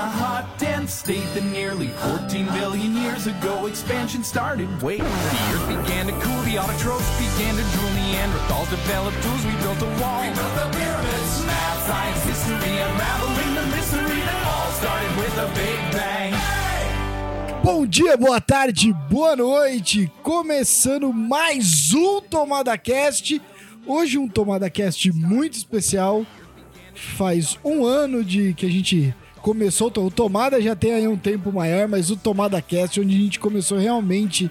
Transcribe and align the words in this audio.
a 0.00 0.08
hot, 0.08 0.48
dense 0.56 0.94
state 0.94 1.28
that 1.34 1.44
nearly 1.44 1.88
14 2.08 2.46
billion 2.56 2.96
years 2.96 3.26
ago 3.26 3.66
expansion 3.66 4.24
started. 4.24 4.66
Wait, 4.80 4.96
the 4.96 5.42
earth 5.52 5.68
began 5.68 6.06
to 6.06 6.12
cool, 6.24 6.40
the 6.48 6.56
autotrophs 6.56 7.10
began 7.20 7.52
to 7.52 7.64
drool, 7.76 7.92
Neanderthals 8.00 8.70
developed 8.70 9.20
tools, 9.22 9.44
we 9.44 9.52
built 9.60 9.82
a 9.84 9.90
wall. 10.00 10.22
We 10.24 10.32
built 10.32 10.54
the 10.56 10.68
pyramids, 10.72 11.32
math, 11.44 11.80
science, 11.84 12.22
history, 12.24 12.76
unraveling 12.80 13.52
the 13.60 13.66
mystery 13.76 14.20
that 14.24 14.40
all 14.48 14.70
started 14.80 15.12
with 15.20 15.36
a 15.36 15.48
big 15.60 15.78
bang. 15.92 16.32
Bom 17.62 17.84
dia, 17.84 18.16
boa 18.16 18.40
tarde, 18.40 18.94
boa 19.10 19.36
noite. 19.36 20.10
Começando 20.22 21.12
mais 21.12 21.92
um 21.92 22.22
Tomada 22.22 22.78
Cast. 22.78 23.38
Hoje 23.86 24.16
um 24.16 24.26
Tomada 24.26 24.70
Cast 24.70 25.12
muito 25.12 25.58
especial. 25.58 26.24
Faz 26.94 27.58
um 27.62 27.84
ano 27.84 28.24
de 28.24 28.54
que 28.54 28.64
a 28.64 28.70
gente 28.70 29.14
começou. 29.42 29.92
O 29.96 30.10
Tomada 30.10 30.60
já 30.60 30.76
tem 30.76 30.92
aí 30.92 31.08
um 31.08 31.16
tempo 31.16 31.52
maior, 31.52 31.88
mas 31.88 32.10
o 32.10 32.16
Tomada 32.16 32.60
Cast, 32.62 33.00
onde 33.00 33.14
a 33.14 33.18
gente 33.18 33.40
começou 33.40 33.78
realmente 33.78 34.50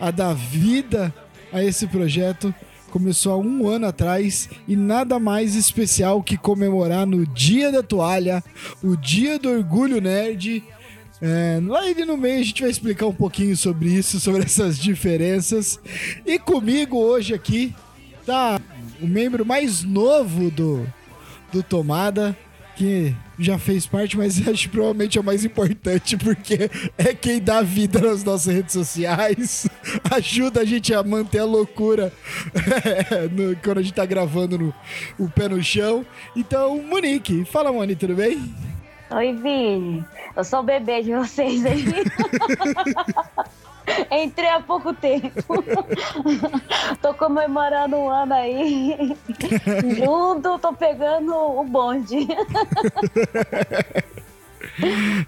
a 0.00 0.10
dar 0.10 0.34
vida 0.34 1.14
a 1.52 1.62
esse 1.62 1.86
projeto, 1.86 2.54
começou 2.90 3.32
há 3.32 3.36
um 3.38 3.68
ano 3.68 3.86
atrás 3.86 4.48
e 4.66 4.76
nada 4.76 5.18
mais 5.18 5.54
especial 5.54 6.22
que 6.22 6.36
comemorar 6.36 7.06
no 7.06 7.26
Dia 7.26 7.72
da 7.72 7.82
Toalha, 7.82 8.42
o 8.82 8.96
Dia 8.96 9.38
do 9.38 9.50
Orgulho 9.50 10.00
Nerd. 10.00 10.62
É, 11.20 11.60
lá 11.64 11.80
ali 11.80 12.04
no 12.04 12.16
meio 12.16 12.40
a 12.40 12.42
gente 12.42 12.62
vai 12.62 12.70
explicar 12.70 13.06
um 13.06 13.14
pouquinho 13.14 13.56
sobre 13.56 13.88
isso, 13.90 14.18
sobre 14.20 14.42
essas 14.42 14.78
diferenças. 14.78 15.78
E 16.26 16.38
comigo 16.38 16.98
hoje 16.98 17.32
aqui 17.32 17.74
tá 18.26 18.60
o 19.00 19.06
membro 19.06 19.44
mais 19.44 19.82
novo 19.82 20.50
do, 20.50 20.86
do 21.52 21.62
Tomada, 21.62 22.36
que 22.76 23.14
já 23.38 23.58
fez 23.58 23.86
parte, 23.86 24.16
mas 24.16 24.36
acho 24.48 24.62
que 24.64 24.68
provavelmente 24.68 25.18
é 25.18 25.20
o 25.20 25.24
mais 25.24 25.44
importante, 25.44 26.16
porque 26.16 26.70
é 26.98 27.14
quem 27.14 27.40
dá 27.40 27.62
vida 27.62 27.98
nas 28.00 28.22
nossas 28.24 28.54
redes 28.54 28.72
sociais, 28.72 29.66
ajuda 30.10 30.60
a 30.60 30.64
gente 30.64 30.92
a 30.94 31.02
manter 31.02 31.38
a 31.40 31.44
loucura 31.44 32.12
no- 33.32 33.56
quando 33.56 33.78
a 33.78 33.82
gente 33.82 33.94
tá 33.94 34.04
gravando 34.06 34.58
no, 34.58 34.74
o 35.18 35.28
pé 35.28 35.48
no 35.48 35.62
chão. 35.62 36.04
Então, 36.36 36.82
Monique, 36.82 37.44
fala, 37.44 37.72
Moni, 37.72 37.96
tudo 37.96 38.14
bem? 38.14 38.54
Oi, 39.10 39.32
Vini. 39.34 40.04
Eu 40.34 40.42
sou 40.44 40.60
o 40.60 40.62
bebê 40.62 41.02
de 41.02 41.12
vocês 41.14 41.64
aí. 41.66 41.84
Entrei 44.10 44.48
há 44.48 44.60
pouco 44.60 44.92
tempo. 44.94 45.32
tô 47.00 47.14
comemorando 47.14 47.96
um 47.96 48.08
ano 48.08 48.34
aí. 48.34 49.16
Junto, 49.96 50.58
tô 50.58 50.72
pegando 50.72 51.34
o 51.34 51.64
bonde. 51.64 52.28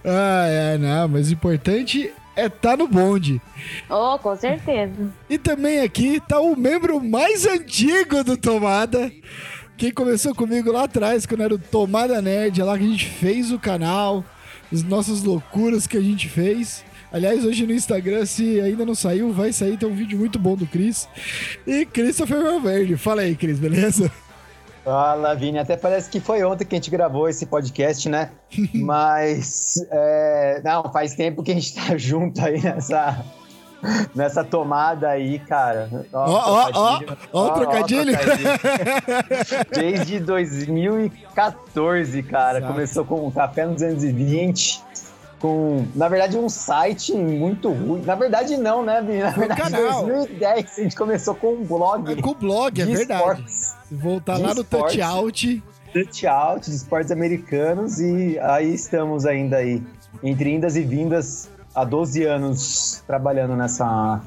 Ah, 0.04 0.46
é, 0.48 0.78
não, 0.78 1.08
mas 1.08 1.28
o 1.28 1.32
importante 1.32 2.12
é 2.36 2.48
tá 2.48 2.76
no 2.76 2.88
bonde. 2.88 3.40
Oh, 3.88 4.18
com 4.18 4.36
certeza. 4.36 5.12
E 5.28 5.38
também 5.38 5.80
aqui 5.80 6.20
tá 6.20 6.40
o 6.40 6.56
membro 6.56 7.00
mais 7.02 7.46
antigo 7.46 8.24
do 8.24 8.36
Tomada. 8.36 9.12
Quem 9.76 9.92
começou 9.92 10.34
comigo 10.34 10.70
lá 10.70 10.84
atrás, 10.84 11.26
quando 11.26 11.42
era 11.42 11.54
o 11.54 11.58
Tomada 11.58 12.22
Nerd, 12.22 12.60
é 12.60 12.64
lá 12.64 12.78
que 12.78 12.84
a 12.84 12.88
gente 12.88 13.08
fez 13.08 13.50
o 13.50 13.58
canal, 13.58 14.24
as 14.72 14.82
nossas 14.82 15.22
loucuras 15.22 15.86
que 15.86 15.96
a 15.96 16.00
gente 16.00 16.28
fez. 16.28 16.84
Aliás, 17.14 17.44
hoje 17.44 17.64
no 17.64 17.72
Instagram, 17.72 18.26
se 18.26 18.60
ainda 18.60 18.84
não 18.84 18.92
saiu, 18.92 19.32
vai 19.32 19.52
sair, 19.52 19.76
tem 19.76 19.88
um 19.88 19.94
vídeo 19.94 20.18
muito 20.18 20.36
bom 20.36 20.56
do 20.56 20.66
Cris. 20.66 21.08
E 21.64 21.86
Christopher 21.86 22.42
Valverde. 22.42 22.96
Fala 22.96 23.22
aí, 23.22 23.36
Cris, 23.36 23.56
beleza? 23.56 24.10
Fala, 24.82 25.32
Vini. 25.36 25.60
Até 25.60 25.76
parece 25.76 26.10
que 26.10 26.18
foi 26.18 26.42
ontem 26.42 26.64
que 26.64 26.74
a 26.74 26.78
gente 26.78 26.90
gravou 26.90 27.28
esse 27.28 27.46
podcast, 27.46 28.08
né? 28.08 28.30
Mas, 28.74 29.76
é, 29.92 30.60
não, 30.64 30.90
faz 30.92 31.14
tempo 31.14 31.44
que 31.44 31.52
a 31.52 31.54
gente 31.54 31.72
tá 31.76 31.96
junto 31.96 32.44
aí 32.44 32.60
nessa, 32.60 33.24
nessa 34.12 34.42
tomada 34.42 35.08
aí, 35.08 35.38
cara. 35.38 35.88
Ó, 36.12 36.68
ó, 36.74 37.00
ó, 37.32 37.50
trocadilho. 37.50 38.12
Desde 39.72 40.18
2014, 40.18 42.22
cara. 42.24 42.58
Exato. 42.58 42.72
Começou 42.72 43.04
com 43.04 43.24
o 43.24 43.30
Café 43.30 43.66
no 43.66 43.74
220. 43.74 44.82
Com, 45.44 45.84
na 45.94 46.08
verdade, 46.08 46.38
um 46.38 46.48
site 46.48 47.12
muito 47.12 47.70
ruim. 47.70 48.00
Na 48.00 48.14
verdade, 48.14 48.56
não, 48.56 48.82
né, 48.82 49.02
Vini? 49.02 49.18
Na 49.18 49.28
verdade, 49.28 49.60
canal. 49.60 50.06
2010 50.06 50.78
a 50.78 50.82
gente 50.82 50.96
começou 50.96 51.34
com 51.34 51.52
um 51.52 51.62
blog. 51.62 52.10
É 52.10 52.22
com 52.22 52.30
o 52.30 52.34
blog, 52.34 52.80
é 52.80 52.86
de 52.86 52.96
verdade. 52.96 53.20
esportes. 53.20 53.74
Voltar 53.90 54.38
lá 54.38 54.54
no 54.54 54.62
esportes. 54.62 54.96
Touch 54.96 55.02
Out. 55.02 55.62
touch 55.92 56.26
out 56.26 56.70
de 56.70 56.74
esportes 56.74 57.10
americanos 57.10 58.00
e 58.00 58.38
aí 58.38 58.72
estamos 58.72 59.26
ainda 59.26 59.58
aí, 59.58 59.82
entre 60.22 60.50
indas 60.50 60.76
e 60.76 60.82
vindas, 60.82 61.50
há 61.74 61.84
12 61.84 62.24
anos 62.24 63.04
trabalhando 63.06 63.54
nessa 63.54 64.22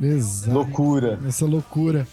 Exato. 0.00 0.54
loucura. 0.54 1.18
Essa 1.26 1.46
loucura. 1.46 2.04
Tá 2.04 2.10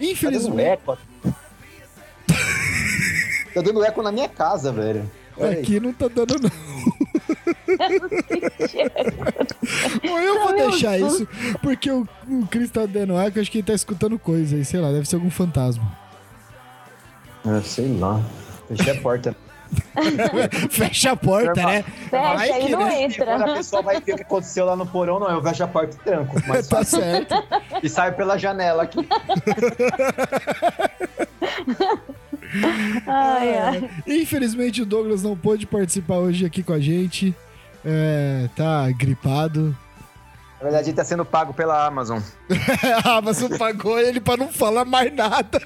dando 0.00 0.10
Infelizmente. 0.10 0.68
eco. 0.68 0.98
tá 3.54 3.62
dando 3.62 3.84
eco 3.84 4.02
na 4.02 4.10
minha 4.10 4.28
casa, 4.28 4.72
velho. 4.72 5.08
Olha 5.36 5.50
aí. 5.50 5.60
Aqui 5.60 5.78
não 5.78 5.92
tá 5.92 6.08
dando, 6.08 6.40
não. 6.42 6.67
Bom, 10.06 10.18
eu 10.18 10.40
vou 10.40 10.56
deixar 10.56 10.98
isso, 10.98 11.28
porque 11.62 11.90
o, 11.90 12.06
o 12.28 12.46
Cris 12.46 12.70
tá 12.70 12.86
dando 12.86 13.18
eco, 13.18 13.40
acho 13.40 13.50
que 13.50 13.58
ele 13.58 13.66
tá 13.66 13.74
escutando 13.74 14.18
coisa 14.18 14.56
aí, 14.56 14.64
sei 14.64 14.80
lá, 14.80 14.90
deve 14.90 15.08
ser 15.08 15.16
algum 15.16 15.30
fantasma. 15.30 15.84
Ah, 17.44 17.60
sei 17.62 17.88
lá. 17.98 18.20
Fechei 18.68 18.92
a 18.92 19.00
porta. 19.00 19.36
Fecha 20.70 21.12
a 21.12 21.16
porta, 21.16 21.62
né? 21.62 21.82
Fecha 21.82 22.34
Vai 22.34 22.60
que, 22.60 22.68
não 22.70 22.80
né? 22.80 23.02
entra. 23.02 23.24
Quando 23.26 23.42
a 23.42 23.54
pessoa 23.54 23.82
vai 23.82 24.00
ver 24.00 24.12
o 24.12 24.16
que 24.16 24.22
aconteceu 24.22 24.64
lá 24.64 24.74
no 24.76 24.86
porão, 24.86 25.20
não, 25.20 25.30
eu 25.30 25.42
fecho 25.42 25.64
a 25.64 25.68
porta 25.68 25.96
e 25.96 25.98
tranco. 25.98 26.36
Mas 26.46 26.68
Tá 26.68 26.84
certo. 26.84 27.34
E 27.82 27.88
saio 27.88 28.14
pela 28.14 28.38
janela 28.38 28.84
aqui. 28.84 29.06
Ai, 33.06 33.58
ai. 33.58 33.90
Infelizmente 34.06 34.82
o 34.82 34.86
Douglas 34.86 35.22
não 35.22 35.36
pôde 35.36 35.66
participar 35.66 36.16
hoje 36.16 36.46
aqui 36.46 36.62
com 36.62 36.72
a 36.72 36.80
gente. 36.80 37.34
É, 37.84 38.48
tá 38.56 38.90
gripado. 38.90 39.76
Na 40.58 40.64
verdade, 40.64 40.90
ele 40.90 40.96
tá 40.96 41.04
sendo 41.04 41.24
pago 41.24 41.54
pela 41.54 41.86
Amazon. 41.86 42.20
a 43.04 43.16
Amazon 43.18 43.56
pagou 43.56 43.98
ele 43.98 44.20
pra 44.20 44.36
não 44.36 44.48
falar 44.48 44.84
mais 44.84 45.14
nada. 45.14 45.60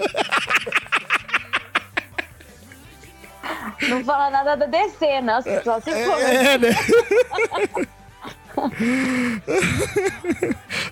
Não 3.88 4.04
fala 4.04 4.31
nada 4.31 4.54
da 4.54 4.66
DC, 4.66 5.21
nossa, 5.22 5.62
só 5.65 5.81
se 5.81 5.91
for. 5.91 6.21
É, 6.21 6.59
né? 6.59 6.69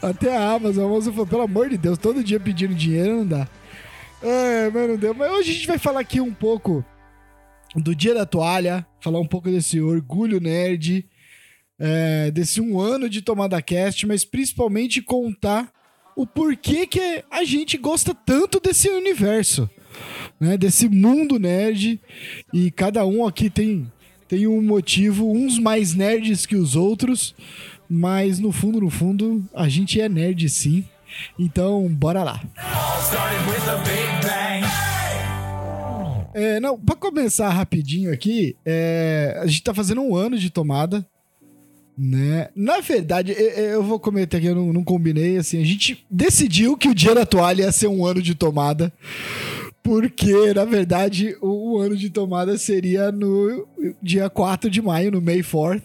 Até 0.02 0.34
a 0.34 0.52
Amazon, 0.52 0.84
a 0.84 0.86
Amazon 0.88 1.12
falou, 1.12 1.26
pelo 1.26 1.42
amor 1.42 1.68
de 1.68 1.76
Deus, 1.76 1.98
todo 1.98 2.24
dia 2.24 2.40
pedindo 2.40 2.74
dinheiro 2.74 3.18
não 3.18 3.26
dá. 3.26 3.46
É, 4.22 4.70
mas 4.70 4.88
não 4.88 4.97
deu. 4.97 5.14
Mas 5.14 5.31
hoje 5.32 5.50
a 5.50 5.54
gente 5.54 5.66
vai 5.66 5.78
falar 5.78 6.00
aqui 6.00 6.20
um 6.20 6.32
pouco 6.32 6.84
do 7.76 7.94
Dia 7.94 8.14
da 8.14 8.26
Toalha, 8.26 8.86
falar 9.00 9.20
um 9.20 9.26
pouco 9.26 9.50
desse 9.50 9.81
orgulho 9.81 10.41
nerd, 10.41 11.06
é, 11.78 12.30
desse 12.30 12.60
um 12.60 12.78
ano 12.78 13.09
de 13.09 13.22
Tomada 13.22 13.60
Cast, 13.62 14.06
mas 14.06 14.25
principalmente 14.25 15.00
contar 15.00 15.72
o 16.14 16.26
porquê 16.26 16.86
que 16.86 17.25
a 17.30 17.44
gente 17.44 17.78
gosta 17.78 18.14
tanto 18.14 18.60
desse 18.60 18.88
universo, 18.91 19.70
né? 20.38 20.56
Desse 20.59 20.88
mundo 20.88 21.38
nerd. 21.38 22.00
E 22.53 22.70
cada 22.70 23.06
um 23.06 23.26
aqui 23.26 23.48
tem, 23.48 23.91
tem 24.28 24.47
um 24.47 24.60
motivo, 24.60 25.32
uns 25.32 25.59
mais 25.59 25.94
nerds 25.94 26.44
que 26.44 26.56
os 26.56 26.76
outros, 26.76 27.34
mas 27.88 28.38
no 28.38 28.53
fundo, 28.53 28.80
no 28.80 28.91
fundo, 28.91 29.42
a 29.54 29.69
gente 29.69 30.00
é 30.00 30.09
nerd 30.09 30.48
sim. 30.48 30.84
Então, 31.38 31.88
bora 31.88 32.22
lá. 32.22 32.41
All 32.59 34.09
É, 36.32 36.60
não, 36.60 36.78
pra 36.78 36.94
começar 36.94 37.48
rapidinho 37.48 38.12
aqui, 38.12 38.56
é, 38.64 39.36
a 39.41 39.47
gente 39.47 39.62
tá 39.62 39.74
fazendo 39.74 40.00
um 40.00 40.15
ano 40.15 40.38
de 40.38 40.48
tomada, 40.48 41.04
né? 41.98 42.48
Na 42.54 42.80
verdade, 42.80 43.32
eu, 43.32 43.48
eu 43.48 43.82
vou 43.82 43.98
comentar 43.98 44.38
aqui, 44.38 44.47
eu 44.47 44.54
não, 44.54 44.72
não 44.72 44.84
combinei, 44.84 45.36
assim, 45.36 45.60
a 45.60 45.65
gente 45.65 46.06
decidiu 46.10 46.77
que 46.77 46.88
o 46.88 46.94
dia 46.94 47.15
da 47.15 47.27
toalha 47.27 47.65
ia 47.65 47.72
ser 47.72 47.88
um 47.88 48.06
ano 48.06 48.22
de 48.22 48.34
tomada, 48.34 48.92
porque, 49.82 50.54
na 50.54 50.65
verdade, 50.65 51.36
o, 51.41 51.74
o 51.74 51.78
ano 51.78 51.97
de 51.97 52.10
tomada 52.10 52.56
seria 52.56 53.10
no 53.10 53.66
dia 54.00 54.30
4 54.30 54.71
de 54.71 54.80
maio, 54.80 55.10
no 55.10 55.21
May 55.21 55.41
4th, 55.41 55.82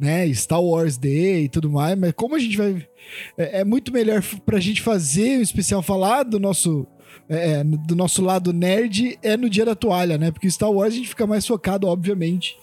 né? 0.00 0.30
Star 0.34 0.60
Wars 0.60 0.96
Day 0.96 1.44
e 1.44 1.48
tudo 1.48 1.70
mais, 1.70 1.96
mas 1.96 2.12
como 2.12 2.34
a 2.34 2.38
gente 2.38 2.56
vai... 2.56 2.86
É, 3.38 3.60
é 3.60 3.64
muito 3.64 3.92
melhor 3.92 4.20
pra 4.44 4.58
gente 4.58 4.82
fazer 4.82 5.38
um 5.38 5.42
especial 5.42 5.80
falar 5.80 6.24
do 6.24 6.40
nosso 6.40 6.86
é, 7.28 7.62
do 7.64 7.94
nosso 7.96 8.22
lado 8.22 8.52
nerd 8.52 9.18
é 9.22 9.36
no 9.36 9.48
dia 9.50 9.64
da 9.64 9.74
toalha, 9.74 10.16
né? 10.18 10.30
Porque 10.30 10.50
Star 10.50 10.70
Wars 10.70 10.92
a 10.94 10.96
gente 10.96 11.08
fica 11.08 11.26
mais 11.26 11.46
focado, 11.46 11.86
obviamente, 11.86 12.56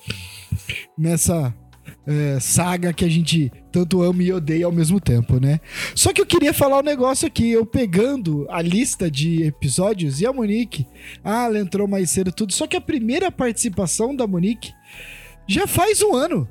nessa 0.98 1.54
é, 2.06 2.40
saga 2.40 2.94
que 2.94 3.04
a 3.06 3.10
gente 3.10 3.52
tanto 3.72 4.02
ama 4.02 4.22
e 4.24 4.32
odeia 4.32 4.66
ao 4.66 4.72
mesmo 4.72 5.00
tempo, 5.00 5.40
né? 5.40 5.60
Só 5.96 6.12
que 6.14 6.22
eu 6.22 6.26
queria 6.26 6.54
falar 6.54 6.80
um 6.80 6.84
negócio 6.84 7.28
aqui, 7.28 7.50
eu 7.50 7.66
pegando 7.66 8.46
a 8.50 8.62
lista 8.62 9.10
de 9.10 9.44
episódios 9.44 10.22
e 10.22 10.26
a 10.26 10.34
Monique, 10.34 10.86
ah, 11.24 11.46
ela 11.46 11.60
entrou 11.60 11.88
mais 11.88 12.10
cedo 12.12 12.32
tudo, 12.32 12.54
só 12.54 12.68
que 12.68 12.78
a 12.78 12.82
primeira 12.82 13.32
participação 13.32 14.16
da 14.16 14.28
Monique 14.28 14.72
Já 15.48 15.68
faz 15.68 16.02
um 16.02 16.14
ano. 16.16 16.48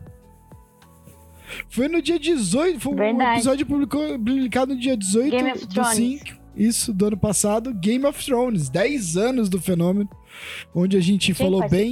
Foi 1.68 1.88
no 1.88 2.00
dia 2.02 2.18
18. 2.18 2.80
Foi 2.80 2.92
um 2.92 2.96
Verdade. 2.96 3.36
episódio 3.36 3.66
publicou- 3.66 4.18
publicado 4.18 4.74
no 4.74 4.80
dia 4.80 4.96
18 4.96 5.30
Game 5.30 5.50
of 5.52 5.66
do 5.66 5.74
Thrones. 5.74 5.96
5. 5.96 6.41
Isso, 6.56 6.92
do 6.92 7.06
ano 7.06 7.16
passado. 7.16 7.72
Game 7.74 8.04
of 8.04 8.24
Thrones. 8.24 8.68
10 8.68 9.16
anos 9.16 9.48
do 9.48 9.60
fenômeno. 9.60 10.08
Onde 10.74 10.96
a 10.96 11.00
gente 11.00 11.26
Tem 11.26 11.34
que 11.34 11.42
falou 11.42 11.68
bem 11.68 11.90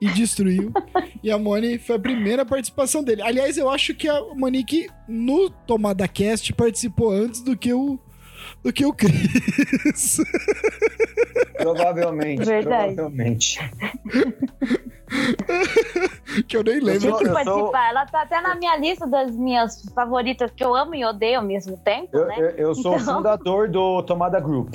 e 0.00 0.08
destruiu. 0.10 0.72
e 1.22 1.30
a 1.30 1.38
Moni 1.38 1.78
foi 1.78 1.96
a 1.96 1.98
primeira 1.98 2.44
participação 2.44 3.02
dele. 3.02 3.22
Aliás, 3.22 3.56
eu 3.56 3.68
acho 3.68 3.94
que 3.94 4.08
a 4.08 4.20
Monique 4.34 4.88
no 5.08 5.50
Tomada 5.50 6.06
Cast 6.06 6.52
participou 6.52 7.10
antes 7.10 7.42
do 7.42 7.56
que 7.56 7.72
o 7.72 7.98
do 8.62 8.72
que 8.72 8.84
o 8.84 8.92
Cris. 8.92 10.18
Provavelmente. 11.56 12.44
Verdade. 12.44 12.94
Provavelmente. 12.94 13.58
que 16.46 16.56
eu 16.56 16.62
nem 16.62 16.80
lembro. 16.80 17.08
Eu 17.08 17.10
sou- 17.10 17.18
que 17.18 17.28
participar. 17.28 17.90
Ela 17.90 18.06
tá 18.06 18.22
até 18.22 18.40
na 18.40 18.54
minha 18.54 18.76
lista 18.76 19.06
das 19.06 19.30
minhas 19.34 19.82
favoritas 19.94 20.50
que 20.54 20.62
eu 20.64 20.74
amo 20.74 20.94
e 20.94 21.04
odeio 21.04 21.38
ao 21.40 21.44
mesmo 21.44 21.76
tempo, 21.78 22.16
Eu, 22.16 22.26
né? 22.26 22.36
eu, 22.38 22.48
eu 22.68 22.74
sou 22.74 22.92
o 22.94 23.00
Então- 23.00 23.16
fundador 23.16 23.68
do 23.68 24.02
Tomada 24.02 24.38
Group. 24.40 24.74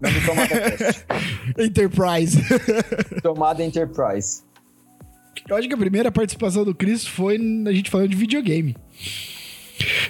Não 0.00 0.10
do 0.12 0.26
Tomada 0.26 0.48
Cast. 0.48 1.06
Enterprise. 1.58 2.42
Tomada 3.22 3.64
Enterprise. 3.64 4.42
eu 5.48 5.56
acho 5.56 5.68
que 5.68 5.74
a 5.74 5.78
primeira 5.78 6.12
participação 6.12 6.64
do 6.64 6.74
Cris 6.74 7.06
foi 7.06 7.36
a 7.66 7.72
gente 7.72 7.90
falando 7.90 8.08
de 8.10 8.16
videogame. 8.16 8.76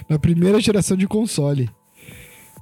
Na 0.09 0.19
primeira 0.19 0.59
geração 0.59 0.95
de 0.97 1.07
console. 1.07 1.69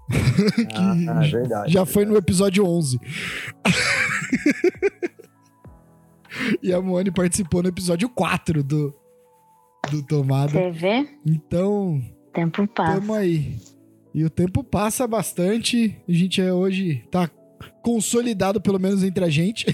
Ah, 0.76 1.26
é 1.26 1.30
verdade. 1.30 1.74
Já 1.74 1.86
foi 1.86 2.06
no 2.06 2.16
episódio 2.16 2.66
11. 2.66 3.00
e 6.62 6.74
a 6.74 6.82
Moni 6.82 7.12
participou 7.12 7.64
no 7.64 7.70
episódio 7.70 8.10
4 8.10 8.64
do, 8.64 8.94
do 9.90 10.04
Tomada. 10.04 10.52
Você 10.52 10.72
vê? 10.72 11.08
Então, 11.26 12.02
Tempo 12.34 12.68
passa. 12.68 13.00
tamo 13.00 13.14
aí. 13.14 13.58
E 14.14 14.24
o 14.24 14.30
tempo 14.30 14.64
passa 14.64 15.08
bastante. 15.08 15.98
A 16.08 16.12
gente 16.12 16.42
é 16.42 16.54
hoje 16.54 17.04
tá 17.12 17.30
consolidado, 17.86 18.60
pelo 18.60 18.80
menos 18.80 19.04
entre 19.04 19.24
a 19.24 19.30
gente. 19.30 19.68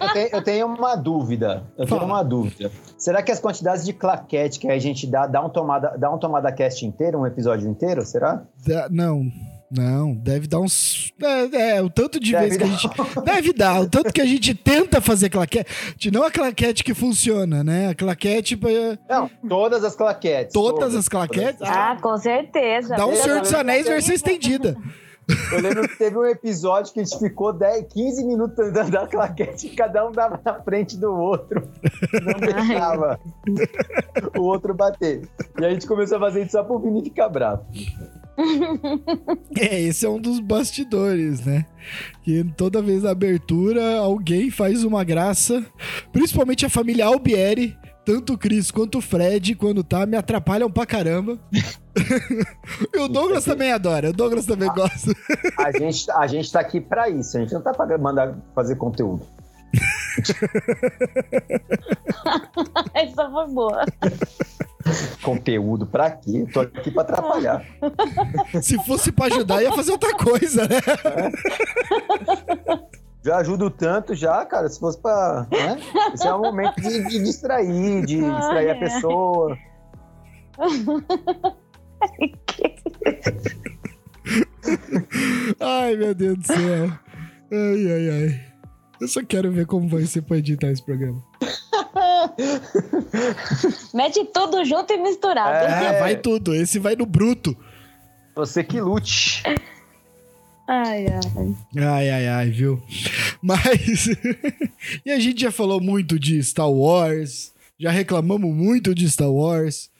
Eu 0.00 0.12
tenho, 0.12 0.28
eu 0.32 0.42
tenho 0.44 0.66
uma 0.66 0.94
dúvida. 0.94 1.64
Eu 1.76 1.86
Fala. 1.88 2.02
tenho 2.02 2.12
uma 2.12 2.22
dúvida. 2.22 2.70
Será 2.96 3.20
que 3.22 3.32
as 3.32 3.40
quantidades 3.40 3.84
de 3.84 3.92
claquete 3.92 4.58
que 4.60 4.68
a 4.68 4.78
gente 4.78 5.06
dá, 5.08 5.26
dá 5.26 5.44
um 5.44 5.48
tomada, 5.50 5.96
dá 5.98 6.10
um 6.10 6.18
tomada 6.18 6.52
cast 6.52 6.86
inteiro, 6.86 7.18
um 7.20 7.26
episódio 7.26 7.68
inteiro? 7.68 8.04
Será? 8.04 8.42
Da- 8.66 8.88
não, 8.90 9.24
não. 9.70 10.14
Deve 10.14 10.46
dar 10.46 10.60
uns. 10.60 11.12
É, 11.22 11.76
é, 11.76 11.82
o 11.82 11.90
tanto 11.90 12.18
de 12.20 12.32
Deve 12.32 12.44
vezes 12.44 12.58
que 12.58 12.64
a 12.64 12.66
gente. 12.66 13.24
Deve 13.24 13.52
dar. 13.52 13.80
O 13.82 13.88
tanto 13.88 14.12
que 14.12 14.20
a 14.20 14.26
gente 14.26 14.54
tenta 14.54 15.00
fazer 15.00 15.28
claquete. 15.30 16.10
Não 16.12 16.22
a 16.22 16.30
claquete 16.30 16.82
que 16.84 16.94
funciona, 16.94 17.62
né? 17.64 17.88
A 17.88 17.94
claquete. 17.94 18.56
pra- 18.56 18.70
Não, 19.08 19.28
todas 19.48 19.84
as 19.84 19.94
claquetes. 19.96 20.52
Todas 20.54 20.94
as 20.94 21.08
claquetes. 21.08 21.60
Ah, 21.62 21.96
com 22.00 22.16
certeza. 22.16 22.94
Dá 22.96 23.06
um 23.06 23.10
Eu- 23.12 23.16
Senhor 23.22 23.40
dos 23.40 23.52
eu- 23.52 23.58
Anéis 23.58 23.86
versão 23.86 24.14
estendida. 24.14 24.76
Eu 25.52 25.60
lembro 25.60 25.88
que 25.88 25.96
teve 25.96 26.18
um 26.18 26.26
episódio 26.26 26.92
que 26.92 27.00
a 27.00 27.04
gente 27.04 27.18
ficou 27.18 27.52
10, 27.52 27.86
15 27.92 28.24
minutos 28.24 28.58
andando 28.58 28.96
a 28.96 29.06
claquete 29.06 29.68
e 29.68 29.70
cada 29.70 30.06
um 30.06 30.12
dava 30.12 30.40
na 30.44 30.62
frente 30.62 30.96
do 30.96 31.12
outro. 31.12 31.66
Não 32.22 32.38
deixava 32.38 33.18
o 34.36 34.42
outro 34.42 34.74
bater. 34.74 35.28
E 35.58 35.64
a 35.64 35.70
gente 35.70 35.86
começou 35.86 36.18
a 36.18 36.20
fazer 36.20 36.42
isso 36.42 36.52
só 36.52 36.62
pro 36.62 36.78
Vini 36.78 37.02
ficar 37.02 37.28
bravo. 37.28 37.64
É, 39.56 39.80
esse 39.80 40.04
é 40.04 40.08
um 40.08 40.20
dos 40.20 40.40
bastidores, 40.40 41.44
né? 41.44 41.66
Que 42.22 42.44
toda 42.56 42.82
vez 42.82 43.04
na 43.04 43.10
abertura 43.10 43.98
alguém 43.98 44.50
faz 44.50 44.82
uma 44.84 45.04
graça, 45.04 45.64
principalmente 46.12 46.66
a 46.66 46.70
família 46.70 47.06
Albieri, 47.06 47.76
tanto 48.04 48.34
o 48.34 48.38
Cris 48.38 48.70
quanto 48.70 48.98
o 48.98 49.00
Fred, 49.00 49.54
quando 49.54 49.82
tá, 49.82 50.04
me 50.04 50.16
atrapalham 50.16 50.70
pra 50.70 50.86
caramba. 50.86 51.38
e 52.94 52.98
o 52.98 53.08
Douglas 53.08 53.44
também 53.44 53.72
adora, 53.72 54.10
o 54.10 54.12
Douglas 54.12 54.46
também 54.46 54.68
gosta. 54.72 55.12
A 55.58 55.72
gente, 55.76 56.10
a 56.10 56.26
gente 56.26 56.52
tá 56.52 56.60
aqui 56.60 56.80
pra 56.80 57.08
isso, 57.08 57.36
a 57.36 57.40
gente 57.40 57.54
não 57.54 57.62
tá 57.62 57.72
pra 57.72 57.98
mandar 57.98 58.36
fazer 58.54 58.76
conteúdo. 58.76 59.26
Essa 62.94 63.30
foi 63.30 63.46
boa. 63.48 63.84
Conteúdo 65.22 65.86
pra 65.86 66.10
quê? 66.10 66.46
Tô 66.52 66.60
aqui 66.60 66.90
pra 66.90 67.02
atrapalhar. 67.02 67.64
Se 68.62 68.76
fosse 68.84 69.10
pra 69.10 69.26
ajudar, 69.26 69.62
ia 69.62 69.72
fazer 69.72 69.92
outra 69.92 70.14
coisa, 70.14 70.68
né? 70.68 70.80
Já 73.24 73.38
ajudo 73.38 73.70
tanto 73.70 74.14
já, 74.14 74.44
cara, 74.44 74.68
se 74.68 74.78
fosse 74.78 75.00
pra. 75.00 75.46
Né? 75.50 75.80
Esse 76.12 76.26
é 76.26 76.34
um 76.34 76.42
momento 76.42 76.78
de, 76.78 77.08
de 77.08 77.24
distrair, 77.24 78.04
de 78.04 78.20
distrair 78.20 78.70
a 78.70 78.78
pessoa. 78.78 79.56
Ai, 85.58 85.96
meu 85.96 86.14
Deus 86.14 86.38
do 86.38 86.46
céu. 86.46 86.92
Ai, 87.50 87.92
ai, 87.92 88.10
ai. 88.10 88.40
Eu 89.00 89.08
só 89.08 89.24
quero 89.24 89.50
ver 89.50 89.66
como 89.66 89.88
vai 89.88 90.04
ser 90.04 90.22
pra 90.22 90.36
editar 90.36 90.68
esse 90.68 90.84
programa. 90.84 91.20
Mete 93.94 94.24
tudo 94.26 94.64
junto 94.64 94.92
e 94.92 94.98
misturado. 94.98 95.66
É. 95.66 95.98
Vai 96.00 96.16
tudo. 96.16 96.54
Esse 96.54 96.78
vai 96.78 96.94
no 96.94 97.06
bruto. 97.06 97.56
Você 98.34 98.62
que 98.64 98.80
lute. 98.80 99.42
Ai, 100.66 101.06
ai. 101.06 101.54
Ai, 101.76 102.10
ai, 102.10 102.28
ai, 102.28 102.50
viu? 102.50 102.82
Mas. 103.42 104.08
e 105.04 105.10
a 105.10 105.18
gente 105.18 105.42
já 105.42 105.50
falou 105.52 105.80
muito 105.80 106.18
de 106.18 106.42
Star 106.42 106.70
Wars. 106.70 107.52
Já 107.78 107.90
reclamamos 107.90 108.54
muito 108.54 108.94
de 108.94 109.08
Star 109.10 109.30
Wars. 109.30 109.90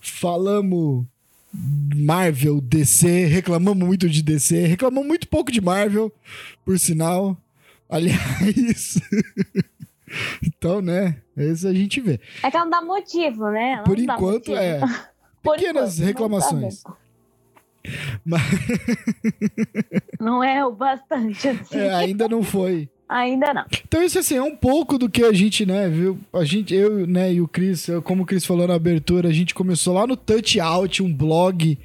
Falamos 0.00 1.04
Marvel, 1.52 2.60
DC. 2.60 3.26
Reclamamos 3.26 3.84
muito 3.86 4.08
de 4.08 4.22
DC. 4.22 4.66
Reclamamos 4.66 5.06
muito 5.08 5.26
pouco 5.28 5.50
de 5.50 5.60
Marvel, 5.60 6.12
por 6.64 6.78
sinal. 6.78 7.36
Aliás. 7.88 8.98
então, 10.42 10.80
né? 10.80 11.16
Esse 11.36 11.66
a 11.66 11.72
gente 11.72 12.00
vê. 12.00 12.20
É 12.42 12.50
que 12.50 12.58
não 12.58 12.70
dá 12.70 12.80
motivo, 12.82 13.50
né? 13.50 13.76
Não 13.76 13.84
Por 13.84 13.98
enquanto, 13.98 14.50
motivo. 14.50 14.56
é. 14.56 14.80
Por 15.42 15.56
Pequenas 15.56 15.94
enquanto, 15.94 15.98
não 15.98 16.06
reclamações. 16.06 16.82
bom. 16.82 17.03
Mas 18.24 18.42
Não 20.20 20.42
é 20.42 20.64
o 20.64 20.72
bastante 20.72 21.48
assim. 21.48 21.78
é, 21.78 21.94
ainda 21.94 22.28
não 22.28 22.42
foi. 22.42 22.88
Ainda 23.08 23.52
não. 23.52 23.64
Então 23.86 24.02
isso 24.02 24.18
assim 24.18 24.36
é 24.36 24.42
um 24.42 24.56
pouco 24.56 24.96
do 24.96 25.10
que 25.10 25.22
a 25.22 25.32
gente, 25.32 25.66
né, 25.66 25.88
viu? 25.88 26.18
A 26.32 26.42
gente, 26.44 26.74
eu, 26.74 27.06
né, 27.06 27.34
e 27.34 27.40
o 27.40 27.46
Cris, 27.46 27.86
como 28.02 28.22
o 28.22 28.26
Cris 28.26 28.46
falou 28.46 28.66
na 28.66 28.74
abertura, 28.74 29.28
a 29.28 29.32
gente 29.32 29.54
começou 29.54 29.94
lá 29.94 30.06
no 30.06 30.16
Touch 30.16 30.58
Out, 30.58 31.02
um 31.02 31.12
blog 31.12 31.78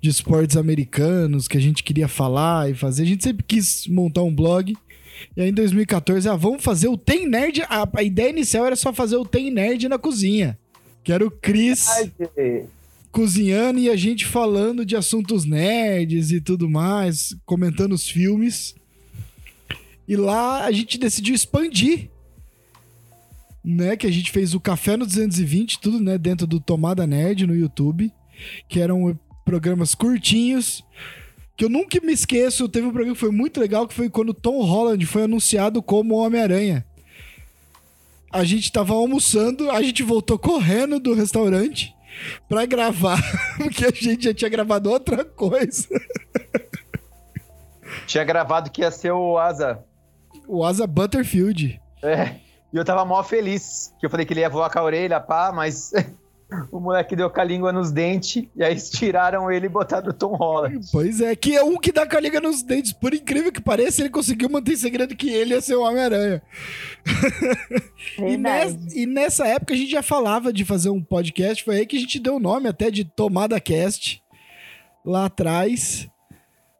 de 0.00 0.10
esportes 0.10 0.56
americanos 0.56 1.46
que 1.46 1.56
a 1.56 1.60
gente 1.60 1.84
queria 1.84 2.08
falar 2.08 2.68
e 2.68 2.74
fazer. 2.74 3.04
A 3.04 3.06
gente 3.06 3.22
sempre 3.22 3.44
quis 3.46 3.86
montar 3.86 4.22
um 4.22 4.34
blog. 4.34 4.76
E 5.36 5.40
aí 5.40 5.48
em 5.48 5.54
2014, 5.54 6.28
ah, 6.28 6.36
vamos 6.36 6.62
fazer 6.62 6.88
o 6.88 6.96
Tem 6.96 7.28
Nerd. 7.28 7.62
A, 7.68 7.88
a 7.94 8.02
ideia 8.02 8.30
inicial 8.30 8.66
era 8.66 8.76
só 8.76 8.92
fazer 8.92 9.16
o 9.16 9.24
Tem 9.24 9.50
Nerd 9.50 9.88
na 9.88 9.98
cozinha. 9.98 10.58
Que 11.04 11.12
era 11.12 11.24
o 11.24 11.30
Cris 11.30 11.88
Ai. 11.88 12.12
Cozinhando 13.10 13.78
e 13.78 13.88
a 13.88 13.96
gente 13.96 14.26
falando 14.26 14.84
de 14.84 14.96
assuntos 14.96 15.44
nerds 15.44 16.30
e 16.30 16.40
tudo 16.40 16.68
mais, 16.68 17.36
comentando 17.44 17.92
os 17.92 18.08
filmes. 18.08 18.74
E 20.06 20.16
lá 20.16 20.64
a 20.64 20.72
gente 20.72 20.98
decidiu 20.98 21.34
expandir. 21.34 22.10
Né, 23.64 23.96
que 23.96 24.06
a 24.06 24.10
gente 24.10 24.30
fez 24.30 24.54
o 24.54 24.60
Café 24.60 24.96
no 24.96 25.04
220, 25.04 25.80
tudo, 25.80 26.00
né, 26.00 26.16
dentro 26.16 26.46
do 26.46 26.58
Tomada 26.58 27.06
Nerd 27.06 27.46
no 27.46 27.54
YouTube, 27.54 28.10
que 28.66 28.80
eram 28.80 29.18
programas 29.44 29.94
curtinhos, 29.94 30.82
que 31.58 31.64
eu 31.64 31.68
nunca 31.68 32.00
me 32.00 32.12
esqueço, 32.12 32.68
teve 32.68 32.86
um 32.86 32.92
programa 32.92 33.14
que 33.14 33.20
foi 33.20 33.32
muito 33.32 33.58
legal, 33.58 33.86
que 33.86 33.92
foi 33.92 34.08
quando 34.08 34.32
Tom 34.32 34.62
Holland 34.62 35.04
foi 35.04 35.24
anunciado 35.24 35.82
como 35.82 36.14
Homem-Aranha. 36.14 36.86
A 38.32 38.44
gente 38.44 38.70
tava 38.70 38.94
almoçando, 38.94 39.68
a 39.70 39.82
gente 39.82 40.02
voltou 40.04 40.38
correndo 40.38 41.00
do 41.00 41.14
restaurante, 41.14 41.92
pra 42.48 42.66
gravar, 42.66 43.18
porque 43.56 43.84
a 43.84 43.90
gente 43.90 44.24
já 44.24 44.34
tinha 44.34 44.50
gravado 44.50 44.90
outra 44.90 45.24
coisa. 45.24 45.88
Tinha 48.06 48.24
gravado 48.24 48.70
que 48.70 48.82
ia 48.82 48.90
ser 48.90 49.12
o 49.12 49.38
Asa. 49.38 49.84
O 50.46 50.64
Asa 50.64 50.86
Butterfield. 50.86 51.80
É. 52.02 52.36
E 52.72 52.76
eu 52.76 52.84
tava 52.84 53.04
mó 53.04 53.22
feliz. 53.22 53.94
Que 53.98 54.06
eu 54.06 54.10
falei 54.10 54.24
que 54.24 54.32
ele 54.32 54.40
ia 54.40 54.48
voar 54.48 54.70
com 54.70 54.78
a 54.78 54.82
orelha, 54.82 55.20
pá, 55.20 55.52
mas 55.52 55.92
o 56.72 56.80
moleque 56.80 57.14
deu 57.14 57.28
com 57.28 57.40
a 57.40 57.44
língua 57.44 57.72
nos 57.72 57.90
dentes. 57.92 58.44
E 58.56 58.62
aí 58.64 58.74
tiraram 58.90 59.50
ele 59.50 59.66
e 59.66 59.68
botaram 59.68 60.08
o 60.08 60.12
Tom 60.14 60.34
Holland. 60.34 60.80
Pois 60.90 61.20
é, 61.20 61.36
que 61.36 61.54
é 61.56 61.62
um 61.62 61.76
que 61.76 61.92
dá 61.92 62.06
com 62.06 62.16
a 62.16 62.20
liga 62.20 62.40
nos 62.40 62.62
dentes. 62.62 62.92
Por 62.92 63.12
incrível 63.12 63.52
que 63.52 63.60
pareça, 63.60 64.00
ele 64.00 64.08
conseguiu 64.10 64.48
manter 64.48 64.76
segredo 64.76 65.14
que 65.16 65.28
ele 65.28 65.52
ia 65.54 65.60
ser 65.60 65.74
o 65.76 65.82
Homem-Aranha. 65.82 66.42
E, 68.18 68.20
Verdade. 68.36 68.72
nes- 68.76 68.94
e 68.96 69.06
nessa 69.06 69.46
época 69.46 69.74
a 69.74 69.76
gente 69.76 69.90
já 69.90 70.02
falava 70.02 70.52
de 70.52 70.64
fazer 70.64 70.90
um 70.90 71.02
podcast. 71.02 71.62
Foi 71.62 71.76
aí 71.76 71.86
que 71.86 71.96
a 71.96 72.00
gente 72.00 72.18
deu 72.18 72.36
o 72.36 72.40
nome 72.40 72.68
até 72.68 72.90
de 72.90 73.04
Tomada 73.04 73.60
Cast. 73.60 74.22
Lá 75.04 75.26
atrás. 75.26 76.08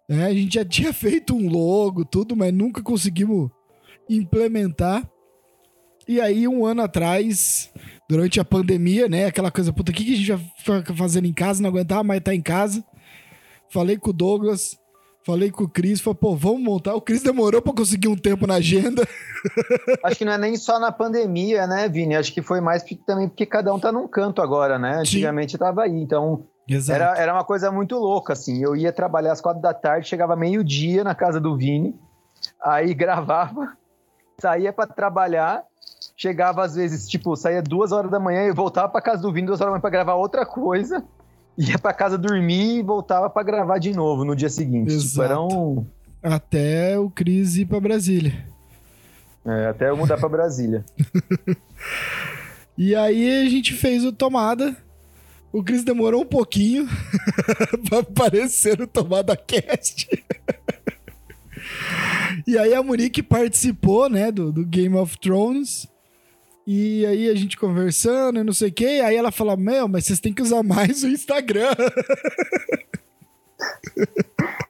né? 0.09 0.27
a 0.27 0.35
gente 0.35 0.55
já 0.55 0.65
tinha 0.65 0.93
feito 0.95 1.35
um 1.37 1.49
logo, 1.49 2.05
tudo, 2.05 2.35
mas 2.37 2.53
nunca 2.53 2.83
conseguimos 2.83 3.51
implementar. 4.09 5.09
E 6.07 6.21
aí, 6.21 6.49
um 6.49 6.65
ano 6.65 6.83
atrás, 6.83 7.71
durante 8.09 8.41
a 8.41 8.45
pandemia, 8.45 9.09
né? 9.09 9.27
Aquela 9.27 9.51
coisa, 9.51 9.73
puta, 9.73 9.93
o 9.93 9.95
que, 9.95 10.05
que 10.05 10.15
a 10.15 10.17
gente 10.17 10.33
vai 10.33 10.81
ficar 10.81 10.95
fazendo 10.95 11.27
em 11.27 11.33
casa? 11.33 11.63
Não 11.63 11.69
aguentava 11.69 12.03
mais 12.03 12.19
estar 12.19 12.35
em 12.35 12.41
casa. 12.41 12.83
Falei 13.71 13.99
com 13.99 14.11
o 14.11 14.15
Douglas, 14.15 14.79
falei 15.25 15.51
com 15.51 15.65
o 15.65 15.69
Cris, 15.69 16.01
falei, 16.01 16.19
pô, 16.19 16.35
vamos 16.35 16.63
montar. 16.63 16.95
O 16.95 17.03
Cris 17.03 17.23
demorou 17.23 17.61
pra 17.61 17.75
conseguir 17.75 18.09
um 18.09 18.17
tempo 18.17 18.47
na 18.47 18.55
agenda. 18.55 19.07
Acho 20.03 20.17
que 20.17 20.25
não 20.25 20.33
é 20.33 20.39
nem 20.39 20.57
só 20.57 20.81
na 20.81 20.91
pandemia, 20.91 21.67
né, 21.67 21.87
Vini? 21.89 22.17
Acho 22.17 22.33
que 22.33 22.41
foi 22.41 22.61
mais 22.61 22.83
também 23.07 23.29
porque 23.29 23.45
cada 23.45 23.73
um 23.75 23.79
tá 23.79 23.93
num 23.93 24.09
canto 24.09 24.41
agora, 24.41 24.79
né? 24.79 25.01
Antigamente 25.01 25.53
Sim. 25.53 25.59
tava 25.59 25.83
aí, 25.83 26.01
então 26.01 26.47
era, 26.89 27.17
era 27.17 27.33
uma 27.33 27.45
coisa 27.45 27.71
muito 27.71 27.97
louca, 27.97 28.33
assim. 28.33 28.63
Eu 28.63 28.75
ia 28.75 28.93
trabalhar 28.93 29.33
às 29.33 29.41
quatro 29.41 29.61
da 29.61 29.73
tarde, 29.73 30.09
chegava 30.09 30.35
meio-dia 30.35 31.05
na 31.05 31.15
casa 31.15 31.41
do 31.41 31.57
Vini, 31.57 31.95
aí 32.63 32.93
gravava, 32.95 33.77
saía 34.39 34.73
para 34.73 34.87
trabalhar, 34.87 35.63
chegava 36.19 36.65
às 36.65 36.75
vezes, 36.75 37.09
tipo, 37.09 37.37
saía 37.37 37.63
duas 37.63 37.93
horas 37.93 38.11
da 38.11 38.19
manhã 38.19 38.43
e 38.43 38.53
voltava 38.53 38.89
para 38.89 39.01
casa 39.01 39.23
do 39.23 39.33
Vini 39.33 39.47
duas 39.47 39.61
horas 39.61 39.69
da 39.69 39.73
manhã 39.75 39.81
para 39.81 39.91
gravar 39.91 40.15
outra 40.15 40.45
coisa, 40.45 41.05
ia 41.57 41.79
para 41.79 41.95
casa 41.95 42.19
dormir 42.19 42.79
e 42.79 42.83
voltava 42.83 43.31
para 43.31 43.45
gravar 43.45 43.79
de 43.79 43.95
novo 43.95 44.25
no 44.25 44.35
dia 44.35 44.51
seguinte. 44.51 44.93
Exato. 44.93 45.09
Tipo, 45.09 45.23
era 45.23 45.41
um... 45.41 45.87
Até 46.21 46.99
o 46.99 47.09
Cris 47.09 47.57
ir 47.57 47.67
para 47.67 47.81
Brasília. 47.81 48.45
É, 49.47 49.69
até 49.69 49.89
eu 49.89 49.97
mudar 49.97 50.19
para 50.19 50.29
Brasília. 50.29 50.85
e 52.77 52.95
aí 52.97 53.47
a 53.47 53.49
gente 53.49 53.73
fez 53.73 54.05
o 54.05 54.13
Tomada 54.13 54.77
o 55.51 55.63
Chris 55.63 55.83
demorou 55.83 56.23
um 56.23 56.27
pouquinho 56.27 56.87
pra 57.89 58.01
aparecer 58.01 58.79
no 58.79 58.87
Tomada 58.87 59.35
Cast. 59.35 60.07
e 62.47 62.59
aí 62.59 62.75
a 62.75 62.83
Monique 62.83 63.23
participou, 63.23 64.11
né, 64.11 64.31
do, 64.31 64.53
do 64.53 64.67
Game 64.67 64.95
of 64.95 65.19
Thrones. 65.19 65.89
E 66.71 67.07
aí 67.07 67.31
a 67.31 67.35
gente 67.35 67.57
conversando 67.57 68.41
e 68.41 68.45
não 68.45 68.53
sei 68.53 68.69
o 68.69 68.73
quê. 68.73 69.01
Aí 69.03 69.17
ela 69.17 69.33
fala: 69.33 69.57
Meu, 69.57 69.89
mas 69.89 70.05
vocês 70.05 70.21
têm 70.21 70.35
que 70.35 70.43
usar 70.43 70.63
mais 70.63 71.03
o 71.03 71.09
Instagram. 71.09 71.75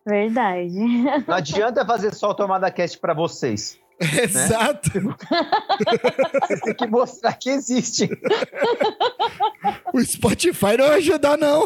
Verdade. 0.06 0.78
Não 1.26 1.34
adianta 1.34 1.84
fazer 1.84 2.14
só 2.14 2.30
o 2.30 2.34
Tomada 2.34 2.70
Cast 2.70 2.98
pra 2.98 3.14
vocês. 3.14 3.80
Exato. 3.98 5.00
Né? 5.00 5.12
Vocês 6.40 6.60
têm 6.60 6.74
que 6.74 6.86
mostrar 6.86 7.32
que 7.32 7.50
existe. 7.50 8.08
O 9.92 10.00
Spotify 10.00 10.76
não 10.78 10.86
vai 10.86 10.98
ajudar, 10.98 11.36
não. 11.36 11.64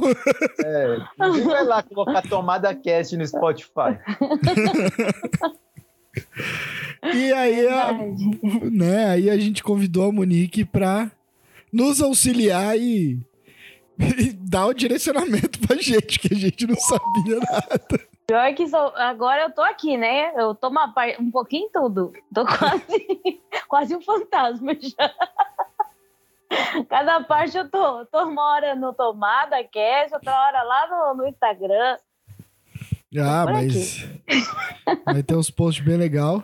É, 0.65 0.97
ninguém 1.21 1.45
vai 1.45 1.63
lá 1.63 1.83
colocar 1.83 2.23
tomada 2.23 2.75
cast 2.75 3.15
no 3.19 3.27
Spotify. 3.27 3.99
E 7.03 7.33
aí, 7.33 7.67
a, 7.67 7.93
né, 8.71 9.07
aí 9.07 9.31
a 9.31 9.37
gente 9.37 9.63
convidou 9.63 10.09
a 10.09 10.13
Monique 10.13 10.65
para 10.65 11.11
nos 11.73 12.01
auxiliar 12.01 12.79
e, 12.79 13.19
e 14.19 14.33
dar 14.33 14.67
o 14.67 14.75
direcionamento 14.75 15.59
pra 15.67 15.77
gente, 15.77 16.19
que 16.19 16.33
a 16.33 16.37
gente 16.37 16.67
não 16.67 16.77
sabia 16.77 17.41
nada. 17.41 18.13
Pior 18.27 18.55
que 18.55 18.69
sou, 18.69 18.93
agora 18.97 19.43
eu 19.43 19.51
tô 19.51 19.63
aqui, 19.63 19.97
né? 19.97 20.33
Eu 20.37 20.55
tô 20.55 20.69
uma, 20.69 20.95
um 21.19 21.31
pouquinho 21.31 21.69
tudo. 21.73 22.13
Tô 22.33 22.47
quase, 22.47 23.41
quase 23.69 23.97
um 23.97 24.01
fantasma 24.01 24.73
já. 24.81 25.13
Cada 26.89 27.23
parte 27.25 27.57
eu 27.57 27.69
tô, 27.69 28.07
tô 28.07 28.25
uma 28.25 28.55
hora 28.55 28.75
no 28.77 28.93
Tomada 28.93 29.63
Cast, 29.65 30.15
outra 30.15 30.39
hora 30.39 30.63
lá 30.63 30.87
no, 30.89 31.23
no 31.23 31.29
Instagram. 31.29 31.99
Ah, 33.19 33.45
mas 33.45 34.07
vai 35.05 35.23
ter 35.23 35.35
uns 35.35 35.51
posts 35.51 35.85
bem 35.85 35.97
legal. 35.97 36.43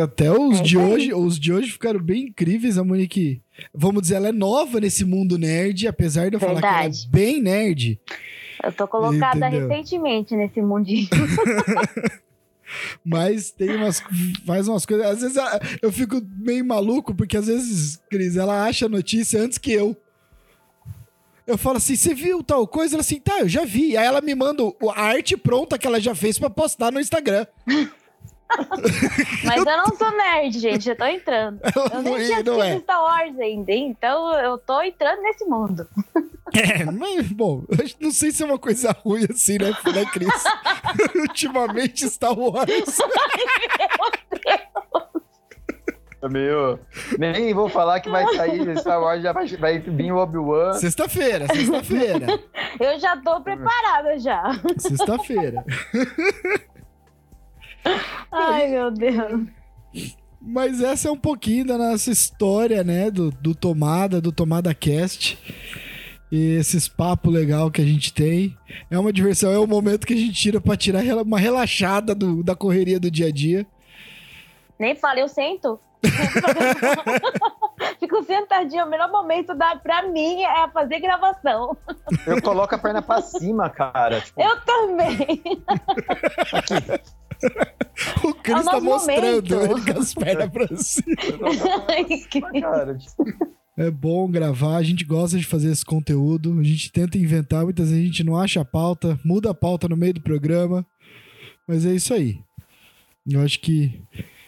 Até 0.00 0.32
os 0.32 0.58
é 0.58 0.62
de 0.62 0.76
hoje, 0.76 1.14
os 1.14 1.38
de 1.38 1.52
hoje 1.52 1.70
ficaram 1.70 2.00
bem 2.00 2.24
incríveis. 2.24 2.76
A 2.76 2.82
Monique, 2.82 3.40
vamos 3.72 4.02
dizer, 4.02 4.16
ela 4.16 4.28
é 4.28 4.32
nova 4.32 4.80
nesse 4.80 5.04
mundo 5.04 5.38
nerd, 5.38 5.86
apesar 5.86 6.28
de 6.28 6.36
eu 6.36 6.40
Verdade. 6.40 6.60
falar 6.60 6.80
que 6.80 6.86
ela 6.86 6.94
é 6.94 7.08
bem 7.08 7.40
nerd. 7.40 8.00
Eu 8.64 8.72
tô 8.72 8.88
colocada 8.88 9.48
Entendeu? 9.48 9.68
recentemente 9.68 10.34
nesse 10.34 10.60
mundinho. 10.60 11.08
Mas 13.04 13.52
tem 13.52 13.76
umas. 13.76 14.02
Faz 14.44 14.66
umas 14.66 14.84
coisas. 14.84 15.06
Às 15.06 15.20
vezes 15.20 15.36
eu 15.80 15.92
fico 15.92 16.20
meio 16.36 16.64
maluco, 16.64 17.14
porque 17.14 17.36
às 17.36 17.46
vezes, 17.46 18.00
Cris, 18.10 18.36
ela 18.36 18.64
acha 18.64 18.86
a 18.86 18.88
notícia 18.88 19.40
antes 19.40 19.56
que 19.56 19.72
eu. 19.72 19.96
Eu 21.46 21.56
falo 21.56 21.76
assim: 21.76 21.94
você 21.94 22.12
viu 22.12 22.42
tal 22.42 22.66
coisa? 22.66 22.96
Ela 22.96 23.02
assim, 23.02 23.20
tá, 23.20 23.38
eu 23.38 23.48
já 23.48 23.64
vi. 23.64 23.96
Aí 23.96 24.04
ela 24.04 24.20
me 24.20 24.34
manda 24.34 24.64
a 24.94 25.00
arte 25.00 25.36
pronta 25.36 25.78
que 25.78 25.86
ela 25.86 26.00
já 26.00 26.14
fez 26.14 26.40
para 26.40 26.50
postar 26.50 26.90
no 26.90 26.98
Instagram. 26.98 27.46
Mas 29.44 29.66
eu 29.66 29.76
não 29.76 29.96
sou 29.96 30.10
nerd, 30.16 30.58
gente, 30.58 30.88
eu 30.88 30.96
tô 30.96 31.04
entrando. 31.04 31.60
Eu 31.92 32.02
nem 32.02 32.14
tinha 32.14 32.16
assistido 32.16 32.62
é. 32.62 32.78
Star 32.78 33.02
Wars 33.02 33.38
ainda, 33.38 33.72
então 33.72 34.32
eu 34.38 34.58
tô 34.58 34.82
entrando 34.82 35.22
nesse 35.22 35.44
mundo. 35.44 35.86
É, 36.54 36.84
mas, 36.84 37.30
bom, 37.32 37.64
não 38.00 38.10
sei 38.10 38.30
se 38.30 38.42
é 38.42 38.46
uma 38.46 38.58
coisa 38.58 38.92
ruim 38.92 39.26
assim, 39.30 39.58
né, 39.58 39.70
né 39.70 40.04
Cris? 40.12 40.44
Ultimamente 41.14 42.08
Star 42.08 42.38
Wars. 42.38 42.66
É 46.22 46.28
meio. 46.28 46.80
Nem 47.18 47.52
vou 47.52 47.68
falar 47.68 48.00
que 48.00 48.08
vai 48.08 48.26
sair 48.34 48.78
Star 48.78 49.00
Wars, 49.00 49.22
já 49.22 49.32
vai, 49.32 49.46
vai 49.46 49.78
vir 49.78 50.10
o 50.10 50.16
Obi-Wan. 50.16 50.72
Sexta-feira, 50.72 51.46
sexta-feira. 51.46 52.26
Eu 52.80 52.98
já 52.98 53.16
tô 53.18 53.40
preparada 53.42 54.18
já. 54.18 54.42
Sexta-feira. 54.78 55.62
Ai, 58.32 58.68
meu 58.68 58.90
Deus. 58.90 59.46
Mas 60.40 60.80
essa 60.80 61.08
é 61.08 61.10
um 61.10 61.16
pouquinho 61.16 61.66
da 61.66 61.78
nossa 61.78 62.10
história, 62.10 62.84
né? 62.84 63.10
Do, 63.10 63.30
do 63.30 63.54
Tomada, 63.54 64.20
do 64.20 64.30
Tomada 64.30 64.72
Cast. 64.74 65.38
E 66.30 66.56
esses 66.56 66.88
papos 66.88 67.32
legal 67.32 67.70
que 67.70 67.80
a 67.80 67.84
gente 67.84 68.12
tem. 68.12 68.56
É 68.90 68.98
uma 68.98 69.12
diversão, 69.12 69.52
é 69.52 69.58
o 69.58 69.66
momento 69.66 70.06
que 70.06 70.14
a 70.14 70.16
gente 70.16 70.34
tira 70.34 70.60
pra 70.60 70.76
tirar 70.76 71.02
uma 71.22 71.38
relaxada 71.38 72.14
do, 72.14 72.42
da 72.42 72.54
correria 72.54 73.00
do 73.00 73.10
dia 73.10 73.26
a 73.28 73.32
dia. 73.32 73.66
Nem 74.78 74.94
falei, 74.94 75.22
eu 75.22 75.28
sento. 75.28 75.80
Fico 77.98 78.22
sentadinho. 78.24 78.84
O 78.84 78.90
melhor 78.90 79.10
momento 79.10 79.54
da, 79.54 79.76
pra 79.76 80.02
mim 80.02 80.42
é 80.42 80.68
fazer 80.68 81.00
gravação. 81.00 81.76
Eu 82.26 82.40
coloco 82.42 82.74
a 82.74 82.78
perna 82.78 83.02
pra 83.02 83.22
cima, 83.22 83.70
cara. 83.70 84.20
Tipo... 84.20 84.40
Eu 84.40 84.60
também. 84.60 85.42
O 88.24 88.34
Cris 88.34 88.66
é 88.66 88.70
tá 88.70 88.80
mostrando 88.80 89.64
ele 89.64 89.92
com 89.92 90.00
as 90.00 90.14
pernas 90.14 90.50
pra 90.50 90.76
cima. 90.76 91.16
cara, 92.60 92.96
tipo... 92.96 93.56
É 93.78 93.90
bom 93.90 94.26
gravar, 94.30 94.76
a 94.76 94.82
gente 94.82 95.04
gosta 95.04 95.36
de 95.36 95.44
fazer 95.44 95.70
esse 95.70 95.84
conteúdo, 95.84 96.58
a 96.58 96.62
gente 96.62 96.90
tenta 96.90 97.18
inventar, 97.18 97.62
muitas 97.64 97.90
vezes 97.90 98.02
a 98.02 98.06
gente 98.06 98.24
não 98.24 98.34
acha 98.34 98.62
a 98.62 98.64
pauta, 98.64 99.20
muda 99.22 99.50
a 99.50 99.54
pauta 99.54 99.86
no 99.86 99.96
meio 99.96 100.14
do 100.14 100.22
programa, 100.22 100.84
mas 101.68 101.84
é 101.84 101.94
isso 101.94 102.14
aí. 102.14 102.40
Eu 103.28 103.42
acho 103.42 103.60
que, 103.60 104.00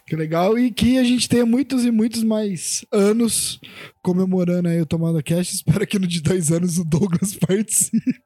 que 0.07 0.14
é 0.14 0.16
legal 0.16 0.59
e 0.59 0.71
que 0.71 0.97
a 0.97 1.04
gente 1.04 1.28
tenha 1.28 1.45
muitos 1.45 1.85
e 1.85 1.90
muitos 1.90 2.23
mais 2.23 2.87
anos 2.90 3.61
comemorando 4.00 4.68
aí 4.68 4.80
o 4.80 4.87
Tomada 4.87 5.23
Cash. 5.23 5.52
Espero 5.52 5.87
que 5.87 5.99
no 5.99 6.07
de 6.07 6.23
dois 6.23 6.50
anos 6.50 6.78
o 6.78 6.85
Douglas 6.85 7.35
participe. 7.47 8.23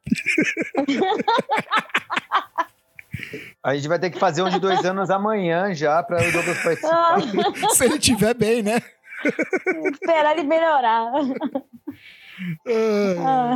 A 3.63 3.75
gente 3.75 3.89
vai 3.89 3.99
ter 3.99 4.11
que 4.11 4.19
fazer 4.19 4.43
um 4.43 4.51
de 4.51 4.59
dois 4.59 4.85
anos 4.85 5.11
amanhã 5.11 5.75
já 5.75 6.03
para 6.03 6.29
o 6.29 6.33
Douglas 6.33 6.63
participar. 6.63 7.21
Se 7.75 7.85
ele 7.85 7.95
estiver 7.95 8.35
bem, 8.35 8.63
né? 8.63 8.81
Esperar 9.93 10.37
ele 10.37 10.47
melhorar. 10.47 11.13
Ah. 13.25 13.55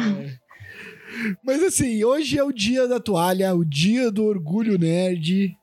Mas 1.45 1.63
assim, 1.63 2.05
hoje 2.05 2.39
é 2.39 2.45
o 2.45 2.53
dia 2.53 2.87
da 2.87 3.01
toalha, 3.01 3.55
o 3.55 3.65
dia 3.65 4.11
do 4.11 4.25
orgulho 4.25 4.79
nerd, 4.79 5.57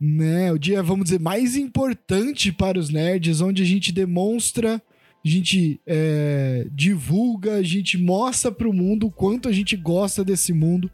né? 0.00 0.52
O 0.52 0.58
dia, 0.58 0.82
vamos 0.82 1.04
dizer, 1.04 1.20
mais 1.20 1.56
importante 1.56 2.52
para 2.52 2.78
os 2.78 2.90
nerds, 2.90 3.40
onde 3.40 3.62
a 3.62 3.66
gente 3.66 3.92
demonstra 3.92 4.82
a 5.24 5.28
gente 5.28 5.80
é, 5.86 6.66
divulga, 6.70 7.54
a 7.54 7.62
gente 7.62 7.96
mostra 7.96 8.52
para 8.52 8.68
o 8.68 8.74
mundo 8.74 9.06
o 9.06 9.10
quanto 9.10 9.48
a 9.48 9.52
gente 9.52 9.74
gosta 9.74 10.22
desse 10.22 10.52
mundo. 10.52 10.90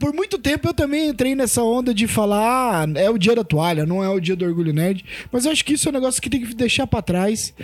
Por 0.00 0.12
muito 0.12 0.36
tempo 0.36 0.66
eu 0.66 0.74
também 0.74 1.08
entrei 1.08 1.36
nessa 1.36 1.62
onda 1.62 1.94
de 1.94 2.08
falar, 2.08 2.82
ah, 2.82 2.98
é 2.98 3.08
o 3.08 3.18
dia 3.18 3.36
da 3.36 3.44
toalha, 3.44 3.86
não 3.86 4.02
é 4.02 4.08
o 4.08 4.18
dia 4.18 4.34
do 4.34 4.44
orgulho 4.44 4.72
nerd, 4.72 5.04
mas 5.30 5.44
eu 5.44 5.52
acho 5.52 5.64
que 5.64 5.74
isso 5.74 5.88
é 5.88 5.90
um 5.90 5.94
negócio 5.94 6.20
que 6.20 6.30
tem 6.30 6.44
que 6.44 6.54
deixar 6.54 6.88
para 6.88 7.02
trás, 7.02 7.54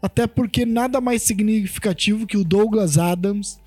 até 0.00 0.26
porque 0.26 0.64
nada 0.64 1.00
mais 1.00 1.22
significativo 1.22 2.26
que 2.26 2.36
o 2.36 2.44
Douglas 2.44 2.96
Adams 2.96 3.58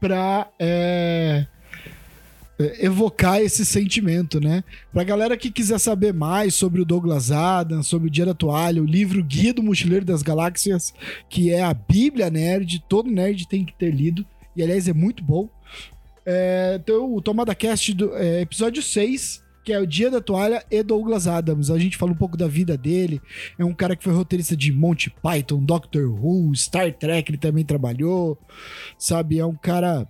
para 0.00 0.48
é, 0.58 1.46
evocar 2.58 3.40
esse 3.40 3.64
sentimento, 3.66 4.40
né? 4.40 4.64
Pra 4.92 5.04
galera 5.04 5.36
que 5.36 5.50
quiser 5.50 5.78
saber 5.78 6.14
mais 6.14 6.54
sobre 6.54 6.80
o 6.80 6.84
Douglas 6.84 7.30
Adams, 7.30 7.86
sobre 7.86 8.08
o 8.08 8.10
Dia 8.10 8.26
da 8.26 8.34
Toalha, 8.34 8.82
o 8.82 8.86
livro 8.86 9.22
Guia 9.22 9.52
do 9.52 9.62
Mochileiro 9.62 10.04
das 10.04 10.22
Galáxias, 10.22 10.94
que 11.28 11.52
é 11.52 11.62
a 11.62 11.74
Bíblia 11.74 12.30
Nerd, 12.30 12.82
todo 12.88 13.10
nerd 13.10 13.46
tem 13.46 13.64
que 13.64 13.74
ter 13.74 13.90
lido, 13.90 14.24
e 14.56 14.62
aliás 14.62 14.88
é 14.88 14.92
muito 14.92 15.22
bom. 15.22 15.48
É, 16.24 16.78
então, 16.82 17.14
o 17.14 17.22
Tomada 17.22 17.54
Cast, 17.54 17.94
do, 17.94 18.16
é, 18.16 18.40
episódio 18.40 18.82
6, 18.82 19.44
que 19.66 19.72
é 19.72 19.78
o 19.78 19.86
Dia 19.86 20.10
da 20.10 20.20
Toalha 20.20 20.64
e 20.70 20.82
Douglas 20.82 21.26
Adams. 21.26 21.70
A 21.70 21.78
gente 21.78 21.96
fala 21.96 22.12
um 22.12 22.16
pouco 22.16 22.36
da 22.36 22.48
vida 22.48 22.76
dele. 22.76 23.20
É 23.58 23.64
um 23.64 23.74
cara 23.74 23.94
que 23.94 24.02
foi 24.02 24.12
roteirista 24.12 24.56
de 24.56 24.72
Monty 24.72 25.10
Python, 25.22 25.62
Doctor 25.62 26.08
Who, 26.08 26.54
Star 26.54 26.92
Trek, 26.92 27.30
ele 27.30 27.38
também 27.38 27.64
trabalhou. 27.64 28.38
Sabe, 28.98 29.38
é 29.38 29.44
um 29.44 29.54
cara 29.54 30.06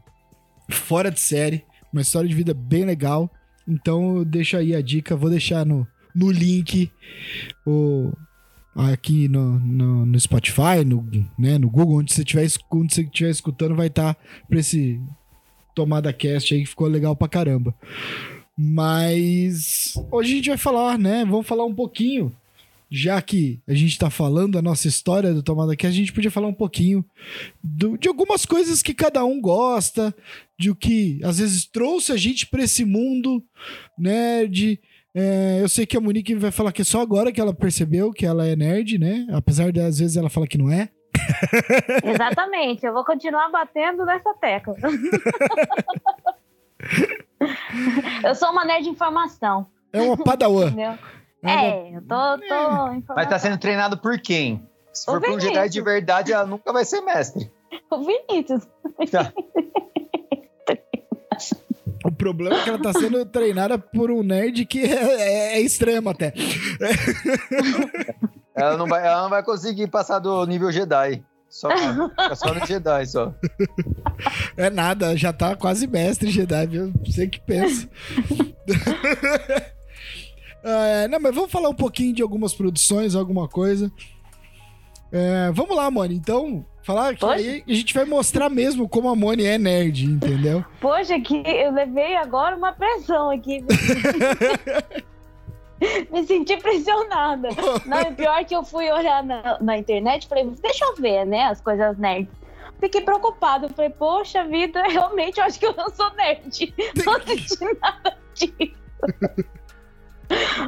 fora 0.71 1.11
de 1.11 1.21
série, 1.21 1.65
uma 1.93 2.03
história 2.03 2.29
de 2.29 2.35
vida 2.35 2.55
bem 2.55 2.85
legal. 2.85 3.31
Então, 3.67 4.23
deixa 4.25 4.59
aí 4.59 4.75
a 4.75 4.81
dica, 4.81 5.17
vou 5.17 5.31
deixar 5.31 5.67
no, 5.67 5.87
no 6.15 6.31
link 6.31 6.91
o, 7.67 8.13
aqui 8.75 9.29
no, 9.29 9.59
no, 9.59 10.07
no, 10.07 10.21
Spotify, 10.21 10.85
no, 10.85 11.09
né, 11.39 11.59
no 11.59 11.69
Google, 11.69 11.99
onde 11.99 12.13
você 12.13 12.23
estiver 12.23 12.47
onde 12.71 12.95
você 12.95 13.03
estiver 13.03 13.31
escutando, 13.31 13.75
vai 13.75 13.89
estar 13.89 14.15
tá 14.15 14.21
para 14.49 14.59
esse 14.59 15.01
tomada 15.75 16.13
cast 16.13 16.55
aí 16.55 16.61
que 16.63 16.69
ficou 16.69 16.87
legal 16.87 17.15
pra 17.17 17.29
caramba. 17.29 17.75
Mas 18.57 19.95
hoje 20.11 20.33
a 20.33 20.37
gente 20.37 20.49
vai 20.49 20.59
falar, 20.59 20.99
né? 20.99 21.25
Vamos 21.27 21.47
falar 21.47 21.67
um 21.67 21.75
pouquinho, 21.75 22.33
já 22.91 23.21
que 23.21 23.61
a 23.67 23.75
gente 23.75 23.99
tá 23.99 24.09
falando 24.11 24.59
a 24.59 24.63
nossa 24.63 24.87
história 24.87 25.35
do 25.35 25.43
Tomada 25.43 25.75
Cast, 25.75 25.95
a 25.95 26.01
gente 26.01 26.13
podia 26.13 26.31
falar 26.31 26.47
um 26.47 26.55
pouquinho 26.55 27.05
do, 27.63 27.99
de 27.99 28.09
algumas 28.09 28.47
coisas 28.47 28.83
que 28.83 28.95
cada 28.95 29.25
um 29.25 29.41
gosta, 29.41 30.15
de 30.59 30.71
o 30.71 30.75
que 30.75 31.21
às 31.25 31.39
vezes 31.39 31.67
trouxe 31.67 32.13
a 32.13 32.17
gente 32.17 32.47
para 32.47 32.63
esse 32.63 32.85
mundo, 32.85 33.43
né? 33.99 34.47
De 34.47 34.79
é, 35.15 35.61
eu 35.63 35.69
sei 35.69 35.87
que 35.87 35.97
a 35.97 36.01
Monique 36.01 36.35
vai 36.35 36.51
falar 36.51 36.73
que 36.73 36.83
é 36.83 36.85
só 36.85 37.01
agora 37.01 37.33
que 37.33 37.41
ela 37.41 37.55
percebeu 37.55 38.13
que 38.13 38.27
ela 38.27 38.47
é 38.47 38.55
nerd, 38.55 38.99
né? 38.99 39.27
Apesar 39.33 39.73
de 39.73 39.81
às 39.81 39.99
vezes 39.99 40.17
ela 40.17 40.29
fala 40.31 40.47
que 40.47 40.59
não 40.59 40.71
é. 40.71 40.91
Exatamente, 42.05 42.85
eu 42.85 42.93
vou 42.93 43.05
continuar 43.05 43.49
batendo 43.51 44.05
nessa 44.05 44.35
tecla. 44.35 44.77
eu 48.23 48.35
sou 48.35 48.51
uma 48.51 48.65
nerd 48.65 48.85
de 48.85 48.91
informação. 48.91 49.67
É 49.93 50.03
uma 50.03 50.17
padawan. 50.17 50.73
É, 51.47 51.71
é, 51.71 51.97
eu 51.97 52.03
tô, 52.03 52.39
tô 52.39 52.55
é. 52.55 53.03
Mas 53.15 53.29
tá 53.29 53.39
sendo 53.39 53.59
treinado 53.59 53.99
por 53.99 54.19
quem? 54.21 54.67
Se 54.93 55.05
for 55.05 55.21
por 55.21 55.31
um 55.31 55.41
Jedi 55.41 55.69
de 55.69 55.81
verdade, 55.81 56.33
ela 56.33 56.47
nunca 56.47 56.73
vai 56.73 56.85
ser 56.85 57.01
mestre. 57.03 57.51
O 57.91 57.99
Vinícius. 57.99 58.67
Tá. 59.11 59.33
O 62.05 62.13
problema 62.13 62.57
é 62.57 62.63
que 62.63 62.71
ela 62.71 62.81
tá 62.81 62.93
sendo 62.93 63.25
treinada 63.27 63.79
por 63.79 64.11
um 64.11 64.23
nerd 64.23 64.65
que 64.65 64.81
é, 64.85 64.95
é, 64.95 65.57
é 65.57 65.61
extremo 65.61 66.11
até. 66.11 66.33
Ela 68.57 68.79
não, 68.79 68.87
vai, 68.87 69.07
ela 69.07 69.23
não 69.23 69.29
vai 69.29 69.43
conseguir 69.43 69.87
passar 69.89 70.19
do 70.19 70.47
nível 70.47 70.73
Jedi. 70.73 71.23
Só, 71.51 71.69
só 72.35 72.55
no 72.55 72.67
Jedi, 72.67 73.07
só. 73.07 73.35
É 74.57 74.71
nada, 74.71 75.15
já 75.15 75.31
tá 75.31 75.55
quase 75.55 75.87
mestre 75.87 76.31
Jedi, 76.31 76.67
viu? 76.67 76.93
Você 77.05 77.27
que 77.27 77.39
pensa. 77.39 77.87
É, 80.67 81.09
não, 81.09 81.21
mas 81.21 81.35
vamos 81.35 81.51
falar 81.51 81.69
um 81.69 81.75
pouquinho 81.75 82.15
de 82.15 82.23
algumas 82.23 82.53
produções, 82.55 83.15
alguma 83.15 83.49
coisa. 83.49 83.91
É, 85.13 85.51
vamos 85.53 85.77
lá, 85.77 85.91
mano. 85.91 86.13
Então, 86.13 86.65
Falar 86.87 87.17
que 87.17 87.25
aí 87.25 87.65
a 87.69 87.73
gente 87.73 87.93
vai 87.93 88.05
mostrar 88.05 88.49
mesmo 88.49 88.89
como 88.89 89.09
a 89.09 89.17
Moni 89.17 89.45
é 89.45 89.59
nerd, 89.59 90.05
entendeu? 90.05 90.65
Poxa, 90.81 91.19
que 91.19 91.43
eu 91.45 91.73
levei 91.73 92.15
agora 92.15 92.55
uma 92.55 92.71
pressão 92.73 93.29
aqui. 93.29 93.65
Me 96.13 96.25
senti 96.25 96.57
pressionada. 96.59 97.49
Não, 97.85 98.01
e 98.03 98.15
pior 98.15 98.45
que 98.45 98.55
eu 98.55 98.63
fui 98.63 98.89
olhar 98.89 99.25
na, 99.25 99.59
na 99.61 99.77
internet 99.77 100.29
falei, 100.29 100.49
deixa 100.63 100.85
eu 100.85 100.95
ver, 100.95 101.27
né, 101.27 101.47
as 101.47 101.61
coisas 101.61 101.99
nerds. 101.99 102.33
Fiquei 102.79 103.01
preocupado. 103.01 103.69
Falei, 103.71 103.91
poxa 103.91 104.45
vida, 104.45 104.81
realmente 104.87 105.39
eu 105.39 105.45
acho 105.45 105.59
que 105.59 105.67
eu 105.67 105.75
não 105.75 105.91
sou 105.91 106.09
nerd. 106.15 106.73
Não 107.05 107.21
senti 107.21 107.79
nada 107.83 108.17
disso. 108.33 108.77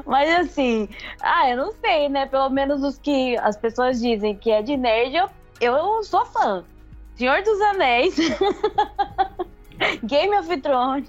Mas 0.06 0.30
assim, 0.40 0.88
ah, 1.20 1.50
eu 1.50 1.56
não 1.56 1.72
sei, 1.80 2.08
né? 2.08 2.26
Pelo 2.26 2.48
menos 2.50 2.82
os 2.82 2.98
que 2.98 3.36
as 3.38 3.56
pessoas 3.56 4.00
dizem 4.00 4.36
que 4.36 4.50
é 4.50 4.62
de 4.62 4.76
nerd, 4.76 5.14
eu 5.16 5.28
eu 5.60 6.02
sou 6.04 6.24
fã. 6.26 6.64
Senhor 7.16 7.42
dos 7.42 7.60
Anéis, 7.60 8.14
Game 10.04 10.36
of 10.36 10.56
Thrones, 10.58 11.08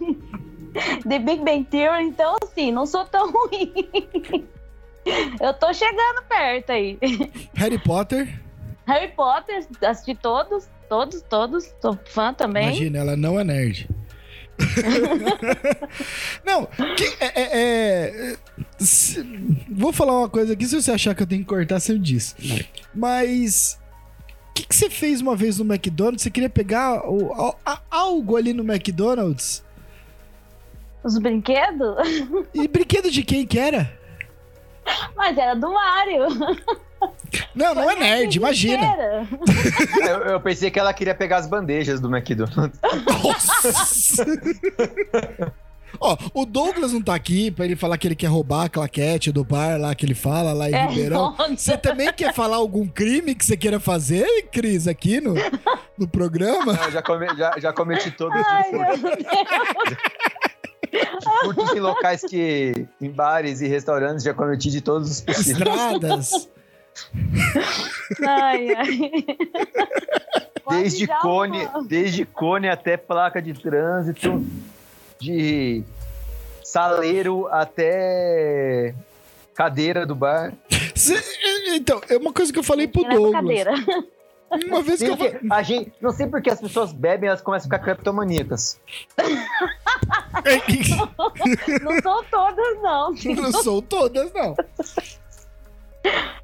The 1.08 1.20
Big 1.20 1.44
Bang 1.44 1.66
Theory, 1.66 2.06
então 2.06 2.36
assim, 2.44 2.72
não 2.72 2.86
sou 2.88 3.06
tão 3.06 3.30
ruim. 3.32 3.72
eu 5.40 5.54
tô 5.54 5.72
chegando 5.72 6.24
perto 6.28 6.72
aí. 6.72 6.98
Harry 7.54 7.78
Potter. 7.78 8.42
Harry 8.88 9.10
Potter, 9.10 9.68
assisti 9.86 10.16
todos, 10.16 10.68
todos, 10.90 11.22
todos. 11.22 11.72
Sou 11.80 11.98
fã 12.06 12.34
também. 12.34 12.64
Imagina, 12.70 12.98
ela 13.00 13.16
não 13.16 13.40
é 13.40 13.44
nerd. 13.44 13.88
não, 16.46 16.66
que, 16.96 17.04
é, 17.20 17.42
é, 17.42 18.32
é 18.32 18.38
se, 18.78 19.22
vou 19.70 19.94
falar 19.94 20.18
uma 20.18 20.30
coisa 20.30 20.54
aqui, 20.54 20.66
se 20.66 20.82
você 20.82 20.92
achar 20.92 21.16
que 21.16 21.24
eu 21.24 21.28
tenho 21.28 21.42
que 21.42 21.48
cortar, 21.48 21.80
você 21.80 21.98
diz. 21.98 22.36
Mas 22.94 23.80
que, 24.60 24.68
que 24.68 24.76
você 24.76 24.90
fez 24.90 25.22
uma 25.22 25.36
vez 25.36 25.58
no 25.58 25.66
McDonald's? 25.66 26.22
Você 26.24 26.30
queria 26.30 26.50
pegar 26.50 27.10
o, 27.10 27.56
a, 27.66 27.82
algo 27.90 28.36
ali 28.36 28.54
no 28.54 28.64
McDonald's? 28.64 29.64
Os 31.04 31.18
brinquedos? 31.18 31.96
E 32.54 32.68
brinquedo 32.68 33.10
de 33.10 33.24
quem 33.24 33.46
que 33.46 33.58
era? 33.58 33.98
Mas 35.16 35.38
era 35.38 35.54
do 35.54 35.72
Mario. 35.72 36.26
Não, 37.56 37.76
não 37.76 37.90
é 37.90 37.96
nerd, 37.96 38.36
imagina. 38.36 38.86
Eu, 40.02 40.18
eu, 40.34 40.40
pensei 40.40 40.72
que 40.72 40.80
ela 40.80 40.94
queria 40.94 41.14
pegar 41.14 41.38
as 41.38 41.48
bandejas 41.48 42.00
do 42.00 42.16
McDonald's. 42.16 42.80
Nossa! 43.06 44.26
Ó, 46.00 46.18
o 46.34 46.46
Douglas 46.46 46.94
não 46.94 47.02
tá 47.02 47.16
aqui 47.16 47.50
pra 47.52 47.66
ele 47.66 47.76
falar 47.76 47.98
que 47.98 48.08
ele 48.08 48.16
quer 48.16 48.28
roubar 48.28 48.66
a 48.66 48.70
claquete 48.70 49.32
do 49.32 49.44
bar 49.44 49.80
lá 49.80 49.96
que 49.96 50.06
ele 50.06 50.14
fala 50.14 50.54
lá 50.54 50.70
em 50.70 50.74
é, 50.74 50.88
Ribeirão. 50.88 51.36
Você 51.56 51.78
também 51.78 52.12
quer 52.14 52.34
falar 52.34 52.58
algum 52.58 52.88
crime 52.88 53.34
que 53.34 53.46
você 53.46 53.58
queira 53.58 53.80
fazer, 53.80 54.26
Cris, 54.52 54.88
aqui 54.88 55.20
no, 55.20 55.34
no 55.98 56.08
programa? 56.08 56.74
Não, 56.74 56.92
já, 56.92 57.02
come, 57.02 57.28
já, 57.36 57.54
já 57.58 57.74
cometi 57.74 58.12
todos 58.12 58.40
os 58.40 58.46
Furtos 61.44 61.74
em 61.76 61.80
locais 61.80 62.22
que. 62.22 62.88
em 63.00 63.12
bares 63.12 63.62
e 63.62 63.68
restaurantes 63.68 64.24
já 64.24 64.34
cometi 64.34 64.72
de 64.72 64.82
todos 64.82 65.12
os 65.12 65.22
possíveis. 65.22 65.58
Estradas. 65.58 66.50
Ai, 68.28 68.76
ai. 68.76 69.26
Desde 70.70 71.08
cone, 71.08 71.68
desde 71.88 72.26
cone 72.26 72.70
até 72.70 72.96
placa 72.96 73.42
de 73.42 73.56
trânsito 73.56 74.46
de 75.20 75.84
saleiro 76.64 77.48
até 77.48 78.94
cadeira 79.56 80.06
do 80.06 80.14
bar. 80.14 80.54
Cê, 80.96 81.20
então, 81.70 82.00
é 82.08 82.18
uma 82.18 82.32
coisa 82.32 82.54
que 82.54 82.60
eu 82.60 82.64
falei 82.64 82.88
pro 82.88 83.04
Douglas. 83.04 83.32
Cadeira. 83.32 83.74
Uma 84.68 84.82
vez 84.82 85.00
que 85.00 85.06
eu 85.06 85.18
a 85.52 85.64
gente, 85.64 85.92
não 86.02 86.12
sei 86.12 86.28
porque 86.28 86.50
as 86.50 86.60
pessoas 86.60 86.92
bebem, 86.92 87.30
elas 87.30 87.42
começam 87.42 87.66
a 87.66 87.70
ficar 87.70 87.80
creptomaníacas. 87.80 88.80
não 91.84 92.02
são 92.02 92.24
todas, 92.26 92.82
não. 92.82 93.12
Não 93.36 93.52
são 93.52 93.82
todas, 93.82 94.34
não. 94.34 94.56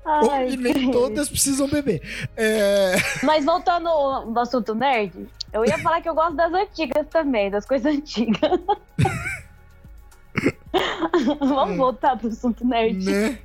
Ai, 0.06 0.52
e 0.52 0.58
nem 0.58 0.92
todas 0.92 1.28
precisam 1.28 1.68
beber. 1.68 2.02
É... 2.38 2.94
Mas 3.26 3.44
voltando 3.44 3.90
no 4.26 4.40
assunto 4.40 4.76
nerd, 4.76 5.28
eu 5.52 5.66
ia 5.66 5.80
falar 5.80 6.02
que 6.02 6.08
eu 6.08 6.14
gosto 6.14 6.36
das 6.36 6.54
antigas 6.54 7.08
também, 7.08 7.50
das 7.50 7.66
coisas 7.66 7.92
antigas. 7.92 8.60
Vamos 11.40 11.78
voltar 11.78 12.18
pro 12.18 12.28
assunto 12.28 12.66
nerd. 12.66 13.04
Né? 13.04 13.40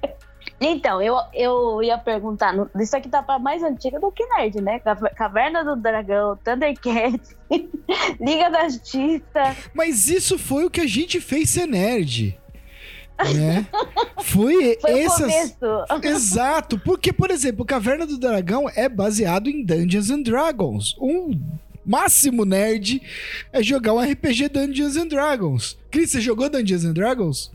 Então, 0.60 1.00
eu, 1.00 1.16
eu 1.32 1.82
ia 1.82 1.96
perguntar, 1.96 2.54
isso 2.78 2.94
aqui 2.94 3.08
tá 3.08 3.22
pra 3.22 3.38
mais 3.38 3.62
antiga 3.62 3.98
do 3.98 4.12
que 4.12 4.26
nerd, 4.26 4.60
né? 4.60 4.78
Caverna 5.16 5.64
do 5.64 5.74
Dragão, 5.74 6.36
Thundercats, 6.44 7.34
Liga 8.20 8.50
da 8.50 8.68
Justiça. 8.68 9.56
Mas 9.72 10.08
isso 10.08 10.38
foi 10.38 10.66
o 10.66 10.70
que 10.70 10.82
a 10.82 10.86
gente 10.86 11.18
fez 11.18 11.48
ser 11.48 11.66
nerd. 11.66 12.38
Né? 13.34 13.66
Foi, 14.22 14.78
Foi 14.80 15.00
essas. 15.00 15.56
Exato, 16.02 16.78
porque, 16.78 17.12
por 17.12 17.30
exemplo, 17.30 17.64
Caverna 17.64 18.06
do 18.06 18.18
Dragão 18.18 18.66
é 18.74 18.88
baseado 18.88 19.48
em 19.48 19.64
Dungeons 19.64 20.10
and 20.10 20.22
Dragons. 20.22 20.96
Um 21.00 21.38
máximo 21.84 22.44
nerd 22.44 23.02
é 23.52 23.62
jogar 23.62 23.92
um 23.92 24.00
RPG 24.00 24.48
Dungeons 24.48 24.96
and 24.96 25.08
Dragons. 25.08 25.78
Cris, 25.90 26.10
você 26.10 26.20
jogou 26.20 26.48
Dungeons 26.48 26.84
and 26.84 26.92
Dragons? 26.92 27.50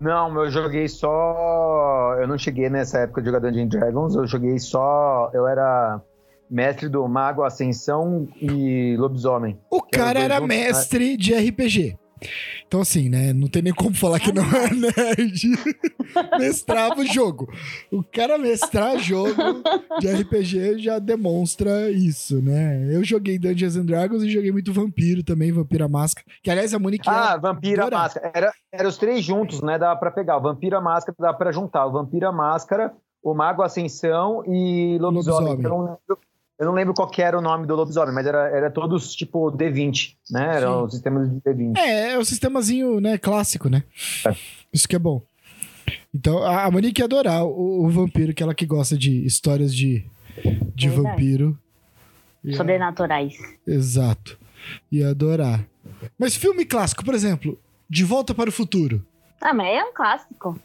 Não, 0.00 0.44
eu 0.44 0.50
joguei 0.50 0.88
só. 0.88 2.16
Eu 2.20 2.28
não 2.28 2.36
cheguei 2.36 2.68
nessa 2.68 3.00
época 3.00 3.22
de 3.22 3.26
jogar 3.28 3.40
Dungeons 3.40 3.70
Dragons, 3.70 4.14
eu 4.14 4.26
joguei 4.26 4.58
só. 4.58 5.30
Eu 5.32 5.46
era 5.46 6.00
mestre 6.50 6.88
do 6.88 7.06
Mago 7.08 7.42
Ascensão 7.42 8.28
e 8.40 8.96
Lobisomem. 8.98 9.58
O 9.70 9.82
cara 9.82 10.20
era 10.20 10.40
mestre 10.40 11.16
de 11.16 11.34
RPG. 11.34 11.96
Então, 12.66 12.80
assim, 12.80 13.08
né? 13.08 13.32
Não 13.32 13.48
tem 13.48 13.62
nem 13.62 13.72
como 13.72 13.94
falar 13.94 14.18
que 14.18 14.32
não 14.32 14.42
é 14.42 14.70
nerd. 14.74 15.42
Mestrava 16.38 17.00
o 17.00 17.06
jogo. 17.06 17.48
O 17.90 18.02
cara 18.02 18.38
mestrar 18.38 18.98
jogo 18.98 19.62
de 20.00 20.12
RPG 20.12 20.78
já 20.78 20.98
demonstra 20.98 21.90
isso, 21.90 22.40
né? 22.42 22.88
Eu 22.90 23.04
joguei 23.04 23.38
Dungeons 23.38 23.76
and 23.76 23.84
Dragons 23.84 24.22
e 24.22 24.30
joguei 24.30 24.50
muito 24.50 24.72
Vampiro 24.72 25.22
também, 25.22 25.52
Vampira 25.52 25.88
Máscara. 25.88 26.26
Que, 26.42 26.50
aliás, 26.50 26.72
a 26.72 26.78
Monique... 26.78 27.08
Ah, 27.08 27.36
Vampira 27.36 27.90
Máscara. 27.90 28.30
Era, 28.34 28.52
era 28.72 28.88
os 28.88 28.96
três 28.96 29.24
juntos, 29.24 29.60
né? 29.62 29.78
Dava 29.78 29.98
pra 29.98 30.10
pegar. 30.10 30.38
O 30.38 30.42
Vampira 30.42 30.80
Máscara 30.80 31.16
dava 31.18 31.36
pra 31.36 31.52
juntar. 31.52 31.86
O 31.86 31.92
Vampira 31.92 32.32
Máscara, 32.32 32.92
o 33.22 33.34
Mago 33.34 33.62
Ascensão 33.62 34.42
e 34.46 34.98
Lobisomem. 34.98 35.50
Lobisomem. 35.50 35.96
Lembro 36.08 36.18
eu 36.58 36.66
não 36.66 36.72
lembro 36.72 36.94
qual 36.94 37.08
que 37.08 37.20
era 37.22 37.38
o 37.38 37.40
nome 37.42 37.66
do 37.66 37.74
lobisomem, 37.74 38.14
mas 38.14 38.26
era, 38.26 38.48
era 38.48 38.70
todos 38.70 39.14
tipo 39.14 39.50
D20, 39.52 40.14
né? 40.30 40.56
Eram 40.56 40.80
Sim. 40.80 40.84
os 40.86 40.92
sistemas 40.92 41.30
de 41.30 41.40
D20. 41.40 41.76
É, 41.76 42.12
é 42.12 42.18
o 42.18 42.24
sistemazinho, 42.24 43.00
né, 43.00 43.18
clássico, 43.18 43.68
né? 43.68 43.84
É. 44.26 44.34
Isso 44.72 44.88
que 44.88 44.96
é 44.96 44.98
bom. 44.98 45.22
Então, 46.14 46.42
a 46.44 46.70
Monique 46.70 47.00
ia 47.00 47.04
adorar 47.04 47.44
o, 47.44 47.84
o 47.84 47.88
vampiro, 47.90 48.32
que 48.32 48.42
ela 48.42 48.54
que 48.54 48.64
gosta 48.64 48.96
de 48.96 49.24
histórias 49.26 49.74
de, 49.74 50.04
de 50.74 50.88
vampiro. 50.88 51.58
Ia- 52.42 52.56
Sobrenaturais. 52.56 53.34
Exato. 53.66 54.38
Ia 54.90 55.10
adorar. 55.10 55.64
Mas 56.18 56.34
filme 56.34 56.64
clássico, 56.64 57.04
por 57.04 57.14
exemplo, 57.14 57.58
De 57.88 58.02
Volta 58.02 58.34
para 58.34 58.48
o 58.48 58.52
Futuro. 58.52 59.04
Ah, 59.40 59.52
mas 59.52 59.66
é 59.76 59.84
um 59.84 59.92
clássico. 59.92 60.58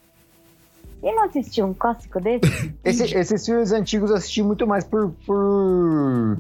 Quem 1.02 1.16
não 1.16 1.24
assistiu 1.26 1.66
um 1.66 1.74
clássico 1.74 2.20
desse? 2.22 2.74
Esse- 2.86 3.16
esses 3.18 3.46
filmes 3.46 3.72
antigos 3.72 4.10
eu 4.12 4.16
assisti 4.18 4.44
muito 4.44 4.66
mais 4.68 4.84
por. 4.84 5.12
por 5.26 6.38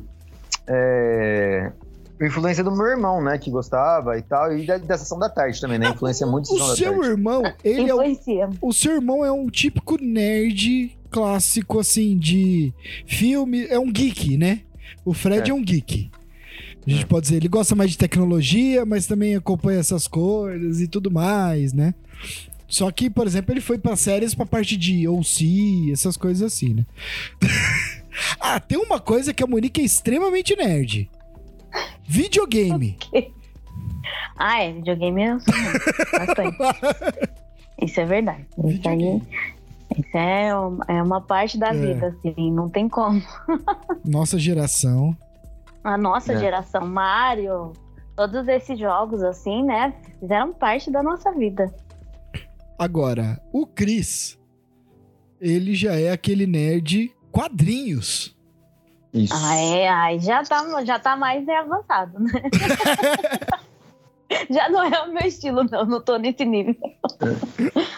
é, 0.67 1.71
influência 2.21 2.63
do 2.63 2.71
meu 2.71 2.85
irmão, 2.85 3.21
né? 3.23 3.37
Que 3.37 3.49
gostava 3.49 4.17
e 4.17 4.21
tal. 4.21 4.55
E 4.55 4.65
da, 4.65 4.77
da 4.77 4.97
sessão 4.97 5.17
da 5.17 5.27
tarde 5.29 5.59
também, 5.59 5.79
né? 5.79 5.89
Influência 5.89 6.25
muito 6.27 6.53
O 6.53 6.75
seu 6.75 6.91
tarde. 6.93 7.09
irmão, 7.09 7.41
ele 7.63 7.89
é 7.89 7.95
o, 7.95 8.01
o 8.61 8.71
seu 8.73 8.93
irmão 8.93 9.25
é 9.25 9.31
um 9.31 9.47
típico 9.49 9.97
nerd 9.99 10.95
clássico, 11.09 11.79
assim, 11.79 12.17
de 12.17 12.71
filme. 13.07 13.65
É 13.65 13.79
um 13.79 13.91
geek, 13.91 14.37
né? 14.37 14.61
O 15.03 15.13
Fred 15.13 15.49
é, 15.49 15.51
É. 15.51 15.53
um 15.55 15.63
geek. 15.63 16.11
A 16.85 16.89
gente 16.89 17.03
É. 17.03 17.07
pode 17.07 17.23
dizer, 17.23 17.37
ele 17.37 17.47
gosta 17.47 17.75
mais 17.75 17.89
de 17.91 17.97
tecnologia, 17.97 18.85
mas 18.85 19.07
também 19.07 19.35
acompanha 19.35 19.79
essas 19.79 20.07
coisas 20.07 20.79
e 20.79 20.87
tudo 20.87 21.09
mais, 21.11 21.73
né? 21.73 21.93
Só 22.71 22.89
que, 22.89 23.09
por 23.09 23.27
exemplo, 23.27 23.53
ele 23.53 23.59
foi 23.59 23.77
pra 23.77 23.97
séries 23.97 24.33
pra 24.33 24.45
parte 24.45 24.77
de 24.77 25.05
OC, 25.07 25.91
essas 25.91 26.15
coisas 26.15 26.41
assim, 26.41 26.73
né? 26.73 26.85
ah, 28.39 28.59
tem 28.61 28.77
uma 28.77 28.97
coisa 28.97 29.33
que 29.33 29.43
a 29.43 29.47
Monique 29.47 29.81
é 29.81 29.83
extremamente 29.83 30.55
nerd. 30.55 31.09
Videogame. 32.07 32.97
Ah, 34.43 34.63
é, 34.63 34.73
videogame 34.73 35.23
eu 35.23 35.39
sou 35.39 35.53
muito, 35.55 36.11
bastante. 36.17 36.57
Isso 37.83 37.99
é 38.01 38.05
verdade. 38.05 38.41
Isso 38.57 38.59
aí, 38.65 38.71
Videogame. 38.73 39.27
isso 39.97 40.17
é 40.17 40.55
uma, 40.55 40.85
é 40.87 41.03
uma 41.03 41.21
parte 41.21 41.59
da 41.59 41.67
É. 41.67 41.73
vida, 41.73 42.07
assim, 42.07 42.51
não 42.51 42.67
tem 42.67 42.89
como. 42.89 43.21
Nossa 44.03 44.39
geração. 44.39 45.15
A 45.83 45.95
nossa 45.95 46.33
É. 46.33 46.37
geração, 46.39 46.87
Mario, 46.87 47.73
todos 48.15 48.47
esses 48.47 48.79
jogos, 48.79 49.21
assim, 49.21 49.63
né, 49.63 49.93
fizeram 50.19 50.51
parte 50.53 50.89
da 50.89 51.03
nossa 51.03 51.31
vida. 51.33 51.71
Agora, 52.81 53.39
o 53.53 53.67
Chris, 53.67 54.39
ele 55.39 55.75
já 55.75 55.93
é 55.93 56.09
aquele 56.09 56.47
nerd 56.47 57.15
quadrinhos. 57.31 58.35
Isso. 59.13 59.31
Ah, 59.37 59.55
é, 59.55 59.87
aí 59.87 60.19
já 60.19 60.43
tá, 60.43 60.83
já 60.83 60.97
tá 60.97 61.15
mais 61.15 61.47
avançado, 61.47 62.19
né? 62.19 62.31
já 64.49 64.69
não 64.69 64.83
é 64.83 65.01
o 65.03 65.13
meu 65.13 65.25
estilo, 65.25 65.63
não, 65.63 65.85
não 65.85 66.01
tô 66.01 66.17
nesse 66.17 66.45
nível. 66.45 66.75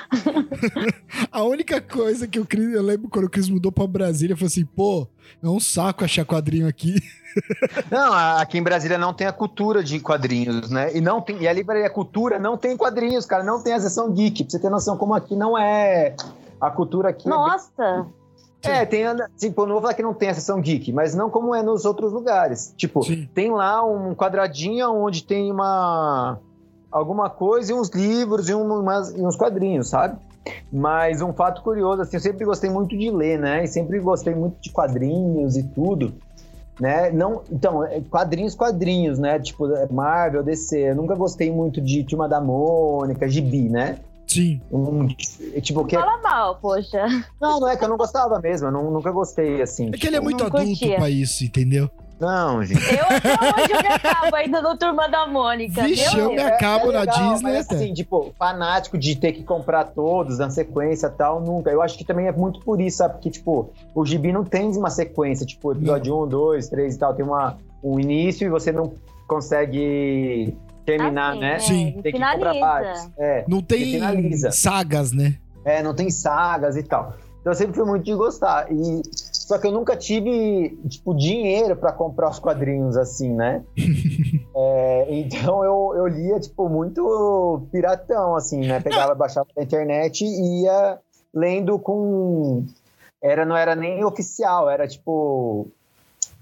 A 1.32 1.44
única 1.44 1.82
coisa 1.82 2.28
que 2.28 2.40
o 2.40 2.46
Chris, 2.46 2.74
eu 2.74 2.82
lembro 2.82 3.10
quando 3.10 3.26
o 3.26 3.30
Chris 3.30 3.50
mudou 3.50 3.72
pra 3.72 3.88
Brasília, 3.88 4.38
foi 4.38 4.48
assim, 4.48 4.66
pô, 4.66 5.08
é 5.42 5.48
um 5.48 5.60
saco 5.60 6.04
achar 6.04 6.26
quadrinho 6.26 6.68
aqui. 6.68 6.96
Não, 7.90 8.14
aqui 8.14 8.60
em 8.60 8.64
Brasília 8.64 8.96
não 8.96 9.12
tem 9.12 9.26
a 9.26 9.34
cultura 9.34 9.84
de 9.84 10.00
quadrinhos, 10.00 10.70
né? 10.70 10.96
E 10.96 11.02
não 11.02 11.20
tem, 11.20 11.42
e 11.42 11.48
a 11.48 11.54
livraria 11.54 11.90
Cultura 11.90 12.38
não 12.38 12.56
tem 12.56 12.78
quadrinhos, 12.78 13.26
cara, 13.26 13.44
não 13.44 13.60
tem 13.64 13.74
a 13.74 13.80
seção 13.80 14.12
geek. 14.14 14.44
Pra 14.44 14.52
você 14.52 14.60
ter 14.60 14.70
noção 14.70 14.96
como 14.98 15.16
aqui 15.16 15.36
não 15.36 15.58
é 15.58 16.16
a 16.62 16.70
cultura 16.70 17.10
aqui. 17.10 17.28
é 17.28 17.32
bem- 17.32 17.40
Nossa, 17.40 18.06
É, 18.66 18.86
tem, 18.86 19.04
tipo, 19.38 19.62
eu 19.62 19.66
não 19.66 19.74
vou 19.74 19.82
falar 19.82 19.94
que 19.94 20.02
não 20.04 20.14
tem 20.14 20.30
a 20.30 20.34
seção 20.34 20.62
geek, 20.62 20.92
mas 20.94 21.14
não 21.14 21.30
como 21.30 21.54
é 21.54 21.62
nos 21.62 21.84
outros 21.86 22.12
lugares. 22.14 22.74
Tipo, 22.78 23.04
Sim. 23.04 23.28
tem 23.34 23.52
lá 23.52 23.86
um 23.86 24.16
quadradinho 24.16 24.90
onde 24.92 25.24
tem 25.24 25.52
uma 25.52 26.40
alguma 26.92 27.30
coisa 27.30 27.72
e 27.72 27.76
uns 27.76 27.90
livros 27.90 28.48
e, 28.50 28.54
um- 28.54 28.80
umas- 28.80 29.10
e 29.12 29.22
uns 29.22 29.36
quadrinhos, 29.36 29.90
sabe? 29.90 30.16
Mas 30.72 31.22
um 31.22 31.34
fato 31.34 31.62
curioso, 31.64 32.02
assim, 32.04 32.18
eu 32.18 32.22
sempre 32.22 32.46
gostei 32.46 32.70
muito 32.70 32.96
de 32.98 33.10
ler, 33.10 33.40
né? 33.40 33.64
E 33.64 33.68
sempre 33.68 34.00
gostei 34.00 34.36
muito 34.36 34.58
de 34.62 34.70
quadrinhos 34.72 35.58
e 35.58 35.64
tudo, 35.64 36.14
né? 36.80 37.10
Não, 37.12 37.42
então, 37.52 37.84
é, 37.84 38.00
quadrinhos, 38.02 38.54
quadrinhos, 38.54 39.18
né? 39.18 39.40
Tipo, 39.40 39.72
é, 39.74 39.88
Marvel, 39.92 40.44
DC. 40.44 40.78
Eu 40.92 40.96
nunca 40.96 41.16
gostei 41.16 41.52
muito 41.52 41.82
de 41.82 42.04
Turma 42.04 42.30
da 42.30 42.40
Mônica, 42.40 43.28
Gibi, 43.28 43.70
né? 43.70 43.98
Sim. 44.34 44.62
Um, 44.72 45.08
tipo, 45.62 45.86
que 45.86 45.96
é- 45.96 46.00
fala 46.00 46.22
mal, 46.22 46.56
poxa. 46.62 47.06
Não, 47.42 47.60
não 47.60 47.68
é 47.70 47.76
que 47.78 47.84
eu 47.84 47.90
não 47.90 47.98
gostava 47.98 48.40
mesmo, 48.40 48.68
eu 48.68 48.72
não- 48.72 48.92
nunca 48.92 49.12
gostei, 49.12 49.62
assim. 49.62 49.90
É 49.94 49.98
que 49.98 50.08
ele 50.08 50.16
é 50.16 50.20
Eu 50.20 50.24
muito 50.24 50.44
adulto 50.44 50.66
curtia. 50.66 50.96
pra 50.98 51.10
isso, 51.10 51.44
entendeu? 51.44 51.90
Não, 52.20 52.64
gente. 52.64 52.80
Eu 52.96 53.04
até 53.04 53.34
hoje 53.34 53.74
eu 53.74 53.82
me 53.82 53.88
acabo 53.88 54.36
ainda 54.36 54.62
no 54.62 54.78
Turma 54.78 55.10
da 55.10 55.28
Mônica, 55.28 55.84
Vixe, 55.84 56.18
eu 56.18 56.30
me 56.32 56.40
acabo 56.42 56.92
na 56.92 57.02
legal, 57.02 57.34
Disney 57.34 57.52
mas, 57.52 57.66
até. 57.66 57.76
assim, 57.76 57.94
tipo, 57.94 58.34
fanático 58.40 58.98
de 58.98 59.16
ter 59.18 59.34
que 59.34 59.44
comprar 59.44 59.86
todos 59.86 60.38
na 60.38 60.50
sequência 60.50 61.08
e 61.08 61.10
tal, 61.12 61.42
nunca. 61.42 61.70
Eu 61.70 61.82
acho 61.82 61.98
que 61.98 62.06
também 62.06 62.28
é 62.28 62.32
muito 62.32 62.62
por 62.62 62.80
isso, 62.80 62.98
sabe? 62.98 63.16
Porque, 63.16 63.30
tipo, 63.30 63.72
o 63.94 64.06
gibi 64.06 64.32
não 64.32 64.46
tem 64.46 64.70
uma 64.78 64.90
sequência, 64.90 65.46
tipo, 65.46 65.74
episódio 65.74 66.16
1, 66.24 66.28
2, 66.28 66.70
3 66.70 66.96
e 66.96 67.00
tal, 67.00 67.14
tem 67.14 67.26
uma, 67.26 67.58
um 67.84 68.00
início 68.00 68.46
e 68.46 68.50
você 68.50 68.72
não 68.72 68.94
consegue 69.28 70.56
terminar, 70.86 71.32
Assim, 71.32 71.40
né? 71.40 71.56
é, 71.56 71.60
Sim. 71.60 71.92
Tem 72.02 72.12
que 72.14 72.20
comprar 72.20 72.54
finaliza. 72.54 73.12
É, 73.18 73.46
Não 73.48 73.62
tem 73.62 73.80
finaliza. 73.86 74.52
sagas, 74.52 75.12
né? 75.12 75.38
é, 75.66 75.82
não 75.82 75.94
tem 75.96 76.10
sagas 76.10 76.76
e 76.76 76.84
tal. 76.84 77.14
Então 77.42 77.52
eu 77.52 77.58
sempre 77.58 77.76
fui 77.76 77.86
muito 77.86 78.04
de 78.06 78.14
gostar. 78.16 78.72
E, 78.72 79.02
só 79.14 79.58
que 79.58 79.68
eu 79.68 79.72
nunca 79.72 79.96
tive, 79.98 80.78
tipo, 80.88 81.14
dinheiro 81.14 81.76
pra 81.76 81.92
comprar 81.92 82.30
os 82.30 82.40
quadrinhos 82.40 82.96
assim, 82.98 83.34
né? 83.34 83.64
É, 84.56 85.08
então 85.10 85.64
eu, 85.64 85.94
eu 85.98 86.08
lia, 86.08 86.40
tipo, 86.40 86.70
muito 86.70 87.64
piratão, 87.72 88.36
assim, 88.36 88.60
né? 88.60 88.80
Pegava, 88.80 89.16
baixava 89.16 89.48
na 89.58 89.64
internet 89.64 90.24
e 90.24 90.62
ia 90.64 91.00
lendo 91.34 91.80
com. 91.80 92.64
Era, 93.22 93.46
não 93.48 93.58
era 93.58 93.76
nem 93.76 94.06
oficial, 94.06 94.70
era 94.70 94.88
tipo 94.88 95.68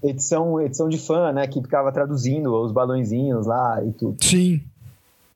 edição, 0.02 0.60
edição 0.60 0.88
de 0.88 0.98
fã, 0.98 1.32
né? 1.32 1.46
Que 1.46 1.60
ficava 1.60 1.92
traduzindo 1.92 2.52
os 2.54 2.72
balãozinhos 2.72 3.46
lá 3.46 3.82
e 3.84 3.92
tudo. 3.92 4.22
Sim. 4.22 4.60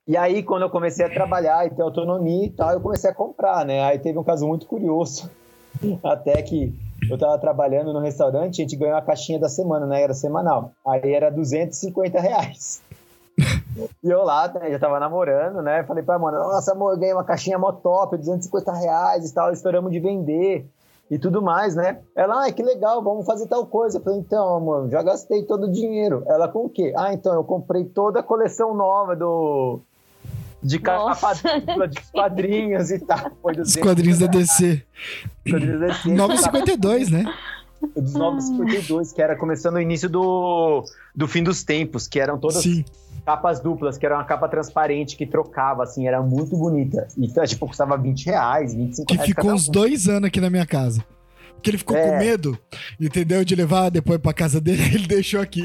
E 0.07 0.17
aí, 0.17 0.43
quando 0.43 0.63
eu 0.63 0.71
comecei 0.71 1.05
a 1.05 1.11
trabalhar 1.11 1.67
e 1.67 1.71
ter 1.71 1.83
autonomia 1.83 2.47
e 2.47 2.51
tal, 2.51 2.73
eu 2.73 2.81
comecei 2.81 3.11
a 3.11 3.15
comprar, 3.15 3.65
né? 3.65 3.83
Aí 3.83 3.99
teve 3.99 4.19
um 4.19 4.25
caso 4.25 4.47
muito 4.47 4.67
curioso. 4.67 5.29
Até 6.03 6.41
que 6.43 6.73
eu 7.11 7.19
tava 7.19 7.39
trabalhando 7.39 7.93
no 7.93 8.01
restaurante, 8.01 8.61
a 8.61 8.65
gente 8.65 8.77
ganhou 8.77 8.97
a 8.97 9.03
caixinha 9.03 9.39
da 9.39 9.49
semana, 9.49 9.87
né? 9.87 10.03
Era 10.03 10.15
semanal. 10.15 10.73
Aí 10.87 11.13
era 11.13 11.31
250 11.31 12.21
reais. 12.21 12.83
E 14.03 14.09
eu 14.09 14.25
lá, 14.25 14.49
né, 14.49 14.71
já 14.71 14.79
tava 14.79 14.99
namorando, 14.99 15.61
né? 15.61 15.85
Falei 15.85 16.03
pra 16.03 16.19
mano, 16.19 16.39
nossa, 16.39 16.73
amor, 16.73 16.95
eu 16.95 16.99
ganhei 16.99 17.13
uma 17.13 17.25
caixinha 17.25 17.59
mó 17.59 17.71
top, 17.73 18.17
250 18.17 18.73
reais 18.73 19.29
e 19.29 19.35
tal, 19.35 19.53
estouramos 19.53 19.93
de 19.93 20.01
vender 20.01 20.67
e 21.11 21.19
tudo 21.19 21.41
mais, 21.41 21.75
né? 21.77 22.01
Ela, 22.15 22.43
ai, 22.43 22.53
que 22.53 22.63
legal, 22.63 23.03
vamos 23.03 23.25
fazer 23.27 23.47
tal 23.47 23.67
coisa. 23.67 23.99
Eu 23.99 24.03
falei, 24.03 24.19
então, 24.19 24.57
amor, 24.57 24.89
já 24.91 25.03
gastei 25.03 25.43
todo 25.45 25.67
o 25.67 25.73
dinheiro. 25.73 26.23
Ela, 26.27 26.49
com 26.49 26.67
o 26.67 26.69
quê? 26.69 26.93
Ah, 26.97 27.13
então, 27.13 27.35
eu 27.35 27.45
comprei 27.45 27.85
toda 27.85 28.21
a 28.21 28.23
coleção 28.23 28.75
nova 28.75 29.15
do... 29.15 29.81
De 30.63 30.81
capa 30.81 31.33
de 31.89 32.01
quadrinhos 32.11 32.91
e 32.91 32.99
tal. 32.99 33.31
Foi 33.41 33.53
Os 33.53 33.75
200 33.75 33.83
quadrinhos 33.83 34.19
da 34.19 34.27
DC. 34.27 34.83
quadrinhos 35.49 35.81
da 35.81 35.87
DC. 35.87 36.09
952, 36.09 37.11
né? 37.11 37.35
Dos 37.95 38.15
952, 38.15 39.13
que 39.13 39.23
era 39.23 39.37
começando 39.37 39.75
o 39.75 39.81
início 39.81 40.09
do, 40.09 40.83
do 41.15 41.29
fim 41.29 41.45
dos 41.45 41.63
tempos, 41.63 42.09
que 42.09 42.19
eram 42.19 42.39
todas 42.39 42.63
Sim. 42.63 42.85
Capas 43.27 43.59
duplas, 43.61 43.99
que 43.99 44.07
era 44.07 44.15
uma 44.15 44.25
capa 44.25 44.49
transparente 44.49 45.17
que 45.17 45.27
trocava, 45.27 45.83
assim, 45.83 46.07
era 46.07 46.23
muito 46.23 46.57
bonita. 46.57 47.09
E, 47.19 47.27
tipo, 47.47 47.67
custava 47.67 47.99
20 47.99 48.25
reais, 48.27 48.73
25 48.73 49.07
Que 49.09 49.15
reais. 49.15 49.29
ficou 49.29 49.45
cada 49.45 49.55
uns 49.57 49.69
um. 49.69 49.73
dois 49.73 50.09
anos 50.09 50.29
aqui 50.29 50.41
na 50.41 50.49
minha 50.49 50.65
casa. 50.65 51.05
Porque 51.55 51.71
ele 51.71 51.79
ficou 51.79 51.97
É. 51.97 52.11
com 52.11 52.19
medo, 52.19 52.59
entendeu? 53.01 53.45
De 53.45 53.55
levar 53.57 53.91
depois 53.91 54.19
pra 54.21 54.33
casa 54.33 54.61
dele, 54.61 54.81
ele 54.95 55.07
deixou 55.09 55.41
aqui. 55.41 55.65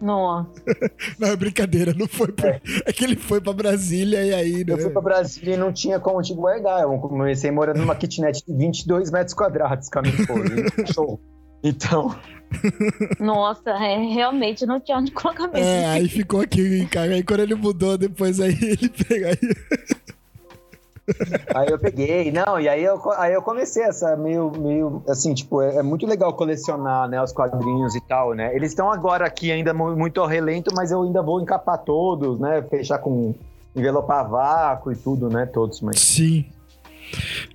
Nossa. 0.00 0.50
Não, 1.18 1.28
é 1.28 1.36
brincadeira, 1.36 1.94
não 1.96 2.06
foi 2.06 2.30
pra... 2.32 2.60
É 2.84 2.92
que 2.92 3.04
ele 3.04 3.16
foi 3.16 3.40
pra 3.40 3.52
Brasília 3.52 4.22
e 4.24 4.34
aí, 4.34 4.64
né? 4.64 4.74
Eu 4.74 4.78
fui 4.78 4.90
pra 4.90 5.00
Brasília 5.00 5.54
e 5.54 5.56
não 5.56 5.72
tinha 5.72 5.98
como 6.00 6.20
te 6.20 6.34
guardar. 6.34 6.82
Eu 6.82 6.98
comecei 6.98 7.50
morando 7.50 7.78
numa 7.78 7.94
kitnet 7.94 8.44
de 8.46 8.54
22 8.54 9.10
metros 9.10 9.32
quadrados 9.34 9.88
com 9.88 10.00
a 10.00 10.02
minha 10.02 10.14
esposa. 10.14 10.44
E, 10.82 10.92
Show. 10.92 11.20
Então, 11.62 12.14
Nossa, 13.20 13.70
é, 13.70 13.96
realmente 13.98 14.66
não 14.66 14.80
tinha 14.80 14.98
onde 14.98 15.10
colocar 15.12 15.48
mesmo. 15.48 15.66
É, 15.66 15.86
aí 15.86 16.08
ficou 16.08 16.40
aqui, 16.40 16.86
cara. 16.86 17.12
Aí 17.12 17.22
quando 17.22 17.40
ele 17.40 17.54
mudou, 17.54 17.96
depois 17.98 18.40
aí 18.40 18.56
ele 18.62 18.88
pega 18.88 19.28
aí. 19.28 19.38
aí 21.54 21.68
eu 21.68 21.78
peguei, 21.78 22.32
não, 22.32 22.58
e 22.58 22.68
aí 22.68 22.82
eu, 22.82 22.98
aí 23.18 23.34
eu 23.34 23.42
comecei 23.42 23.82
essa 23.82 24.16
meio, 24.16 24.50
meio 24.58 25.02
assim, 25.08 25.34
tipo, 25.34 25.60
é, 25.60 25.76
é 25.76 25.82
muito 25.82 26.06
legal 26.06 26.32
colecionar, 26.32 27.08
né, 27.08 27.22
os 27.22 27.30
quadrinhos 27.32 27.94
e 27.94 28.00
tal, 28.00 28.32
né? 28.32 28.54
Eles 28.56 28.70
estão 28.70 28.90
agora 28.90 29.26
aqui 29.26 29.52
ainda 29.52 29.74
mu- 29.74 29.94
muito 29.96 30.20
ao 30.20 30.26
relento, 30.26 30.70
mas 30.74 30.90
eu 30.90 31.02
ainda 31.02 31.22
vou 31.22 31.40
encapar 31.42 31.78
todos, 31.78 32.38
né? 32.40 32.62
Fechar 32.70 32.98
com 32.98 33.34
envelopar 33.76 34.28
vácuo 34.28 34.92
e 34.92 34.96
tudo, 34.96 35.28
né? 35.28 35.44
Todos, 35.46 35.80
mas 35.82 36.00
Sim. 36.00 36.46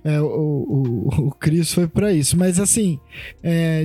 É, 0.04 0.20
o, 0.20 0.26
o, 0.26 1.08
o 1.28 1.30
Cris 1.32 1.72
foi 1.72 1.86
pra 1.86 2.12
isso. 2.12 2.36
Mas 2.36 2.58
assim, 2.58 2.98
é, 3.42 3.84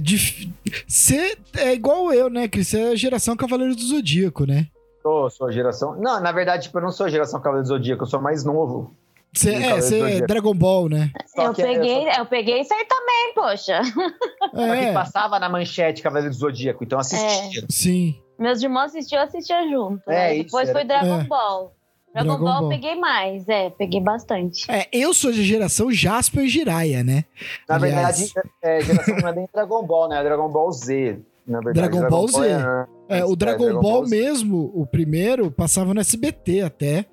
você 0.87 1.37
é 1.57 1.73
igual 1.73 2.11
eu, 2.13 2.29
né, 2.29 2.47
Cris? 2.47 2.67
Você 2.67 2.79
é 2.79 2.91
a 2.91 2.95
geração 2.95 3.35
Cavaleiro 3.35 3.75
do 3.75 3.81
Zodíaco, 3.83 4.45
né? 4.45 4.67
sou, 5.01 5.29
sou 5.29 5.51
geração. 5.51 5.95
Não, 6.01 6.19
na 6.19 6.31
verdade, 6.31 6.63
tipo, 6.63 6.79
eu 6.79 6.81
não 6.81 6.91
sou 6.91 7.07
geração 7.07 7.39
Cavaleiro 7.39 7.63
do 7.67 7.67
Zodíaco, 7.75 8.03
eu 8.03 8.07
sou 8.07 8.19
mais 8.21 8.43
novo. 8.43 8.91
Você 9.31 9.51
Sim, 9.51 9.63
é, 9.63 9.75
você 9.81 9.99
é. 9.99 10.21
Dragon 10.25 10.53
Ball, 10.55 10.87
né? 10.89 11.11
Eu 11.35 11.53
que 11.53 11.61
é- 11.61 11.65
peguei, 11.73 12.03
só- 12.13 12.19
eu 12.21 12.25
peguei 12.25 12.61
isso 12.61 12.73
aí 12.73 12.85
também, 12.85 13.33
poxa. 13.35 13.81
só 14.55 14.75
que 14.75 14.85
É, 14.85 14.93
passava 14.93 15.37
na 15.37 15.49
manchete 15.49 16.01
Cavaleiro 16.01 16.33
do 16.33 16.39
Zodíaco, 16.39 16.83
então 16.85 16.97
assistia. 16.97 17.65
sim. 17.69 18.15
Meus 18.39 18.63
irmãos 18.63 18.85
assistiam, 18.85 19.19
eu 19.21 19.27
assistia 19.27 19.61
junto. 19.69 20.01
É, 20.09 20.13
né? 20.29 20.35
isso, 20.37 20.43
Depois 20.45 20.69
era- 20.69 20.79
foi 20.79 20.87
Dragon 20.87 21.19
É. 21.19 21.23
Ball. 21.25 21.74
Dragon, 22.15 22.29
Dragon 22.29 22.43
Ball, 22.45 22.53
Ball. 22.61 22.63
eu 22.63 22.69
peguei 22.69 22.95
mais, 22.95 23.47
é, 23.49 23.69
peguei 23.69 23.99
bastante. 24.01 24.65
É, 24.71 24.87
eu 24.91 25.13
sou 25.13 25.31
da 25.31 25.37
geração 25.41 25.91
Jasper 25.91 26.45
e 26.45 26.49
Jiraiya, 26.49 27.03
né? 27.03 27.25
Na 27.67 27.75
Aliás. 27.75 28.19
verdade, 28.33 28.49
é, 28.63 28.81
geração 28.81 29.17
não 29.17 29.29
é 29.29 29.35
nem 29.35 29.47
Dragon 29.53 29.83
Ball, 29.85 30.09
né? 30.09 30.19
É 30.19 30.23
Dragon 30.23 30.49
Ball 30.49 30.71
Z. 30.71 31.19
Na 31.45 31.59
verdade, 31.59 31.89
Dragon 31.89 32.09
Ball 32.09 32.27
Z. 32.27 32.39
é- 32.47 33.19
É, 33.19 33.23
o 33.25 33.33
é, 33.33 33.35
Dragon, 33.35 33.79
Ball, 33.79 34.05
Z. 34.07 34.15
mesmo, 34.15 34.71
o 34.73 34.83
primeiro, 34.87 35.51
passava 35.51 35.93
no 35.93 35.99
SBT 35.99 36.61
até. 36.61 37.05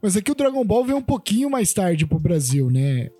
Mas 0.00 0.16
aqui 0.16 0.30
o 0.30 0.34
Dragon 0.34 0.64
Ball 0.64 0.84
veio 0.84 0.98
um 0.98 1.02
pouquinho 1.02 1.50
mais 1.50 1.72
tarde 1.72 2.06
pro 2.06 2.20
Brasil, 2.20 2.70
né? 2.70 3.10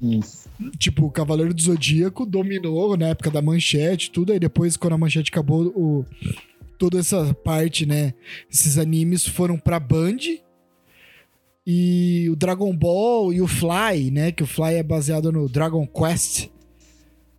Isso. 0.00 0.48
Tipo, 0.78 1.04
o 1.06 1.10
Cavaleiro 1.10 1.52
do 1.52 1.60
Zodíaco 1.60 2.24
dominou 2.24 2.96
na 2.96 3.08
época 3.08 3.30
da 3.30 3.42
manchete, 3.42 4.10
tudo. 4.10 4.32
Aí 4.32 4.38
depois, 4.38 4.76
quando 4.78 4.94
a 4.94 4.98
manchete 4.98 5.30
acabou, 5.30 5.66
o, 5.76 6.06
toda 6.78 6.98
essa 6.98 7.34
parte, 7.44 7.84
né? 7.84 8.14
Esses 8.50 8.78
animes 8.78 9.26
foram 9.26 9.58
pra 9.58 9.78
Band. 9.78 10.16
E 11.70 12.30
o 12.30 12.34
Dragon 12.34 12.74
Ball 12.74 13.30
e 13.30 13.42
o 13.42 13.46
Fly, 13.46 14.10
né? 14.10 14.32
Que 14.32 14.42
o 14.42 14.46
Fly 14.46 14.76
é 14.76 14.82
baseado 14.82 15.30
no 15.30 15.50
Dragon 15.50 15.86
Quest, 15.86 16.48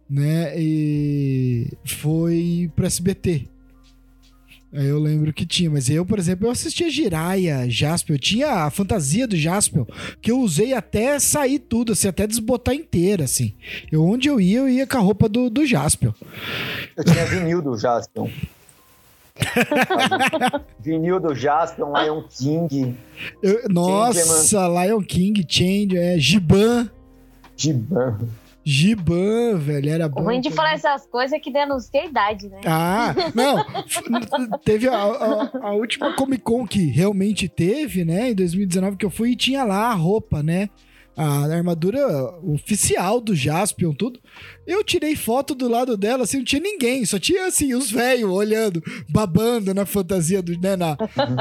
né? 0.08 0.54
E 0.56 1.68
foi 1.84 2.70
pro 2.76 2.86
SBT. 2.86 3.48
Aí 4.72 4.86
eu 4.86 5.00
lembro 5.00 5.34
que 5.34 5.48
tinha, 5.48 5.72
mas 5.72 5.90
eu, 5.90 6.06
por 6.06 6.20
exemplo, 6.20 6.46
eu 6.46 6.52
assistia 6.52 6.92
Jiraiya, 6.92 7.68
Jaspion, 7.68 8.14
eu 8.14 8.20
tinha 8.20 8.52
a 8.66 8.70
fantasia 8.70 9.28
do 9.28 9.36
Jaspion, 9.36 9.86
que 10.22 10.30
eu 10.30 10.40
usei 10.40 10.76
até 10.76 11.18
sair 11.18 11.58
tudo, 11.58 11.94
assim, 11.94 12.08
até 12.08 12.28
desbotar 12.28 12.76
inteira, 12.76 13.24
assim. 13.24 13.56
Eu, 13.92 14.06
onde 14.06 14.30
eu 14.30 14.40
ia, 14.40 14.60
eu 14.60 14.70
ia 14.70 14.86
com 14.86 14.98
a 14.98 15.02
roupa 15.02 15.28
do, 15.28 15.50
do 15.50 15.66
Jaspion. 15.66 16.12
Eu 16.96 17.04
tinha 17.04 17.26
vinil 17.26 17.64
do 17.64 17.76
Jaspion. 17.76 18.30
vinil 20.80 21.20
do 21.20 21.34
Jaspion, 21.36 21.92
Lion 21.94 22.24
King, 22.30 22.96
Eu- 23.42 23.62
nossa, 23.70 24.68
Lion 24.68 25.02
King, 25.02 25.46
Change, 25.48 25.98
é, 25.98 26.18
Giban, 26.20 26.90
Giban. 27.58 28.18
Giban, 28.64 29.58
velho, 29.58 29.90
era 29.90 30.06
O 30.06 30.10
bom. 30.10 30.22
ruim 30.24 30.40
de 30.42 30.52
falar 30.52 30.74
essas 30.74 31.06
coisas 31.08 31.34
é 31.34 31.40
que 31.40 31.52
denuncia 31.52 32.02
a 32.02 32.06
idade, 32.06 32.50
né? 32.50 32.60
Ah, 32.66 33.16
não. 33.34 33.66
teve 34.64 34.88
a, 34.88 34.96
a- 34.96 35.50
a 35.64 35.72
última 35.72 36.14
Comic 36.16 36.44
Con 36.44 36.68
que 36.68 36.86
realmente 36.86 37.48
teve, 37.48 38.06
né? 38.06 38.30
Em 38.32 38.36
2019 38.36 38.98
que 38.98 39.06
eu 39.06 39.10
fui 39.10 39.32
e 39.32 39.36
tinha 39.36 39.64
lá 39.64 39.88
a 39.90 39.94
roupa, 39.94 40.44
né? 40.44 40.70
A 41.22 41.54
armadura 41.54 42.00
oficial 42.44 43.20
do 43.20 43.36
Jaspion, 43.36 43.94
tudo. 43.94 44.22
Eu 44.66 44.82
tirei 44.86 45.18
foto 45.18 45.54
do 45.54 45.68
lado 45.68 45.98
dela, 45.98 46.24
assim, 46.24 46.38
não 46.38 46.46
tinha 46.46 46.62
ninguém, 46.62 47.04
só 47.04 47.20
tinha, 47.20 47.46
assim, 47.46 47.74
os 47.74 47.92
velhos 47.92 48.32
olhando, 48.32 48.82
babando 49.10 49.74
na 49.74 49.86
fantasia, 49.86 50.42
do, 50.42 50.58
né, 50.58 50.78
na, 50.78 50.96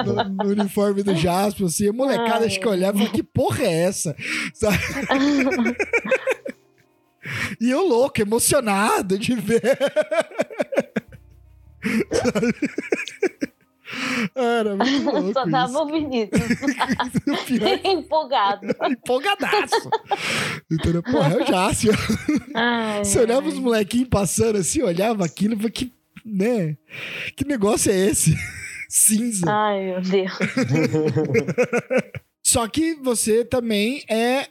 no, 0.04 0.44
no 0.44 0.50
uniforme 0.50 1.04
do 1.04 1.14
Jaspion, 1.14 1.66
assim. 1.66 1.88
A 1.88 1.92
molecada 1.92 2.40
Ai. 2.40 2.46
acho 2.46 2.58
que 2.58 2.66
olhava 2.66 3.00
e 3.00 3.08
que 3.08 3.22
porra 3.22 3.62
é 3.62 3.82
essa? 3.82 4.16
Sabe? 4.52 4.78
E 7.60 7.70
eu 7.70 7.86
louco, 7.86 8.20
emocionado 8.20 9.18
de 9.18 9.34
ver. 9.34 9.78
Sabe? 12.12 12.52
Era 14.34 14.76
muito 14.76 15.04
louco 15.10 15.32
Só 15.32 15.48
tava 15.50 15.70
isso. 15.70 15.82
o 15.82 15.86
Vinícius. 15.86 16.40
Empolgado. 17.84 18.66
empolgadaço. 18.90 19.90
Entendeu? 20.70 21.02
Porra, 21.02 21.34
é 21.34 21.42
o 21.42 21.46
Jácio. 21.46 21.92
Você 23.02 23.20
olhava 23.20 23.48
os 23.48 23.58
molequinhos 23.58 24.08
passando 24.08 24.58
assim, 24.58 24.82
olhava 24.82 25.24
aquilo 25.24 25.54
e 25.66 25.70
que, 25.70 25.92
né? 26.24 26.76
Que 27.36 27.44
negócio 27.44 27.90
é 27.90 27.96
esse? 27.96 28.34
Cinza. 28.88 29.44
Ai, 29.48 29.84
meu 29.84 30.00
Deus. 30.00 30.32
Só 32.42 32.66
que 32.66 32.94
você 32.94 33.44
também 33.44 34.02
é. 34.08 34.48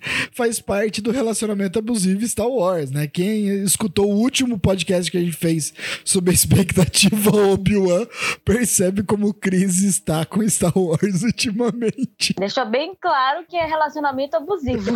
Faz 0.32 0.60
parte 0.60 1.00
do 1.00 1.10
relacionamento 1.10 1.78
abusivo 1.78 2.26
Star 2.26 2.48
Wars, 2.48 2.90
né? 2.90 3.06
Quem 3.06 3.46
escutou 3.62 4.10
o 4.10 4.16
último 4.16 4.58
podcast 4.58 5.10
que 5.10 5.16
a 5.18 5.20
gente 5.20 5.36
fez 5.36 5.72
sobre 6.04 6.30
a 6.30 6.34
expectativa 6.34 7.30
Obi-Wan 7.52 8.06
percebe 8.44 9.02
como 9.02 9.28
o 9.28 9.34
Chris 9.34 9.82
está 9.82 10.24
com 10.24 10.46
Star 10.48 10.76
Wars 10.76 11.22
ultimamente. 11.22 12.34
Deixa 12.38 12.64
bem 12.64 12.94
claro 13.00 13.44
que 13.48 13.56
é 13.56 13.66
relacionamento 13.66 14.36
abusivo. 14.36 14.90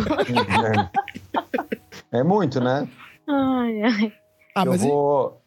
É 2.11 2.23
muito, 2.23 2.59
né? 2.59 2.87
Ai, 3.27 3.81
ai. 3.83 4.13
Ah, 4.55 4.63
eu 4.65 4.71
mas 4.71 4.83
e- 4.83 4.87
vou. 4.87 5.41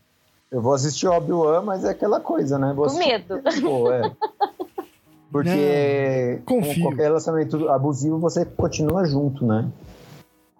Eu 0.50 0.62
vou 0.62 0.72
assistir 0.72 1.06
Obi-Wan, 1.06 1.60
mas 1.62 1.84
é 1.84 1.90
aquela 1.90 2.20
coisa, 2.20 2.58
né? 2.58 2.72
Vou 2.74 2.86
Com 2.86 2.98
medo. 2.98 3.42
Pô, 3.60 3.92
é. 3.92 4.00
Porque 5.30 6.40
com 6.44 6.60
qualquer 6.80 7.04
relacionamento 7.04 7.68
abusivo 7.68 8.18
você 8.18 8.44
continua 8.44 9.04
junto, 9.06 9.46
né? 9.46 9.70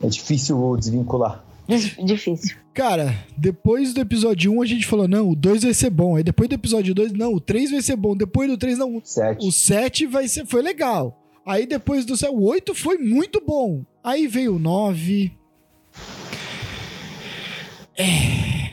É 0.02 0.07
difícil 0.07 0.76
desvincular. 0.76 1.44
Difícil. 1.68 2.57
Cara, 2.72 3.14
depois 3.37 3.92
do 3.92 4.00
episódio 4.00 4.52
1 4.52 4.62
a 4.62 4.66
gente 4.66 4.87
falou, 4.87 5.07
não, 5.07 5.28
o 5.28 5.37
2 5.37 5.64
vai 5.64 5.74
ser 5.74 5.90
bom. 5.90 6.16
Aí 6.16 6.22
depois 6.22 6.48
do 6.48 6.54
episódio 6.54 6.94
2, 6.94 7.12
não, 7.12 7.35
o 7.35 7.40
3 7.40 7.72
vai 7.72 7.83
ser 7.83 7.96
bom. 7.96 8.16
Depois 8.16 8.48
do 8.48 8.57
3, 8.57 8.78
não, 8.78 9.02
Sete. 9.04 9.46
o 9.46 9.52
7 9.52 10.07
vai 10.07 10.28
ser, 10.28 10.46
foi 10.46 10.62
legal. 10.62 11.20
Aí 11.44 11.66
depois 11.66 12.07
do 12.07 12.16
7, 12.16 12.33
o 12.33 12.42
8 12.44 12.74
foi 12.74 12.96
muito 12.96 13.42
bom. 13.44 13.85
Aí 14.02 14.26
veio 14.26 14.57
o 14.57 14.59
9. 14.59 15.33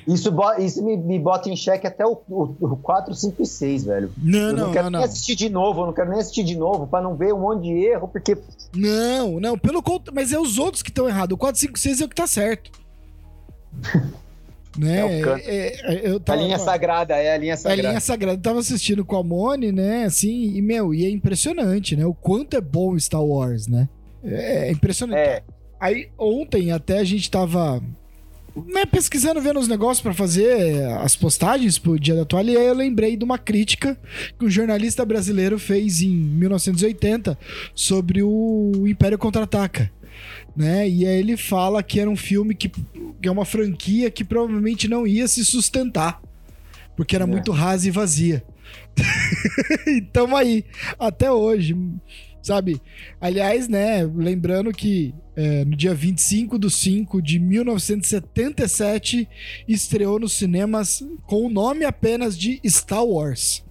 Isso, 0.07 0.31
isso 0.59 0.83
me, 0.83 0.95
me 0.97 1.17
bota 1.19 1.49
em 1.49 1.55
xeque 1.55 1.87
até 1.87 2.05
o, 2.05 2.21
o, 2.29 2.55
o 2.59 2.77
4, 2.77 3.13
5 3.13 3.41
e 3.41 3.45
6, 3.45 3.83
velho. 3.85 4.11
Não, 4.17 4.39
eu 4.39 4.53
não, 4.53 4.65
não, 4.67 4.71
quero 4.71 4.83
não, 4.85 4.91
nem 4.91 4.99
não. 4.99 5.05
assistir 5.05 5.35
de 5.35 5.49
novo, 5.49 5.81
eu 5.81 5.85
não 5.87 5.93
quero 5.93 6.09
nem 6.11 6.19
assistir 6.19 6.43
de 6.43 6.55
novo 6.55 6.85
pra 6.85 7.01
não 7.01 7.15
ver 7.15 7.33
um 7.33 7.39
monte 7.39 7.63
de 7.63 7.71
erro, 7.71 8.07
porque 8.07 8.37
Não, 8.75 9.39
não, 9.39 9.57
pelo 9.57 9.81
contrário, 9.81 10.13
mas 10.13 10.31
é 10.31 10.39
os 10.39 10.59
outros 10.59 10.83
que 10.83 10.89
estão 10.91 11.07
errados. 11.07 11.33
O 11.33 11.37
4, 11.37 11.59
5, 11.59 11.79
6 11.79 12.01
é 12.01 12.05
o 12.05 12.09
que 12.09 12.15
tá 12.15 12.27
certo. 12.27 12.69
né? 14.77 15.19
É 15.19 15.21
canto. 15.21 15.43
É- 15.45 15.67
é- 15.95 16.09
eu 16.11 16.17
a 16.17 16.19
tava, 16.19 16.41
linha 16.41 16.59
sagrada 16.59 17.15
é 17.15 17.33
a 17.33 17.37
linha 17.37 17.51
É 17.51 17.53
a 17.53 17.57
sagrada. 17.57 17.87
linha 17.89 17.99
sagrada. 17.99 18.37
Eu 18.37 18.41
tava 18.41 18.59
assistindo 18.59 19.03
com 19.03 19.15
a 19.17 19.23
Moni, 19.23 19.71
né? 19.71 20.03
Assim, 20.05 20.55
e, 20.55 20.61
meu, 20.61 20.93
e 20.93 21.05
é 21.05 21.09
impressionante, 21.09 21.95
né? 21.95 22.05
O 22.05 22.13
quanto 22.13 22.55
é 22.55 22.61
bom 22.61 22.97
Star 22.99 23.23
Wars, 23.23 23.67
né? 23.67 23.89
É, 24.23 24.67
é 24.67 24.71
impressionante. 24.71 25.17
É, 25.19 25.43
Aí 25.79 26.09
ontem 26.17 26.71
até 26.71 26.99
a 26.99 27.03
gente 27.03 27.29
tava 27.29 27.81
né, 28.67 28.85
pesquisando, 28.85 29.41
vendo 29.41 29.59
os 29.59 29.67
negócios 29.67 30.01
pra 30.01 30.13
fazer 30.13 30.85
as 30.99 31.15
postagens 31.15 31.77
pro 31.77 31.99
Dia 31.99 32.15
da 32.15 32.25
Toalha, 32.25 32.51
e 32.51 32.57
aí 32.57 32.65
eu 32.67 32.73
lembrei 32.73 33.17
de 33.17 33.23
uma 33.23 33.37
crítica 33.37 33.97
que 34.37 34.45
um 34.45 34.49
jornalista 34.49 35.03
brasileiro 35.05 35.59
fez 35.59 36.01
em 36.01 36.09
1980 36.09 37.37
sobre 37.73 38.23
o 38.23 38.71
Império 38.87 39.17
Contra-Ataca. 39.17 39.91
Né? 40.55 40.87
E 40.87 41.05
aí 41.05 41.19
ele 41.19 41.35
fala 41.35 41.83
que 41.83 41.99
era 41.99 42.09
um 42.09 42.15
filme 42.15 42.55
que, 42.55 42.69
que 42.69 43.27
é 43.27 43.31
uma 43.31 43.43
franquia 43.43 44.09
que 44.09 44.23
provavelmente 44.23 44.87
não 44.87 45.05
ia 45.05 45.27
se 45.27 45.43
sustentar. 45.43 46.21
Porque 46.95 47.13
era 47.15 47.25
É. 47.25 47.27
muito 47.27 47.51
rasa 47.51 47.87
e 47.87 47.91
vazia. 47.91 48.41
e 49.85 50.01
tamo 50.01 50.35
aí, 50.37 50.63
até 50.97 51.29
hoje. 51.29 51.75
Sabe? 52.45 52.79
Aliás, 53.19 53.67
né? 53.67 54.03
Lembrando 54.03 54.71
que 54.71 55.15
é, 55.35 55.65
no 55.65 55.75
dia 55.75 55.95
25 55.95 56.59
de 56.59 56.69
5 56.69 57.19
de 57.19 57.39
1977 57.39 59.27
estreou 59.67 60.19
nos 60.19 60.33
cinemas 60.33 61.03
com 61.25 61.47
o 61.47 61.49
nome 61.49 61.85
apenas 61.85 62.37
de 62.37 62.61
Star 62.67 63.03
Wars. 63.03 63.63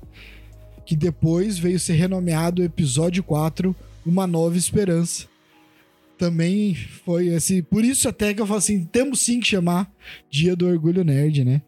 Que 0.84 0.96
depois 0.96 1.56
veio 1.56 1.78
ser 1.78 1.92
renomeado 1.92 2.64
Episódio 2.64 3.22
4 3.22 3.76
Uma 4.04 4.26
Nova 4.26 4.58
Esperança. 4.58 5.28
também 6.18 6.74
foi 6.74 7.32
assim. 7.32 7.62
Por 7.62 7.84
isso 7.84 8.08
até 8.08 8.34
que 8.34 8.42
eu 8.42 8.46
falo 8.46 8.58
assim, 8.58 8.84
temos 8.86 9.20
sim 9.20 9.38
que 9.38 9.46
chamar 9.46 9.88
Dia 10.28 10.56
do 10.56 10.66
Orgulho 10.66 11.04
Nerd, 11.04 11.44
né? 11.44 11.62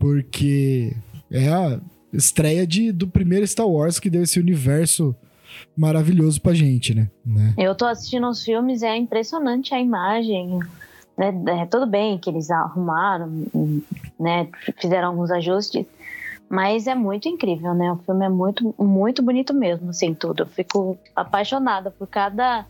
Porque 0.00 0.96
é 1.30 1.48
a 1.48 1.80
estreia 2.12 2.66
de, 2.66 2.90
do 2.90 3.06
primeiro 3.06 3.46
Star 3.46 3.68
Wars 3.68 4.00
que 4.00 4.10
deu 4.10 4.24
esse 4.24 4.40
universo 4.40 5.14
maravilhoso 5.76 6.40
pra 6.40 6.54
gente, 6.54 6.94
né? 6.94 7.08
né? 7.24 7.54
Eu 7.56 7.74
tô 7.74 7.84
assistindo 7.86 8.28
os 8.28 8.42
filmes, 8.44 8.82
é 8.82 8.96
impressionante 8.96 9.74
a 9.74 9.80
imagem. 9.80 10.58
Né? 11.16 11.32
É, 11.60 11.66
tudo 11.66 11.86
bem 11.86 12.18
que 12.18 12.30
eles 12.30 12.50
arrumaram, 12.50 13.30
né? 14.18 14.48
Fizeram 14.80 15.08
alguns 15.08 15.30
ajustes. 15.30 15.86
Mas 16.48 16.86
é 16.86 16.94
muito 16.94 17.28
incrível, 17.28 17.72
né? 17.74 17.90
O 17.92 17.96
filme 17.96 18.26
é 18.26 18.28
muito, 18.28 18.74
muito 18.78 19.22
bonito 19.22 19.54
mesmo, 19.54 19.88
assim, 19.90 20.12
tudo. 20.12 20.42
Eu 20.42 20.46
fico 20.46 20.98
apaixonada 21.16 21.90
por 21.90 22.06
cada, 22.06 22.66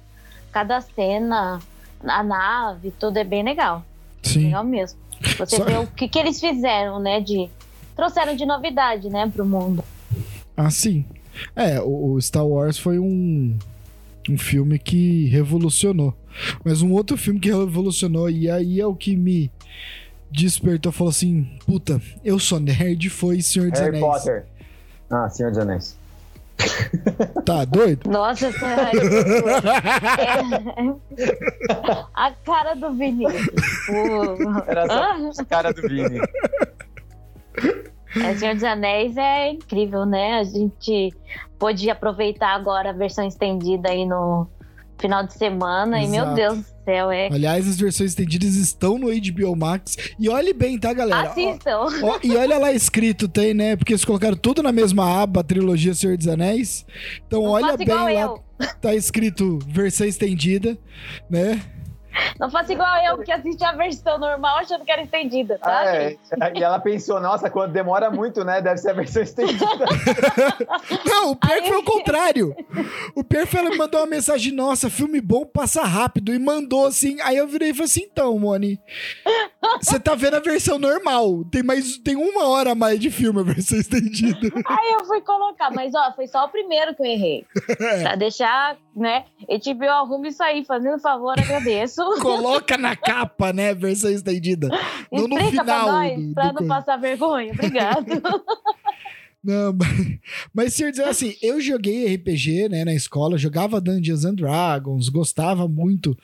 cada 0.52 0.80
cena, 0.80 1.58
a 2.04 2.22
nave, 2.22 2.92
tudo 2.92 3.16
é 3.16 3.24
bem 3.24 3.42
legal. 3.42 3.84
Sim. 4.22 4.44
Legal 4.46 4.64
mesmo. 4.64 5.00
Você 5.36 5.56
Só- 5.56 5.64
vê 5.64 5.76
o 5.78 5.86
que, 5.88 6.06
que 6.08 6.18
eles 6.18 6.38
fizeram, 6.40 7.00
né? 7.00 7.20
De. 7.20 7.50
Trouxeram 7.96 8.34
de 8.34 8.46
novidade, 8.46 9.10
né, 9.10 9.28
pro 9.28 9.44
mundo. 9.44 9.84
Ah, 10.56 10.70
sim. 10.70 11.04
É, 11.56 11.80
o, 11.80 12.12
o 12.14 12.20
Star 12.22 12.46
Wars 12.46 12.78
foi 12.78 12.98
um, 12.98 13.56
um 14.28 14.38
filme 14.38 14.78
que 14.78 15.26
revolucionou. 15.26 16.14
Mas 16.64 16.80
um 16.82 16.92
outro 16.92 17.16
filme 17.16 17.38
que 17.40 17.50
revolucionou, 17.50 18.30
e 18.30 18.50
aí 18.50 18.80
é 18.80 18.86
o 18.86 18.94
que 18.94 19.16
me 19.16 19.50
despertou, 20.30 20.90
falou 20.92 21.10
assim: 21.10 21.46
puta, 21.66 22.00
eu 22.24 22.38
sou 22.38 22.58
nerd, 22.60 23.08
foi 23.10 23.40
Senhor 23.42 23.70
dos 23.70 23.80
Harry 23.80 23.98
Anéis. 23.98 24.12
Potter. 24.22 24.44
Ah, 25.10 25.28
Senhor 25.28 25.50
dos 25.50 25.58
Anéis. 25.58 25.96
Tá 27.44 27.64
doido? 27.64 28.08
Nossa, 28.08 28.52
sério. 28.52 29.00
É- 31.18 32.04
A 32.14 32.30
cara 32.44 32.74
do 32.74 32.92
Vinícius. 32.94 33.46
Pô. 33.86 34.62
Era 34.66 34.84
Ah, 34.88 35.18
essa 35.28 35.44
cara 35.44 35.72
do 35.72 35.82
Vini. 35.82 36.20
É, 38.16 38.34
Senhor 38.34 38.54
dos 38.54 38.64
Anéis 38.64 39.16
é 39.16 39.50
incrível, 39.50 40.04
né? 40.06 40.38
A 40.38 40.44
gente 40.44 41.12
pôde 41.58 41.88
aproveitar 41.90 42.54
agora 42.54 42.90
a 42.90 42.92
versão 42.92 43.26
estendida 43.26 43.90
aí 43.90 44.04
no 44.04 44.46
final 44.98 45.26
de 45.26 45.34
semana. 45.34 46.00
E, 46.02 46.06
meu 46.06 46.22
Exato. 46.22 46.34
Deus 46.36 46.58
do 46.58 46.64
céu, 46.84 47.10
é. 47.10 47.26
Aliás, 47.26 47.68
as 47.68 47.76
versões 47.78 48.10
estendidas 48.10 48.54
estão 48.54 48.98
no 48.98 49.08
HBO 49.08 49.56
Max. 49.56 49.96
E 50.18 50.28
olhe 50.28 50.52
bem, 50.52 50.78
tá, 50.78 50.92
galera? 50.92 51.28
Ó, 51.28 51.30
Assistam. 51.32 51.78
ó, 52.04 52.18
e 52.22 52.36
olha 52.36 52.58
lá 52.58 52.72
escrito, 52.72 53.28
tem, 53.28 53.52
né? 53.52 53.76
Porque 53.76 53.92
eles 53.92 54.04
colocaram 54.04 54.36
tudo 54.36 54.62
na 54.62 54.72
mesma 54.72 55.22
aba, 55.22 55.40
a 55.40 55.44
trilogia 55.44 55.94
Senhor 55.94 56.16
dos 56.16 56.28
Anéis. 56.28 56.86
Então, 57.26 57.42
Não 57.42 57.50
olha 57.50 57.76
bem 57.76 57.88
lá, 57.88 58.12
eu. 58.12 58.42
tá 58.80 58.94
escrito 58.94 59.58
versão 59.66 60.06
estendida, 60.06 60.78
né? 61.28 61.60
Não 62.38 62.50
faça 62.50 62.72
igual 62.72 62.88
eu, 63.04 63.18
que 63.18 63.32
assisti 63.32 63.64
a 63.64 63.72
versão 63.72 64.18
normal 64.18 64.58
achando 64.58 64.84
que 64.84 64.90
era 64.90 65.02
estendida, 65.02 65.58
tá? 65.58 65.80
Ah, 65.80 65.96
é. 65.96 66.16
E 66.54 66.62
ela 66.62 66.78
pensou, 66.78 67.20
nossa, 67.20 67.48
quando 67.50 67.72
demora 67.72 68.10
muito, 68.10 68.44
né? 68.44 68.60
Deve 68.60 68.78
ser 68.78 68.90
a 68.90 68.94
versão 68.94 69.22
estendida. 69.22 69.64
Não, 71.06 71.32
o 71.32 71.36
pior 71.36 71.52
Aí- 71.52 71.68
foi 71.68 71.76
o 71.76 71.82
contrário. 71.84 72.54
O 73.14 73.24
pior 73.24 73.46
foi 73.46 73.60
ela 73.60 73.70
me 73.70 73.76
mandou 73.76 74.00
uma 74.00 74.06
mensagem, 74.06 74.52
nossa, 74.52 74.90
filme 74.90 75.20
bom, 75.20 75.44
passa 75.44 75.82
rápido. 75.84 76.34
E 76.34 76.38
mandou 76.38 76.86
assim. 76.86 77.20
Aí 77.22 77.36
eu 77.36 77.46
virei 77.46 77.70
e 77.70 77.74
falei 77.74 77.84
assim, 77.86 78.02
então, 78.10 78.38
Moni. 78.38 78.80
Você 79.80 79.98
tá 79.98 80.14
vendo 80.14 80.34
a 80.34 80.40
versão 80.40 80.78
normal. 80.78 81.44
Tem 81.50 81.62
mais. 81.62 81.98
Tem 81.98 82.16
uma 82.16 82.48
hora 82.48 82.72
a 82.72 82.74
mais 82.74 82.98
de 82.98 83.10
filme 83.10 83.40
a 83.40 83.44
versão 83.44 83.78
estendida. 83.78 84.48
Aí 84.66 84.92
eu 84.98 85.04
fui 85.04 85.20
colocar, 85.20 85.70
mas 85.70 85.94
ó, 85.94 86.12
foi 86.14 86.26
só 86.26 86.44
o 86.44 86.48
primeiro 86.48 86.94
que 86.94 87.02
eu 87.02 87.06
errei. 87.06 87.46
É. 87.82 88.02
Pra 88.02 88.14
deixar, 88.16 88.76
né? 88.94 89.24
HBO 89.48 89.88
arruma 89.88 90.28
isso 90.28 90.42
aí, 90.42 90.64
fazendo 90.64 90.98
favor, 91.00 91.34
agradeço. 91.38 92.01
Coloca 92.20 92.76
na 92.78 92.94
capa, 92.96 93.52
né? 93.52 93.74
Versão 93.74 94.10
estendida. 94.10 94.68
Não 95.10 95.26
no 95.28 95.38
Explica 95.38 95.64
pra 95.64 95.80
final. 95.80 95.92
nós, 95.92 96.26
do- 96.28 96.34
pra 96.34 96.42
do 96.44 96.48
não 96.48 96.54
coisa. 96.54 96.74
passar 96.74 96.96
vergonha. 96.96 97.52
Obrigado. 97.52 98.06
Não, 99.44 99.72
mas, 99.72 100.18
mas 100.54 100.72
senhor 100.74 100.90
dizer 100.92 101.02
assim, 101.02 101.34
eu 101.42 101.60
joguei 101.60 102.14
RPG, 102.14 102.68
né, 102.68 102.84
na 102.84 102.94
escola, 102.94 103.36
jogava 103.36 103.80
Dungeons 103.80 104.24
and 104.24 104.36
Dragons, 104.36 105.08
gostava 105.08 105.66
muito 105.66 106.16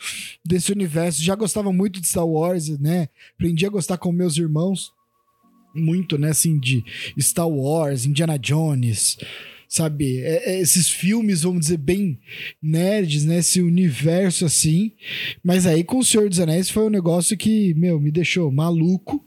desse 0.45 0.71
universo, 0.71 1.21
já 1.21 1.35
gostava 1.35 1.73
muito 1.73 2.01
de 2.01 2.07
Star 2.07 2.25
Wars, 2.25 2.69
né? 2.79 3.09
Aprendi 3.35 3.67
a 3.67 3.71
gostar 3.71 3.99
com 3.99 4.13
meus 4.13 4.37
irmãos 4.37 4.93
muito, 5.75 6.17
né, 6.17 6.31
assim, 6.31 6.61
de 6.61 6.85
Star 7.19 7.49
Wars, 7.49 8.07
Indiana 8.07 8.39
Jones, 8.39 9.19
sabe? 9.69 10.19
É- 10.21 10.55
é 10.55 10.61
esses 10.61 10.89
filmes, 10.89 11.43
vamos 11.43 11.61
dizer, 11.61 11.77
bem 11.77 12.19
nerds, 12.63 13.25
né? 13.25 13.39
Esse 13.39 13.61
universo 13.61 14.47
assim. 14.47 14.93
Mas 15.45 15.67
aí 15.67 15.85
com 15.85 15.99
o 15.99 16.05
Senhor 16.05 16.29
dos 16.29 16.41
Anéis 16.41 16.71
foi 16.71 16.85
um 16.85 16.91
negócio 16.91 17.37
que, 17.37 17.75
meu, 17.75 18.01
me 18.01 18.11
deixou 18.11 18.51
maluco. 18.51 19.25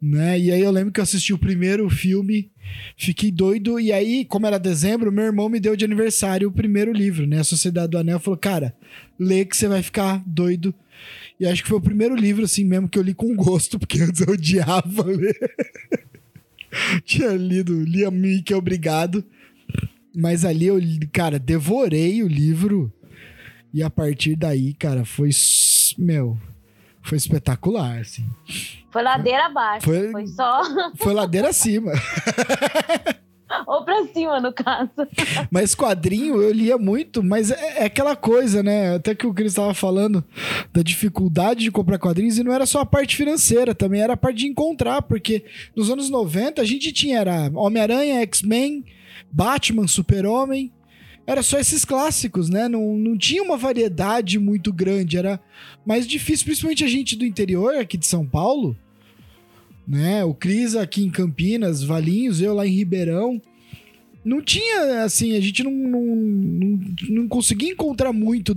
Né? 0.00 0.38
E 0.38 0.52
aí 0.52 0.60
eu 0.60 0.70
lembro 0.70 0.92
que 0.92 1.00
eu 1.00 1.04
assisti 1.04 1.32
o 1.32 1.38
primeiro 1.38 1.88
filme, 1.88 2.50
fiquei 2.94 3.30
doido, 3.30 3.80
e 3.80 3.90
aí, 3.90 4.26
como 4.26 4.46
era 4.46 4.58
dezembro, 4.58 5.10
meu 5.10 5.24
irmão 5.24 5.48
me 5.48 5.58
deu 5.58 5.74
de 5.74 5.84
aniversário 5.84 6.46
o 6.46 6.52
primeiro 6.52 6.92
livro, 6.92 7.26
né? 7.26 7.40
A 7.40 7.44
Sociedade 7.44 7.88
do 7.92 7.96
Anel 7.96 8.20
falou, 8.20 8.38
cara, 8.38 8.76
lê 9.18 9.46
que 9.46 9.56
você 9.56 9.66
vai 9.66 9.82
ficar 9.82 10.22
doido. 10.26 10.74
E 11.40 11.46
acho 11.46 11.62
que 11.62 11.68
foi 11.70 11.78
o 11.78 11.82
primeiro 11.82 12.14
livro, 12.14 12.44
assim, 12.44 12.64
mesmo 12.64 12.86
que 12.86 12.98
eu 12.98 13.02
li 13.02 13.14
com 13.14 13.34
gosto, 13.34 13.78
porque 13.80 14.00
antes 14.00 14.20
eu 14.20 14.34
odiava 14.34 15.04
ler. 15.04 15.38
Tinha 17.04 17.30
lido, 17.30 17.82
lia 17.84 18.10
Mickey 18.10 18.54
Obrigado. 18.54 19.24
Mas 20.14 20.44
ali 20.44 20.66
eu, 20.66 20.78
cara, 21.12 21.38
devorei 21.38 22.22
o 22.22 22.28
livro. 22.28 22.92
E 23.72 23.82
a 23.82 23.90
partir 23.90 24.36
daí, 24.36 24.72
cara, 24.74 25.04
foi. 25.04 25.30
Meu. 25.98 26.38
Foi 27.02 27.18
espetacular, 27.18 27.98
assim. 28.00 28.24
Foi 28.90 29.02
ladeira 29.02 29.46
abaixo. 29.46 29.84
Foi- 29.84 30.10
Foi, 30.10 30.26
só. 30.26 30.62
Foi 30.96 31.12
ladeira 31.12 31.48
acima. 31.50 31.92
Cima, 34.14 34.40
no 34.40 34.52
caso. 34.52 34.90
Mas 35.50 35.74
quadrinho 35.74 36.40
eu 36.40 36.52
lia 36.52 36.78
muito, 36.78 37.22
mas 37.22 37.50
é, 37.50 37.80
é 37.80 37.84
aquela 37.84 38.14
coisa, 38.14 38.62
né? 38.62 38.94
Até 38.94 39.14
que 39.14 39.26
o 39.26 39.34
Cris 39.34 39.52
estava 39.52 39.74
falando 39.74 40.24
da 40.72 40.82
dificuldade 40.82 41.64
de 41.64 41.70
comprar 41.70 41.98
quadrinhos, 41.98 42.38
e 42.38 42.44
não 42.44 42.52
era 42.52 42.64
só 42.64 42.80
a 42.80 42.86
parte 42.86 43.16
financeira, 43.16 43.74
também 43.74 44.00
era 44.00 44.12
a 44.14 44.16
parte 44.16 44.38
de 44.38 44.46
encontrar, 44.46 45.02
porque 45.02 45.44
nos 45.74 45.90
anos 45.90 46.08
90 46.08 46.62
a 46.62 46.64
gente 46.64 46.92
tinha 46.92 47.18
era 47.18 47.50
Homem-Aranha, 47.54 48.20
X-Men, 48.22 48.84
Batman, 49.30 49.86
Super-Homem. 49.86 50.72
Era 51.26 51.42
só 51.42 51.58
esses 51.58 51.84
clássicos, 51.84 52.50
né? 52.50 52.68
Não, 52.68 52.96
não 52.96 53.16
tinha 53.16 53.42
uma 53.42 53.56
variedade 53.56 54.38
muito 54.38 54.72
grande, 54.72 55.16
era 55.16 55.40
mais 55.84 56.06
difícil, 56.06 56.44
principalmente 56.44 56.84
a 56.84 56.88
gente 56.88 57.16
do 57.16 57.24
interior, 57.24 57.76
aqui 57.76 57.96
de 57.96 58.06
São 58.06 58.26
Paulo, 58.26 58.76
né? 59.86 60.24
O 60.24 60.34
Cris 60.34 60.74
aqui 60.74 61.02
em 61.02 61.10
Campinas, 61.10 61.82
Valinhos, 61.82 62.40
eu 62.40 62.54
lá 62.54 62.66
em 62.66 62.74
Ribeirão. 62.74 63.40
Não 64.24 64.42
tinha, 64.42 65.04
assim, 65.04 65.36
a 65.36 65.40
gente 65.40 65.62
não, 65.62 65.70
não, 65.70 66.00
não, 66.00 66.80
não 67.10 67.28
conseguia 67.28 67.70
encontrar 67.72 68.12
muito 68.12 68.54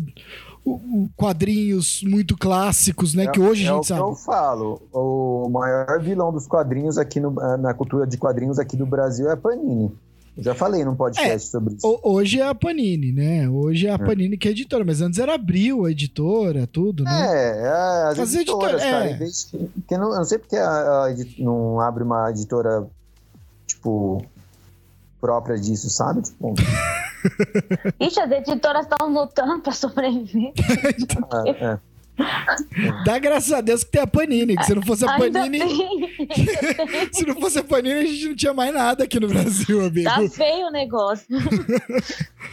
o- 0.64 0.72
o- 1.04 1.10
quadrinhos 1.16 2.02
muito 2.04 2.38
clássicos, 2.38 3.14
né? 3.14 3.28
que 3.28 3.40
hoje 3.40 3.66
é 3.66 3.70
a 3.70 3.74
o 3.74 3.76
gente 3.76 3.82
que 3.84 3.88
sabe. 3.90 4.02
eu 4.02 4.16
falo. 4.16 4.82
O 4.94 5.50
maior 5.50 6.02
vilão 6.02 6.32
dos 6.32 6.48
quadrinhos 6.48 6.98
aqui 6.98 7.20
no- 7.20 7.32
na 7.58 7.74
cultura 7.74 8.06
de 8.08 8.18
quadrinhos 8.18 8.60
aqui 8.60 8.76
do 8.78 8.86
Brasil 8.86 9.30
é 9.30 9.34
a 9.34 9.38
Panini. 9.38 9.92
Eu 10.38 10.44
já 10.44 10.54
falei 10.54 10.86
num 10.86 10.96
podcast 10.96 11.50
sobre 11.50 11.74
isso. 11.76 11.88
O- 11.88 12.12
Hoje 12.14 12.40
é 12.40 12.48
a 12.48 12.54
Panini, 12.54 13.12
né? 13.12 13.50
Hoje 13.50 13.88
é 13.88 13.92
a 13.92 13.98
Panini 13.98 14.38
que 14.38 14.48
é 14.48 14.52
editora, 14.52 14.86
mas 14.86 15.02
antes 15.02 15.18
era 15.20 15.34
Abril, 15.34 15.86
a 15.86 15.92
editora, 15.92 16.68
tudo, 16.68 17.04
né? 17.04 17.12
É, 17.12 17.62
é, 17.64 17.70
as 18.12 18.20
As 18.20 18.34
editoras, 18.36 18.82
editoras, 18.82 18.82
cara. 18.84 19.06
é. 19.64 19.68
Porque 19.74 19.98
não, 19.98 20.12
eu 20.12 20.18
não 20.18 20.26
sei 20.26 20.38
porque 20.38 20.56
a, 20.56 20.70
a 21.06 21.16
não 21.40 21.80
abre 21.82 22.04
uma 22.04 22.30
editora, 22.30 22.86
tipo, 23.66 24.24
própria 25.20 25.58
disso, 25.58 25.90
sabe? 25.90 26.22
Tipo, 26.22 26.54
Ixi, 28.00 28.20
as 28.20 28.32
editoras 28.32 28.84
estão 28.84 29.12
lutando 29.12 29.60
pra 29.62 29.72
sobreviver. 29.72 30.54
é, 31.46 31.66
é. 31.66 31.80
Dá 33.06 33.20
graças 33.20 33.54
a 33.54 33.62
Deus 33.62 33.84
que 33.84 33.92
tem 33.92 34.02
a 34.02 34.08
Panini, 34.08 34.56
que 34.56 34.64
se 34.64 34.74
não 34.74 34.82
fosse 34.82 35.06
a 35.06 35.12
Ainda 35.12 35.40
Panini, 35.40 35.60
se 37.14 37.26
não 37.28 37.36
fosse 37.36 37.60
a 37.60 37.64
Panini, 37.64 37.94
a 37.94 38.06
gente 38.06 38.28
não 38.30 38.36
tinha 38.36 38.54
mais 38.54 38.74
nada 38.74 39.04
aqui 39.04 39.20
no 39.20 39.28
Brasil, 39.28 39.86
amigo. 39.86 40.10
Tá 40.10 40.28
feio 40.30 40.68
o 40.68 40.72
negócio. 40.72 41.28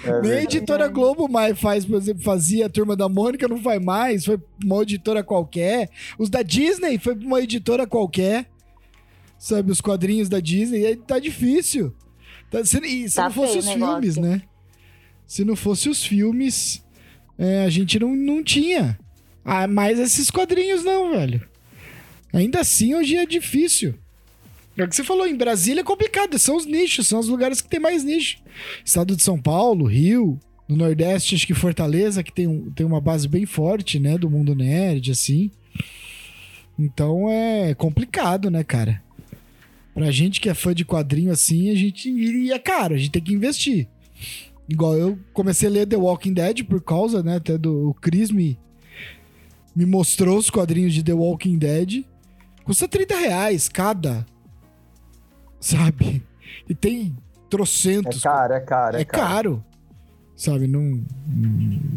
é 0.05 0.20
Nem 0.20 0.33
a 0.33 0.42
editora 0.42 0.87
Globo 0.88 1.29
mais 1.29 1.59
faz, 1.59 1.87
por 1.87 1.96
exemplo, 1.96 2.22
fazia 2.22 2.66
a 2.66 2.68
Turma 2.68 2.94
da 2.94 3.09
Mônica, 3.09 3.48
não 3.48 3.57
faz 3.57 3.83
mais, 3.83 4.27
foi 4.27 4.38
uma 4.62 4.83
editora 4.83 5.24
qualquer. 5.24 5.88
Os 6.18 6.29
da 6.29 6.42
Disney 6.42 6.98
foi 6.98 7.14
uma 7.14 7.40
editora 7.40 7.87
qualquer. 7.87 8.46
Sabe, 9.38 9.72
os 9.72 9.81
quadrinhos 9.81 10.29
da 10.29 10.40
Disney, 10.40 10.81
e 10.81 10.87
aí 10.87 10.96
tá 10.96 11.18
difícil. 11.18 11.94
Tá, 12.55 12.64
se, 12.64 12.79
e 12.79 13.09
se 13.09 13.17
Tá 13.17 13.25
não 13.25 13.31
fosse 13.33 13.59
os 13.59 13.67
negócio. 13.67 13.93
filmes, 13.93 14.17
né? 14.17 14.43
Se 15.27 15.45
não 15.45 15.57
fosse 15.57 15.88
os 15.88 16.05
filmes, 16.05 16.85
é, 17.37 17.65
a 17.65 17.71
gente 17.71 17.98
não, 17.98 18.15
não 18.15 18.44
tinha. 18.44 18.96
Ah, 19.44 19.67
mais 19.67 19.98
esses 19.98 20.31
quadrinhos 20.31 20.85
não, 20.85 21.11
velho. 21.11 21.42
Ainda 22.33 22.61
assim, 22.61 22.94
hoje 22.94 23.17
é 23.17 23.27
difícil. 23.27 23.94
É 24.77 24.85
o 24.85 24.88
que 24.88 24.94
você 24.96 25.05
falou, 25.05 25.27
em 25.27 25.37
Brasília 25.37 25.81
é 25.81 25.85
complicado, 25.85 26.38
são 26.38 26.57
os 26.57 26.67
nichos, 26.67 27.07
são 27.07 27.21
os 27.21 27.29
lugares 27.29 27.61
que 27.61 27.69
tem 27.69 27.79
mais 27.81 28.02
nicho. 28.05 28.38
Estado 28.85 29.15
de 29.17 29.23
São 29.23 29.40
Paulo, 29.40 29.87
Rio, 29.87 30.38
no 30.69 30.77
Nordeste, 30.77 31.35
acho 31.35 31.46
que 31.46 31.55
Fortaleza, 31.55 32.23
que 32.23 32.33
tem, 32.33 32.46
um, 32.46 32.71
tem 32.71 32.85
uma 32.85 33.00
base 33.00 33.29
bem 33.29 33.46
forte, 33.46 33.98
né? 33.98 34.17
Do 34.19 34.31
mundo 34.31 34.55
nerd, 34.55 35.11
assim. 35.13 35.50
Então 36.79 37.31
é 37.31 37.75
complicado, 37.75 38.50
né, 38.50 38.65
cara? 38.65 39.02
Pra 39.95 40.11
gente 40.11 40.40
que 40.40 40.49
é 40.49 40.55
fã 40.55 40.75
de 40.75 40.85
quadrinho 40.85 41.31
assim, 41.31 41.71
a 41.71 41.75
gente. 41.77 42.11
E 42.11 42.51
é 42.51 42.59
caro, 42.59 42.95
a 42.95 42.99
gente 42.99 43.13
tem 43.13 43.23
que 43.23 43.33
investir. 43.33 43.88
Igual 44.69 44.97
eu 44.97 45.19
comecei 45.33 45.69
a 45.69 45.73
ler 45.73 45.87
The 45.87 45.97
Walking 45.97 46.33
Dead 46.33 46.65
por 46.65 46.83
causa, 46.83 47.23
né? 47.23 47.37
Até 47.37 47.57
do 47.57 47.90
o 47.90 47.95
Chris 47.95 48.31
me, 48.31 48.59
me 49.75 49.87
mostrou 49.87 50.37
os 50.37 50.51
quadrinhos 50.51 50.92
de 50.92 51.03
The 51.03 51.13
Walking 51.13 51.59
Dead. 51.59 52.05
Custa 52.65 52.88
30 52.88 53.17
reais 53.17 53.69
cada. 53.69 54.27
Sabe? 55.61 56.23
E 56.69 56.75
tem 56.75 57.15
trocentos. 57.49 58.19
É 58.19 58.29
caro, 58.29 58.53
é 58.53 58.61
caro. 58.61 58.97
É, 58.97 59.01
é 59.01 59.05
caro. 59.05 59.29
caro. 59.29 59.65
Sabe? 60.35 60.67
Não, 60.67 61.05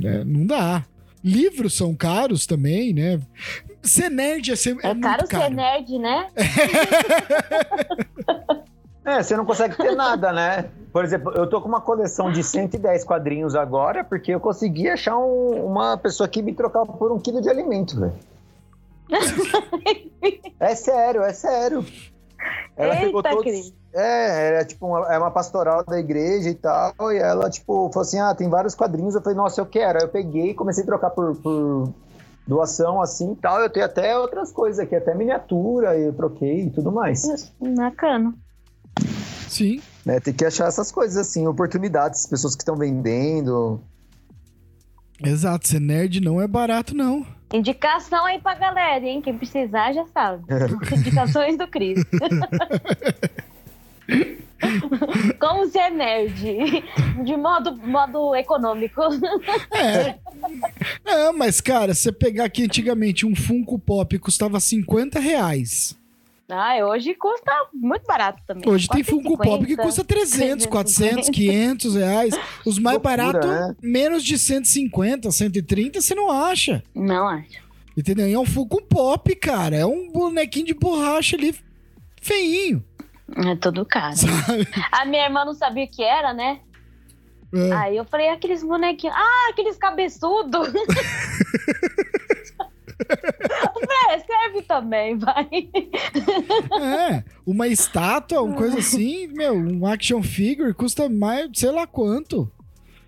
é, 0.03 0.23
não 0.23 0.45
dá. 0.45 0.85
Livros 1.27 1.75
são 1.75 1.93
caros 1.93 2.45
também, 2.45 2.93
né? 2.93 3.19
Ser 3.83 4.09
nerd 4.09 4.49
é 4.49 4.55
ser. 4.55 4.77
É, 4.81 4.91
é 4.91 4.95
caro, 4.95 5.27
caro 5.27 5.43
ser 5.43 5.49
nerd, 5.49 5.99
né? 5.99 6.29
é, 9.03 9.21
você 9.21 9.35
não 9.35 9.45
consegue 9.45 9.75
ter 9.75 9.93
nada, 9.93 10.31
né? 10.31 10.69
Por 10.93 11.03
exemplo, 11.03 11.33
eu 11.35 11.49
tô 11.49 11.61
com 11.61 11.67
uma 11.67 11.81
coleção 11.81 12.31
de 12.31 12.41
110 12.41 13.03
quadrinhos 13.03 13.55
agora, 13.55 14.05
porque 14.05 14.33
eu 14.33 14.39
consegui 14.39 14.89
achar 14.89 15.17
um, 15.17 15.65
uma 15.65 15.97
pessoa 15.97 16.29
que 16.29 16.41
me 16.41 16.53
trocava 16.53 16.93
por 16.93 17.11
um 17.11 17.19
quilo 17.19 17.41
de 17.41 17.49
alimento, 17.49 17.99
velho. 17.99 18.13
é 20.59 20.75
sério, 20.75 21.23
é 21.23 21.33
sério. 21.33 21.85
Ela 22.75 22.93
Eita, 22.93 23.05
pegou 23.05 23.23
todos. 23.23 23.73
É, 23.93 24.47
era 24.47 24.65
tipo 24.65 24.85
uma, 24.85 25.13
é 25.13 25.17
uma 25.17 25.31
pastoral 25.31 25.83
da 25.83 25.99
igreja 25.99 26.49
e 26.49 26.55
tal. 26.55 26.93
E 27.11 27.17
ela, 27.17 27.49
tipo, 27.49 27.89
falou 27.91 28.05
assim: 28.05 28.19
ah, 28.19 28.35
tem 28.35 28.49
vários 28.49 28.75
quadrinhos. 28.75 29.15
Eu 29.15 29.21
falei, 29.21 29.37
nossa, 29.37 29.59
eu 29.61 29.65
quero. 29.65 29.97
Aí 29.97 30.05
eu 30.05 30.09
peguei 30.09 30.51
e 30.51 30.53
comecei 30.53 30.83
a 30.83 30.87
trocar 30.87 31.09
por, 31.09 31.35
por 31.37 31.93
doação 32.47 33.01
assim 33.01 33.33
e 33.33 33.35
tal. 33.35 33.59
Eu 33.59 33.69
tenho 33.69 33.85
até 33.85 34.17
outras 34.17 34.51
coisas 34.51 34.79
aqui, 34.79 34.95
até 34.95 35.13
miniatura, 35.13 35.97
eu 35.97 36.13
troquei 36.13 36.65
e 36.65 36.69
tudo 36.69 36.91
mais. 36.91 37.51
Bacana. 37.75 38.33
Sim. 39.49 39.81
É, 40.05 40.19
tem 40.19 40.33
que 40.33 40.45
achar 40.45 40.67
essas 40.67 40.91
coisas 40.91 41.17
assim, 41.17 41.47
oportunidades, 41.47 42.25
pessoas 42.25 42.55
que 42.55 42.61
estão 42.61 42.75
vendendo. 42.75 43.81
Exato, 45.23 45.67
ser 45.67 45.81
nerd 45.81 46.21
não 46.21 46.39
é 46.39 46.47
barato, 46.47 46.95
não. 46.95 47.25
Indicação 47.53 48.25
aí 48.25 48.39
pra 48.39 48.55
galera, 48.55 49.05
hein? 49.05 49.21
Quem 49.21 49.37
precisar 49.37 49.93
já 49.93 50.05
sabe. 50.07 50.43
Indicações 50.93 51.57
do 51.57 51.67
Cris. 51.67 52.03
Como 55.39 55.67
ser 55.67 55.89
nerd? 55.91 56.83
De 57.23 57.37
modo, 57.37 57.77
modo 57.77 58.35
econômico. 58.35 59.01
É. 59.71 60.15
Não, 61.05 61.31
mas, 61.33 61.61
cara, 61.61 61.93
você 61.93 62.11
pegar 62.11 62.45
aqui 62.45 62.63
antigamente 62.63 63.25
um 63.25 63.35
Funko 63.35 63.79
Pop 63.79 64.17
custava 64.19 64.59
50 64.59 65.19
reais. 65.19 65.96
Ah, 66.49 66.77
hoje 66.85 67.13
custa 67.13 67.51
muito 67.73 68.05
barato 68.05 68.41
também. 68.47 68.69
Hoje 68.69 68.87
tem 68.87 69.03
Funko 69.03 69.31
50, 69.31 69.43
Pop 69.43 69.65
que 69.65 69.75
custa 69.75 70.03
300, 70.03 70.65
400, 70.65 71.29
500 71.29 71.95
reais. 71.95 72.39
Os 72.65 72.79
mais 72.79 72.97
baratos, 72.99 73.49
né? 73.49 73.75
menos 73.81 74.23
de 74.23 74.37
150, 74.39 75.29
130, 75.29 75.99
você 75.99 76.15
não 76.15 76.31
acha. 76.31 76.81
Não 76.95 77.27
acho. 77.27 77.61
Entendeu? 77.97 78.29
E 78.29 78.33
é 78.33 78.39
um 78.39 78.45
Funko 78.45 78.81
Pop, 78.81 79.35
cara. 79.35 79.75
É 79.75 79.85
um 79.85 80.09
bonequinho 80.09 80.67
de 80.67 80.73
borracha 80.73 81.35
ali, 81.35 81.53
feinho. 82.21 82.81
É 83.35 83.55
tudo 83.57 83.85
caro. 83.85 84.15
Sabe? 84.15 84.67
A 84.89 85.03
minha 85.05 85.25
irmã 85.25 85.43
não 85.43 85.53
sabia 85.53 85.83
o 85.83 85.89
que 85.89 86.01
era, 86.01 86.33
né? 86.33 86.61
É. 87.53 87.71
Aí 87.73 87.97
eu 87.97 88.05
falei, 88.05 88.29
aqueles 88.29 88.63
bonequinhos. 88.63 89.15
Ah, 89.17 89.49
aqueles 89.51 89.75
cabeçudos. 89.75 90.69
é, 92.99 94.19
serve 94.19 94.61
também, 94.67 95.17
vai. 95.17 95.47
É, 96.81 97.23
uma 97.45 97.67
estátua, 97.67 98.41
uma 98.41 98.55
coisa 98.55 98.79
assim, 98.79 99.27
meu, 99.27 99.53
um 99.53 99.85
action 99.85 100.21
figure 100.21 100.73
custa 100.73 101.07
mais, 101.09 101.49
sei 101.53 101.71
lá 101.71 101.85
quanto. 101.85 102.51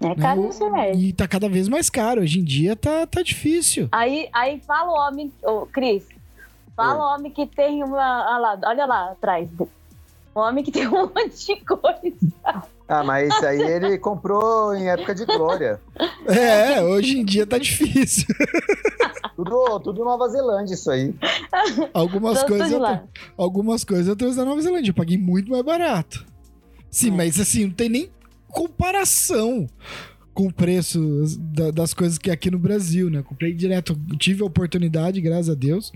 É 0.01 0.15
caro 0.15 0.43
né? 0.43 0.49
isso 0.49 0.71
mesmo. 0.71 1.01
E 1.01 1.13
tá 1.13 1.27
cada 1.27 1.49
vez 1.49 1.67
mais 1.67 1.89
caro. 1.89 2.21
Hoje 2.21 2.39
em 2.39 2.43
dia 2.43 2.75
tá, 2.75 3.05
tá 3.05 3.21
difícil. 3.21 3.89
Aí, 3.91 4.29
aí 4.33 4.59
fala 4.61 4.89
o 4.89 5.07
homem, 5.07 5.31
ô, 5.43 5.65
Cris, 5.65 6.07
fala 6.75 7.03
o 7.03 7.15
homem 7.15 7.31
que 7.31 7.45
tem 7.45 7.83
uma. 7.83 8.25
Olha 8.31 8.39
lá, 8.39 8.59
olha 8.63 8.85
lá 8.85 9.11
atrás. 9.11 9.49
Um 10.35 10.39
homem 10.39 10.63
que 10.63 10.71
tem 10.71 10.87
um 10.87 10.91
monte 11.13 11.45
de 11.45 11.65
coisa. 11.65 12.63
Ah, 12.87 13.03
mas 13.03 13.31
isso 13.31 13.45
aí 13.45 13.61
ele 13.61 13.97
comprou 13.99 14.75
em 14.75 14.89
época 14.89 15.13
de 15.13 15.25
glória. 15.25 15.79
É, 16.25 16.81
hoje 16.81 17.19
em 17.19 17.25
dia 17.25 17.45
tá 17.45 17.57
difícil. 17.57 18.25
Tudo, 19.35 19.79
tudo 19.79 20.03
Nova 20.03 20.27
Zelândia, 20.27 20.73
isso 20.73 20.91
aí. 20.91 21.15
Algumas 21.93 22.43
coisas, 22.43 22.69
eu, 22.69 22.81
algumas 23.37 23.85
coisas 23.85 24.05
eu 24.09 24.15
trouxe 24.15 24.35
da 24.35 24.43
Nova 24.43 24.59
Zelândia. 24.59 24.89
Eu 24.89 24.93
paguei 24.95 25.17
muito 25.17 25.49
mais 25.49 25.63
barato. 25.63 26.25
Sim, 26.91 27.11
é. 27.11 27.11
mas 27.11 27.39
assim, 27.39 27.63
não 27.63 27.71
tem 27.71 27.87
nem 27.87 28.11
comparação 28.49 29.65
com 30.33 30.47
o 30.47 30.53
preço 30.53 30.99
da, 31.37 31.71
das 31.71 31.93
coisas 31.93 32.17
que 32.17 32.29
é 32.29 32.33
aqui 32.33 32.51
no 32.51 32.59
Brasil, 32.59 33.09
né? 33.09 33.21
Comprei 33.21 33.53
direto, 33.53 33.97
tive 34.17 34.43
a 34.43 34.45
oportunidade, 34.45 35.21
graças 35.21 35.49
a 35.49 35.53
Deus. 35.53 35.91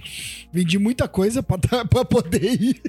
Vendi 0.52 0.78
muita 0.78 1.08
coisa 1.08 1.44
pra 1.44 2.06
poder 2.06 2.62
ir. 2.62 2.82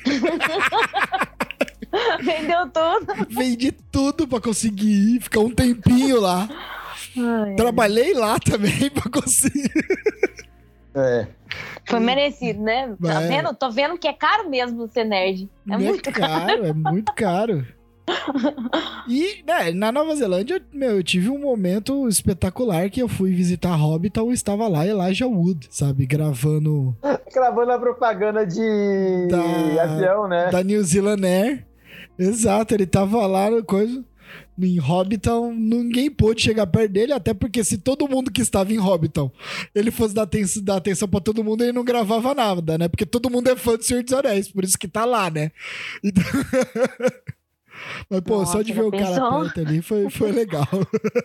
Vendeu 2.23 2.69
tudo. 2.71 3.27
Vendi 3.31 3.73
tudo 3.73 4.27
pra 4.27 4.41
conseguir 4.41 5.17
ir, 5.17 5.21
ficar 5.21 5.41
um 5.41 5.51
tempinho 5.51 6.21
lá. 6.21 6.49
Ai, 7.17 7.55
Trabalhei 7.55 8.15
lá 8.15 8.39
também 8.39 8.91
pra 8.91 9.11
conseguir. 9.11 9.71
É. 10.95 11.27
Foi 11.87 12.01
merecido, 12.01 12.63
né? 12.63 12.95
Tá 13.01 13.23
é. 13.23 13.29
vendo? 13.29 13.55
Tô 13.55 13.71
vendo 13.71 13.99
que 13.99 14.09
é 14.09 14.13
caro 14.13 14.49
mesmo 14.49 14.89
ser 14.89 15.05
nerd. 15.05 15.49
É, 15.69 15.75
é 15.75 15.79
muito 15.79 16.13
caro, 16.13 16.47
caro. 16.47 16.67
É 16.67 16.73
muito 16.73 17.13
caro. 17.15 17.67
E, 19.09 19.43
né, 19.47 19.71
na 19.73 19.93
Nova 19.93 20.15
Zelândia, 20.17 20.61
meu, 20.73 20.97
eu 20.97 21.03
tive 21.03 21.29
um 21.29 21.39
momento 21.39 22.09
espetacular 22.09 22.89
que 22.89 23.01
eu 23.01 23.09
fui 23.09 23.35
visitar 23.35 23.75
Hobbiton 23.75 24.31
e 24.31 24.35
estava 24.35 24.67
lá 24.67 24.87
Elijah 24.87 25.27
Wood, 25.27 25.69
sabe? 25.71 26.07
Gravando. 26.07 26.97
Gravando 27.33 27.73
a 27.73 27.79
propaganda 27.79 28.47
de 28.47 29.29
da, 29.29 29.83
avião, 29.83 30.29
né? 30.29 30.51
Da 30.51 30.63
New 30.63 30.83
Zealand 30.83 31.27
Air. 31.27 31.67
Exato, 32.19 32.75
ele 32.75 32.87
tava 32.87 33.27
lá 33.27 33.51
no 33.51 33.65
coisa 33.65 34.05
em 34.59 34.79
Hobbiton, 34.79 35.53
ninguém 35.53 36.11
pôde 36.11 36.43
chegar 36.43 36.67
perto 36.67 36.93
dele, 36.93 37.13
até 37.13 37.35
porque 37.35 37.65
se 37.65 37.77
todo 37.77 38.09
mundo 38.09 38.31
que 38.31 38.41
estava 38.41 38.73
em 38.73 38.79
Hobbiton 38.79 39.31
ele 39.75 39.91
fosse 39.91 40.15
dar, 40.15 40.23
atenção, 40.23 40.63
dar 40.63 40.77
atenção 40.77 41.09
pra 41.09 41.21
todo 41.21 41.43
mundo, 41.43 41.63
ele 41.63 41.73
não 41.73 41.85
gravava 41.85 42.35
nada, 42.35 42.79
né? 42.79 42.89
Porque 42.89 43.05
todo 43.05 43.31
mundo 43.31 43.49
é 43.49 43.57
fã 43.57 43.77
do 43.77 43.83
Senhor 43.83 44.03
dos 44.03 44.13
Anéis, 44.13 44.49
por 44.49 44.65
isso 44.65 44.79
que 44.79 44.89
tá 44.89 45.05
lá, 45.05 45.31
né? 45.31 45.51
Então... 46.03 46.23
Mas, 48.09 48.21
pô, 48.21 48.39
Nossa, 48.39 48.53
só 48.53 48.63
de 48.63 48.73
ver 48.73 48.83
o 48.83 48.91
pensou? 48.91 49.15
cara 49.15 49.41
perto 49.41 49.61
ali 49.61 49.83
foi, 49.83 50.09
foi 50.09 50.31
legal. 50.31 50.67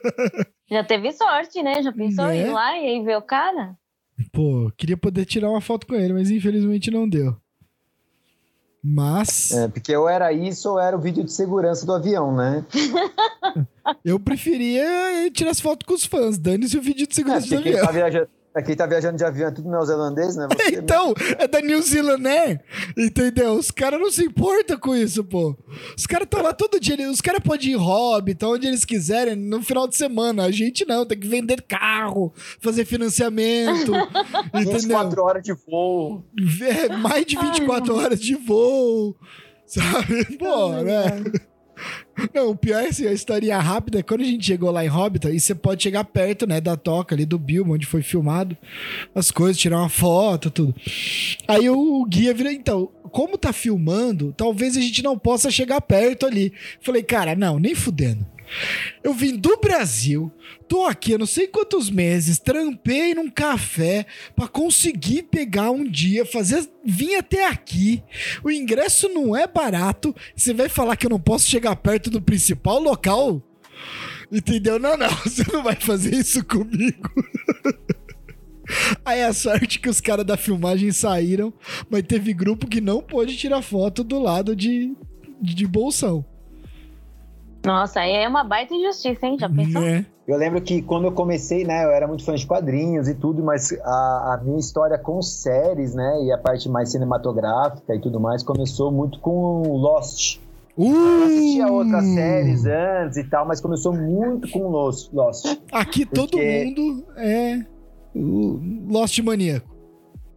Já 0.69 0.83
teve 0.83 1.11
sorte, 1.13 1.61
né? 1.61 1.81
Já 1.81 1.93
pensou 1.93 2.25
né? 2.25 2.37
em 2.37 2.47
ir 2.47 2.51
lá 2.51 2.77
e 2.77 3.03
ver 3.03 3.17
o 3.17 3.21
cara? 3.21 3.77
Pô, 4.31 4.71
queria 4.75 4.97
poder 4.97 5.25
tirar 5.25 5.49
uma 5.49 5.61
foto 5.61 5.85
com 5.87 5.95
ele, 5.95 6.11
mas 6.11 6.29
infelizmente 6.29 6.91
não 6.91 7.07
deu. 7.07 7.37
Mas. 8.83 9.51
É, 9.51 9.67
porque 9.67 9.95
ou 9.95 10.07
era 10.07 10.31
isso 10.31 10.69
ou 10.69 10.79
era 10.79 10.95
o 10.95 10.99
vídeo 10.99 11.23
de 11.23 11.31
segurança 11.31 11.85
do 11.85 11.93
avião, 11.93 12.33
né? 12.35 12.65
eu 14.05 14.19
preferia 14.19 14.83
tirar 15.33 15.51
as 15.51 15.59
fotos 15.59 15.85
com 15.85 15.93
os 15.93 16.05
fãs. 16.05 16.37
Dane-se 16.37 16.77
o 16.77 16.81
vídeo 16.81 17.05
de 17.05 17.13
segurança 17.13 17.47
é, 17.47 17.49
do 17.49 17.57
avião. 17.57 17.85
Tá 17.85 17.91
viajando, 17.91 18.29
é 18.55 18.61
quem 18.63 18.75
tá 18.75 18.85
viajando 18.85 19.17
de 19.17 19.23
avião 19.23 19.47
é 19.47 19.51
tudo 19.51 19.69
neozelandês, 19.69 20.35
né? 20.35 20.47
Você 20.51 20.75
então, 20.79 21.13
é 21.37 21.47
da 21.47 21.61
New 21.61 21.81
Zealand, 21.81 22.21
né? 22.21 22.59
Entendeu? 22.97 23.53
Os 23.53 23.69
caras 23.69 23.99
não 23.99 24.11
se 24.11 24.23
importam 24.23 24.77
com 24.77 24.95
isso, 24.95 25.23
pô. 25.23 25.55
Os 25.95 26.07
caras 26.07 26.25
estão 26.25 26.41
lá 26.41 26.51
todo 26.51 26.79
dia. 26.79 27.09
Os 27.09 27.21
caras 27.21 27.41
podem 27.41 27.69
ir 27.69 27.71
em 27.73 27.75
hobby, 27.75 28.31
estão 28.31 28.53
onde 28.53 28.67
eles 28.67 28.83
quiserem, 28.83 29.35
no 29.35 29.61
final 29.61 29.87
de 29.87 29.95
semana. 29.95 30.45
A 30.45 30.51
gente 30.51 30.83
não, 30.85 31.05
tem 31.05 31.19
que 31.19 31.27
vender 31.27 31.61
carro, 31.61 32.33
fazer 32.59 32.85
financiamento. 32.85 33.91
24 34.53 35.23
horas 35.23 35.43
de 35.43 35.53
voo. 35.53 36.25
É, 36.61 36.89
mais 36.97 37.25
de 37.25 37.37
24 37.37 37.93
Ai, 37.93 38.03
horas 38.03 38.19
de 38.19 38.35
voo. 38.35 39.15
Sabe? 39.67 40.37
Pô, 40.37 40.69
né? 40.81 41.23
Não, 42.33 42.51
o 42.51 42.55
pior 42.55 42.83
é 42.83 42.87
assim, 42.87 43.07
a 43.07 43.13
historinha 43.13 43.59
rápida, 43.59 44.03
quando 44.03 44.21
a 44.21 44.25
gente 44.25 44.45
chegou 44.45 44.71
lá 44.71 44.83
em 44.83 44.87
Hobbit, 44.87 45.27
e 45.27 45.39
você 45.39 45.55
pode 45.55 45.83
chegar 45.83 46.03
perto, 46.03 46.47
né, 46.47 46.59
da 46.59 46.75
toca 46.75 47.15
ali 47.15 47.25
do 47.25 47.37
Bilbo, 47.37 47.73
onde 47.73 47.85
foi 47.85 48.01
filmado 48.01 48.57
as 49.13 49.31
coisas, 49.31 49.57
tirar 49.57 49.79
uma 49.79 49.89
foto, 49.89 50.49
tudo. 50.49 50.75
Aí 51.47 51.69
o 51.69 52.05
guia 52.05 52.33
vira, 52.33 52.51
então, 52.51 52.89
como 53.11 53.37
tá 53.37 53.51
filmando, 53.51 54.33
talvez 54.35 54.77
a 54.77 54.81
gente 54.81 55.03
não 55.03 55.17
possa 55.17 55.49
chegar 55.51 55.81
perto 55.81 56.25
ali. 56.25 56.53
Falei, 56.81 57.03
cara, 57.03 57.35
não, 57.35 57.59
nem 57.59 57.75
fudendo. 57.75 58.25
Eu 59.03 59.13
vim 59.13 59.35
do 59.35 59.57
Brasil, 59.57 60.31
tô 60.67 60.85
aqui 60.85 61.13
há 61.13 61.17
não 61.17 61.25
sei 61.25 61.47
quantos 61.47 61.89
meses, 61.89 62.39
trampei 62.39 63.13
num 63.13 63.29
café 63.29 64.05
para 64.35 64.47
conseguir 64.47 65.23
pegar 65.23 65.71
um 65.71 65.83
dia, 65.83 66.25
fazer, 66.25 66.67
vim 66.83 67.15
até 67.15 67.47
aqui. 67.47 68.03
O 68.43 68.51
ingresso 68.51 69.07
não 69.09 69.35
é 69.35 69.47
barato. 69.47 70.15
Você 70.35 70.53
vai 70.53 70.69
falar 70.69 70.95
que 70.95 71.05
eu 71.05 71.09
não 71.09 71.19
posso 71.19 71.49
chegar 71.49 71.75
perto 71.75 72.09
do 72.09 72.21
principal 72.21 72.79
local? 72.79 73.41
Entendeu? 74.31 74.77
Não, 74.77 74.95
não, 74.97 75.09
você 75.23 75.43
não 75.51 75.63
vai 75.63 75.75
fazer 75.75 76.15
isso 76.15 76.43
comigo. 76.45 77.09
Aí 79.03 79.23
a 79.23 79.33
sorte 79.33 79.79
que 79.79 79.89
os 79.89 79.99
caras 79.99 80.25
da 80.25 80.37
filmagem 80.37 80.91
saíram, 80.91 81.51
mas 81.89 82.03
teve 82.03 82.33
grupo 82.33 82.67
que 82.67 82.79
não 82.79 83.01
pôde 83.01 83.35
tirar 83.35 83.63
foto 83.63 84.03
do 84.03 84.19
lado 84.19 84.55
de, 84.55 84.93
de 85.41 85.65
bolsão. 85.65 86.23
Nossa, 87.65 87.99
aí 87.99 88.13
é 88.13 88.27
uma 88.27 88.43
baita 88.43 88.73
injustiça, 88.73 89.25
hein? 89.25 89.37
Já 89.39 89.49
pensou? 89.49 89.81
Né? 89.81 90.05
Eu 90.27 90.37
lembro 90.37 90.61
que 90.61 90.81
quando 90.81 91.05
eu 91.05 91.11
comecei, 91.11 91.63
né, 91.65 91.83
eu 91.83 91.89
era 91.89 92.07
muito 92.07 92.23
fã 92.23 92.35
de 92.35 92.45
quadrinhos 92.45 93.07
e 93.07 93.15
tudo, 93.15 93.43
mas 93.43 93.73
a, 93.83 94.33
a, 94.35 94.41
minha 94.43 94.59
história 94.59 94.97
com 94.97 95.21
séries, 95.21 95.95
né, 95.95 96.23
e 96.23 96.31
a 96.31 96.37
parte 96.37 96.69
mais 96.69 96.91
cinematográfica 96.91 97.95
e 97.95 97.99
tudo 97.99 98.19
mais, 98.19 98.43
começou 98.43 98.91
muito 98.91 99.19
com 99.19 99.63
Lost. 99.63 100.39
Uh! 100.77 100.93
Eu 100.93 101.23
assistia 101.25 101.67
outras 101.67 102.05
séries 102.05 102.65
antes 102.65 103.17
e 103.17 103.23
tal, 103.23 103.45
mas 103.45 103.59
começou 103.59 103.91
muito 103.93 104.49
com 104.51 104.67
Lost. 104.69 105.11
Lost. 105.11 105.45
Aqui 105.71 106.05
todo 106.05 106.29
Porque- 106.29 106.65
mundo 106.65 107.05
é 107.17 107.65
o 108.15 108.59
Lost 108.87 109.19
maníaco. 109.19 109.67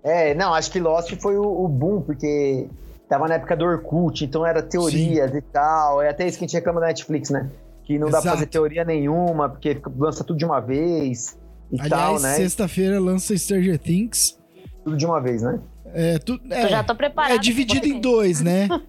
É, 0.02 0.34
não, 0.34 0.52
acho 0.52 0.72
que 0.72 0.80
Lost 0.80 1.14
foi 1.20 1.36
o, 1.36 1.64
o 1.64 1.68
boom, 1.68 2.00
porque 2.00 2.66
tava 3.12 3.28
na 3.28 3.34
época 3.34 3.54
do 3.54 3.64
Orkut, 3.66 4.24
então 4.24 4.46
era 4.46 4.62
teorias 4.62 5.34
e 5.34 5.42
tal. 5.42 6.00
É 6.00 6.08
até 6.08 6.26
isso 6.26 6.38
que 6.38 6.44
a 6.44 6.48
gente 6.48 6.54
reclama 6.56 6.80
da 6.80 6.86
Netflix, 6.86 7.28
né? 7.28 7.50
Que 7.84 7.98
não 7.98 8.06
dá 8.06 8.12
pra 8.12 8.20
Exato. 8.20 8.36
fazer 8.36 8.46
teoria 8.46 8.84
nenhuma, 8.84 9.50
porque 9.50 9.78
lança 9.98 10.24
tudo 10.24 10.38
de 10.38 10.44
uma 10.46 10.60
vez 10.60 11.36
e 11.70 11.76
tal, 11.88 12.14
Aliás, 12.16 12.22
né? 12.22 12.34
sexta-feira 12.36 12.98
lança 12.98 13.36
Stranger 13.36 13.78
Things. 13.78 14.38
Tudo 14.82 14.96
de 14.96 15.04
uma 15.04 15.20
vez, 15.20 15.42
né? 15.42 15.60
É, 15.94 16.18
tu, 16.18 16.40
Eu 16.50 16.56
é, 16.56 16.68
já 16.68 16.82
tô 16.82 16.94
preparada. 16.94 17.34
é 17.34 17.38
dividido 17.38 17.86
em 17.86 18.00
dois, 18.00 18.40
né? 18.40 18.66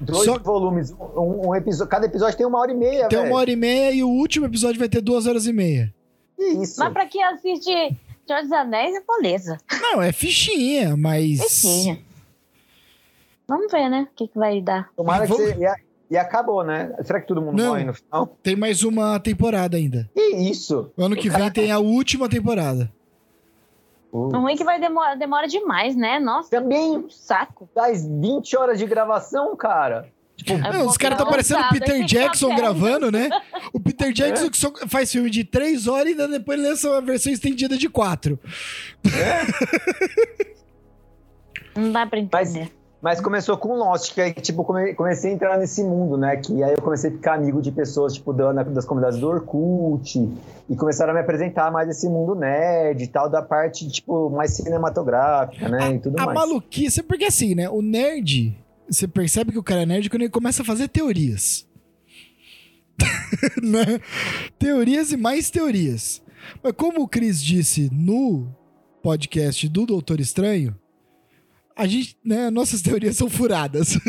Dois 0.00 0.24
Só- 0.24 0.38
volumes, 0.38 0.90
um, 0.92 1.48
um 1.48 1.54
episódio, 1.54 1.88
cada 1.90 2.06
episódio 2.06 2.36
tem 2.36 2.46
uma 2.46 2.58
hora 2.60 2.72
e 2.72 2.74
meia, 2.76 3.08
Tem 3.08 3.18
velho. 3.18 3.30
uma 3.30 3.38
hora 3.40 3.50
e 3.50 3.56
meia 3.56 3.92
e 3.92 4.02
o 4.02 4.08
último 4.08 4.46
episódio 4.46 4.78
vai 4.78 4.88
ter 4.88 5.00
duas 5.00 5.26
horas 5.26 5.46
e 5.46 5.52
meia. 5.52 5.92
Isso? 6.38 6.78
Mas 6.78 6.92
pra 6.92 7.06
quem 7.06 7.22
assiste 7.22 7.64
Senhor 8.26 8.42
dos 8.42 8.52
Anéis 8.52 8.94
é 8.96 9.00
moleza. 9.06 9.58
Não, 9.80 10.00
é 10.02 10.10
fichinha, 10.12 10.96
mas. 10.96 11.40
Fichinha. 11.42 11.98
Vamos 13.48 13.72
ver, 13.72 13.88
né? 13.88 14.06
O 14.12 14.14
que, 14.14 14.28
que 14.28 14.38
vai 14.38 14.60
dar. 14.60 14.90
Tomara 14.96 15.26
que 15.26 15.32
Vamos- 15.32 15.52
você... 15.52 15.58
E, 15.58 15.66
a- 15.66 15.76
e 16.10 16.16
acabou, 16.16 16.62
né? 16.62 16.94
Será 17.02 17.20
que 17.20 17.26
todo 17.26 17.40
mundo 17.42 17.56
Não. 17.56 17.70
morre 17.70 17.84
no 17.84 17.94
final? 17.94 18.38
Tem 18.42 18.54
mais 18.56 18.82
uma 18.82 19.18
temporada 19.18 19.76
ainda. 19.76 20.08
Que 20.14 20.36
isso? 20.36 20.90
Ano 20.98 21.16
que 21.16 21.28
vem 21.30 21.50
tem 21.50 21.70
a 21.72 21.78
última 21.78 22.28
temporada. 22.28 22.92
O 24.10 24.28
ruim 24.28 24.54
é 24.54 24.56
que 24.56 24.64
vai 24.64 24.80
demorar, 24.80 25.16
demora 25.16 25.46
demais, 25.46 25.94
né? 25.94 26.18
Nossa, 26.18 26.48
Também 26.50 26.96
um 26.96 27.10
saco. 27.10 27.68
faz 27.74 28.06
20 28.06 28.56
horas 28.56 28.78
de 28.78 28.86
gravação, 28.86 29.54
cara. 29.54 30.08
Eu 30.46 30.56
Não, 30.58 30.72
vou 30.80 30.86
os 30.88 30.96
caras 30.96 31.18
estão 31.18 31.26
ficar 31.26 31.30
parecendo 31.30 31.60
o 31.60 31.68
Peter 31.70 32.04
Jackson 32.06 32.54
gravando, 32.54 33.10
né? 33.12 33.28
O 33.72 33.80
Peter 33.80 34.12
Jackson 34.12 34.48
que 34.48 34.56
só 34.56 34.72
faz 34.88 35.10
filme 35.12 35.28
de 35.28 35.42
três 35.44 35.86
horas 35.88 36.06
e 36.06 36.10
ainda 36.12 36.28
depois 36.28 36.58
lança 36.62 36.88
uma 36.88 37.00
versão 37.02 37.32
estendida 37.32 37.76
de 37.76 37.88
quatro. 37.88 38.38
Não 41.76 41.92
dá 41.92 42.06
pra 42.06 42.18
entender. 42.18 42.32
Mas 42.54 42.70
começou 43.22 43.56
com 43.56 43.74
Lost, 43.76 44.12
que 44.12 44.20
aí, 44.20 44.32
tipo, 44.34 44.64
come- 44.64 44.94
comecei 44.94 45.30
a 45.30 45.34
entrar 45.34 45.58
nesse 45.58 45.82
mundo, 45.84 46.16
né? 46.16 46.36
Que 46.36 46.62
aí 46.62 46.72
eu 46.72 46.82
comecei 46.82 47.10
a 47.10 47.12
ficar 47.12 47.34
amigo 47.34 47.62
de 47.62 47.70
pessoas, 47.70 48.14
tipo, 48.14 48.32
da, 48.32 48.52
das 48.52 48.84
comunidades 48.84 49.18
do 49.20 49.28
Orkut. 49.28 50.18
E 50.68 50.76
começaram 50.76 51.12
a 51.12 51.14
me 51.14 51.20
apresentar 51.20 51.70
mais 51.70 51.88
esse 51.88 52.08
mundo 52.08 52.34
nerd 52.34 53.02
e 53.02 53.06
tal, 53.06 53.30
da 53.30 53.40
parte, 53.40 53.88
tipo, 53.88 54.28
mais 54.30 54.52
cinematográfica, 54.56 55.68
né? 55.68 55.94
e 55.94 55.98
tudo 56.00 56.18
A 56.20 56.26
mais. 56.26 56.38
maluquice, 56.38 57.02
porque 57.02 57.24
assim, 57.26 57.54
né? 57.54 57.68
O 57.70 57.80
nerd, 57.80 58.56
você 58.90 59.06
percebe 59.06 59.52
que 59.52 59.58
o 59.58 59.62
cara 59.62 59.82
é 59.82 59.86
nerd 59.86 60.10
quando 60.10 60.22
ele 60.22 60.30
começa 60.30 60.62
a 60.62 60.64
fazer 60.64 60.88
teorias. 60.88 61.66
né? 63.62 64.00
Teorias 64.58 65.12
e 65.12 65.16
mais 65.16 65.50
teorias. 65.50 66.20
Mas 66.62 66.72
como 66.72 67.02
o 67.02 67.08
Chris 67.08 67.40
disse 67.42 67.88
no 67.92 68.48
podcast 69.02 69.68
do 69.68 69.86
Doutor 69.86 70.18
Estranho, 70.20 70.74
a 71.78 71.86
gente, 71.86 72.18
né, 72.24 72.50
nossas 72.50 72.82
teorias 72.82 73.16
são 73.16 73.30
furadas. 73.30 73.96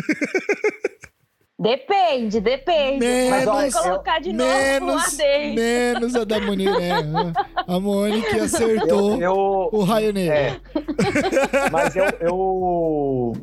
Depende, 1.61 2.39
depende. 2.39 2.99
Menos- 3.05 3.29
Mas 3.31 3.45
vamos 3.45 3.75
colocar 3.75 4.19
de 4.19 4.31
novo 4.31 4.49
menos, 4.49 5.19
AD. 5.19 5.53
menos 5.55 6.15
a 6.15 6.23
da 6.23 6.39
Monique, 6.39 6.71
né? 6.71 7.33
A 7.67 7.77
Monique 7.81 8.39
acertou 8.39 9.15
Eu, 9.15 9.21
eu, 9.21 9.69
o 9.73 9.83
raio 9.83 10.13
negro. 10.13 10.33
É. 10.33 10.57
Mas 11.69 11.93
eu. 11.97 12.05
Eu, 12.21 13.33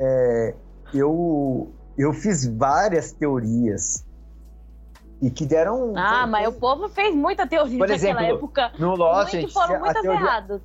é, 0.00 0.54
eu, 0.94 1.70
eu 1.98 2.12
fiz 2.14 2.46
várias 2.56 3.12
teorias. 3.12 4.02
E 5.22 5.28
que 5.30 5.44
deram. 5.44 5.92
Ah, 5.96 6.26
mas 6.26 6.48
o 6.48 6.52
povo 6.52 6.88
fez 6.88 7.14
muita 7.14 7.46
teoria 7.46 7.76
Por 7.78 7.86
naquela 7.88 7.94
exemplo, 8.22 8.36
época. 8.36 8.72
No 8.78 8.94
Lost, 8.96 9.32
Muito 9.34 9.42
gente, 9.42 9.52
foram 9.52 9.74
a 9.74 9.78
muitas 9.78 10.02
teoria, 10.02 10.20
erradas. 10.20 10.60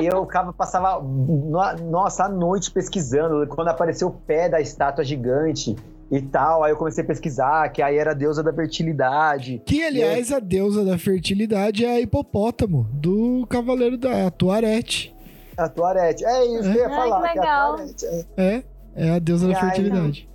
E 0.00 0.06
eu 0.06 0.24
ficava, 0.24 0.52
passava, 0.52 1.00
no- 1.00 1.90
nossa, 1.90 2.24
a 2.24 2.28
noite 2.28 2.70
pesquisando. 2.72 3.46
Quando 3.46 3.68
apareceu 3.68 4.08
o 4.08 4.10
pé 4.10 4.48
da 4.48 4.60
estátua 4.60 5.04
gigante 5.04 5.76
e 6.10 6.20
tal, 6.20 6.64
aí 6.64 6.72
eu 6.72 6.76
comecei 6.76 7.04
a 7.04 7.06
pesquisar, 7.06 7.68
que 7.68 7.80
aí 7.80 7.96
era 7.96 8.10
a 8.10 8.14
deusa 8.14 8.42
da 8.42 8.52
fertilidade. 8.52 9.62
Que, 9.64 9.84
aliás, 9.84 10.32
a 10.32 10.40
deusa 10.40 10.84
da 10.84 10.98
fertilidade 10.98 11.84
é 11.84 11.90
a 11.96 12.00
hipopótamo, 12.00 12.88
do 12.92 13.46
Cavaleiro 13.48 13.96
da 13.96 14.30
Tuarete. 14.32 15.14
A 15.56 15.68
Tuarete. 15.68 16.24
É 16.24 16.44
isso 16.58 16.72
que 16.72 16.78
eu 16.78 16.82
ia 16.82 16.88
Ai, 16.88 17.08
falar. 17.08 17.22
que 17.28 17.32
que 17.34 17.38
é 17.38 17.40
a 17.40 17.42
legal. 17.44 17.76
Tuarete, 17.76 18.06
é. 18.06 18.24
É, 18.36 18.62
é 18.96 19.10
a 19.10 19.18
deusa 19.20 19.46
E 19.48 19.52
da 19.52 19.54
aí, 19.58 19.60
fertilidade. 19.64 20.28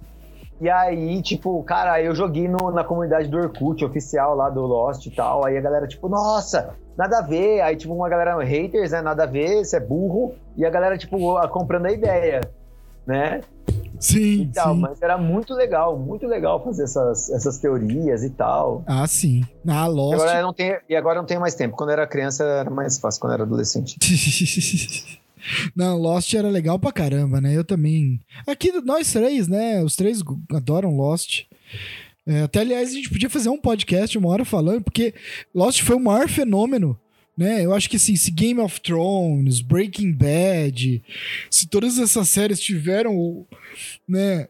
E 0.59 0.69
aí, 0.69 1.21
tipo, 1.21 1.61
cara, 1.63 2.01
eu 2.01 2.15
joguei 2.15 2.47
no- 2.47 2.71
na 2.71 2.83
comunidade 2.83 3.27
do 3.27 3.37
Orkut 3.37 3.85
oficial 3.85 4.35
lá 4.35 4.49
do 4.49 4.61
Lost 4.61 5.05
e 5.05 5.11
tal. 5.11 5.45
Aí 5.45 5.55
a 5.55 5.61
galera, 5.61 5.87
tipo, 5.87 6.09
nossa, 6.09 6.73
nada 6.97 7.19
a 7.19 7.21
ver. 7.21 7.61
Aí, 7.61 7.75
tipo, 7.75 7.93
uma 7.93 8.09
galera 8.09 8.35
haters, 8.43 8.91
né? 8.91 9.01
Nada 9.01 9.23
a 9.23 9.27
ver, 9.27 9.63
você 9.63 9.77
é 9.77 9.79
burro. 9.79 10.33
E 10.55 10.65
a 10.65 10.69
galera, 10.69 10.97
tipo, 10.97 11.37
a- 11.37 11.47
comprando 11.47 11.85
a 11.85 11.91
ideia, 11.91 12.41
né? 13.05 13.41
Sim, 13.99 14.41
E 14.43 14.47
tal. 14.47 14.73
sim. 14.75 14.81
Mas 14.81 15.01
era 15.01 15.17
muito 15.17 15.53
legal, 15.53 15.97
muito 15.97 16.25
legal 16.27 16.63
fazer 16.63 16.83
essas, 16.83 17.29
essas 17.31 17.57
teorias 17.59 18.23
e 18.23 18.29
tal. 18.31 18.83
Ah, 18.87 19.05
sim. 19.07 19.41
Ah, 19.67 19.85
Lost. 19.87 20.13
agora, 20.21 20.41
não 20.41 20.53
tenho, 20.53 20.77
e 20.89 20.95
agora 20.95 21.17
eu 21.17 21.21
não 21.21 21.27
tenho 21.27 21.39
mais 21.41 21.53
tempo. 21.55 21.75
Quando 21.75 21.89
eu 21.89 21.93
era 21.93 22.07
criança 22.07 22.43
era 22.43 22.69
mais 22.69 22.99
fácil, 22.99 23.19
quando 23.21 23.31
eu 23.31 23.35
era 23.35 23.43
adolescente. 23.43 23.97
Não, 25.75 25.97
Lost 25.97 26.33
era 26.33 26.49
legal 26.49 26.79
pra 26.79 26.91
caramba, 26.91 27.39
né? 27.41 27.55
Eu 27.55 27.63
também. 27.63 28.19
Aqui, 28.45 28.71
nós 28.81 29.11
três, 29.11 29.47
né? 29.47 29.83
Os 29.83 29.95
três 29.95 30.21
adoram 30.51 30.95
Lost. 30.95 31.43
É, 32.25 32.41
até, 32.41 32.59
aliás, 32.59 32.89
a 32.89 32.93
gente 32.93 33.09
podia 33.09 33.29
fazer 33.29 33.49
um 33.49 33.57
podcast 33.57 34.17
uma 34.17 34.29
hora 34.29 34.43
falando, 34.43 34.83
porque 34.83 35.13
Lost 35.55 35.81
foi 35.81 35.95
o 35.95 35.99
maior 35.99 36.27
fenômeno, 36.27 36.99
né? 37.37 37.63
Eu 37.63 37.73
acho 37.73 37.89
que 37.89 37.95
assim, 37.95 38.15
se 38.17 38.31
Game 38.31 38.59
of 38.59 38.81
Thrones, 38.81 39.61
Breaking 39.61 40.11
Bad, 40.11 41.01
se 41.49 41.67
todas 41.67 41.97
essas 41.97 42.27
séries 42.27 42.59
tiveram 42.59 43.47
né, 44.07 44.49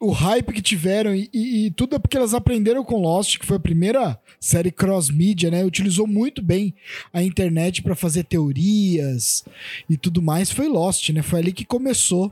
o 0.00 0.10
hype 0.12 0.52
que 0.52 0.62
tiveram 0.62 1.14
e, 1.14 1.28
e- 1.32 1.66
e 1.66 1.70
tudo 1.72 1.96
é 1.96 1.98
porque 1.98 2.16
elas 2.16 2.32
aprenderam 2.34 2.84
com 2.84 3.00
Lost, 3.00 3.38
que 3.38 3.44
foi 3.46 3.56
a 3.56 3.60
primeira 3.60 4.18
série 4.38 4.70
cross-mídia, 4.70 5.50
né? 5.50 5.64
Utilizou 5.64 6.06
muito 6.06 6.40
bem 6.40 6.74
a 7.12 7.22
internet 7.22 7.82
pra 7.82 7.96
fazer 7.96 8.24
teorias 8.24 9.44
e 9.90 9.96
tudo 9.96 10.22
mais. 10.22 10.50
Foi 10.50 10.68
Lost, 10.68 11.08
né? 11.10 11.22
Foi 11.22 11.40
ali 11.40 11.52
que 11.52 11.64
começou. 11.64 12.30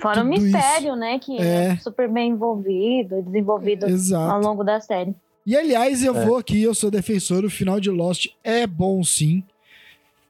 Fora 0.00 0.22
o 0.22 0.26
mistério, 0.26 0.94
né? 0.96 1.18
Que 1.18 1.36
É. 1.38 1.72
é 1.72 1.76
super 1.78 2.08
bem 2.10 2.30
envolvido, 2.30 3.20
desenvolvido 3.22 3.84
ao 3.84 3.90
Exato. 3.90 4.46
longo 4.46 4.62
da 4.64 4.80
série. 4.80 5.14
E 5.44 5.56
aliás, 5.56 6.02
eu 6.04 6.16
É. 6.16 6.24
vou 6.24 6.36
aqui, 6.36 6.62
eu 6.62 6.74
sou 6.74 6.90
defensor, 6.90 7.44
o 7.44 7.50
final 7.50 7.80
de 7.80 7.90
Lost 7.90 8.26
é 8.44 8.66
bom 8.66 9.02
sim. 9.02 9.42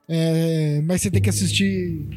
É, 0.09 0.81
mas 0.85 1.03
você 1.03 1.11
tem 1.11 1.21
que 1.21 1.29
assistir 1.29 2.09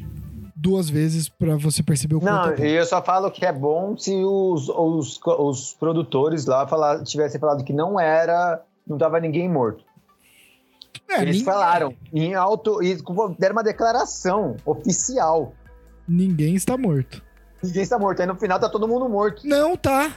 duas 0.62 0.90
vezes 0.90 1.28
pra 1.28 1.56
você 1.56 1.82
perceber 1.82 2.16
o 2.16 2.24
Não, 2.24 2.44
quanto 2.44 2.62
é 2.62 2.68
e 2.68 2.74
eu 2.74 2.86
só 2.86 3.02
falo 3.02 3.32
que 3.32 3.44
é 3.44 3.52
bom 3.52 3.98
se 3.98 4.14
os, 4.24 4.70
os, 4.70 5.20
os 5.26 5.74
produtores 5.74 6.46
lá 6.46 6.68
falar, 6.68 7.04
tivessem 7.04 7.40
falado 7.42 7.64
que 7.64 7.74
não 7.74 8.00
era. 8.00 8.62
Não 8.86 8.98
tava 8.98 9.20
ninguém 9.20 9.50
morto. 9.50 9.84
É, 11.10 11.22
Eles 11.22 11.38
nin- 11.38 11.44
falaram 11.44 11.94
em 12.14 12.36
alto. 12.36 12.82
E 12.84 12.96
deram 13.40 13.56
uma 13.56 13.64
declaração 13.64 14.56
oficial. 14.66 15.54
Ninguém 16.08 16.56
está 16.56 16.78
morto. 16.78 17.22
Ninguém 17.64 17.82
está 17.84 17.98
morto. 17.98 18.22
Aí 18.22 18.28
no 18.28 18.36
final 18.36 18.60
tá 18.60 18.70
todo 18.70 18.88
mundo 18.88 19.08
morto. 19.10 19.46
Não 19.48 19.76
tá. 19.76 20.12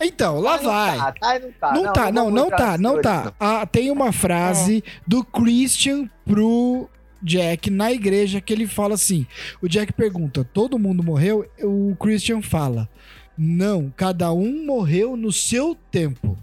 Então, 0.00 0.40
lá 0.40 0.54
Ah, 0.54 0.56
não 0.56 0.64
vai. 0.64 0.98
Tá, 0.98 1.12
tá, 1.12 1.38
não 1.38 1.52
tá. 1.52 1.72
Não, 1.72 1.92
tá, 1.92 2.12
não, 2.12 2.30
não 2.30 2.44
entrar 2.46 2.56
tá, 2.58 2.78
não 2.78 3.00
tá. 3.00 3.32
Ah, 3.38 3.66
tem 3.66 3.90
uma 3.90 4.12
frase 4.12 4.82
do 5.06 5.22
Christian 5.24 6.08
pro 6.24 6.88
Jack 7.22 7.70
na 7.70 7.92
igreja 7.92 8.40
que 8.40 8.52
ele 8.52 8.66
fala 8.66 8.94
assim: 8.94 9.26
o 9.62 9.68
Jack 9.68 9.92
pergunta, 9.92 10.44
todo 10.44 10.78
mundo 10.78 11.02
morreu? 11.02 11.48
O 11.62 11.94
Christian 11.96 12.42
fala: 12.42 12.88
não, 13.36 13.92
cada 13.96 14.32
um 14.32 14.66
morreu 14.66 15.16
no 15.16 15.32
seu 15.32 15.76
tempo. 15.90 16.36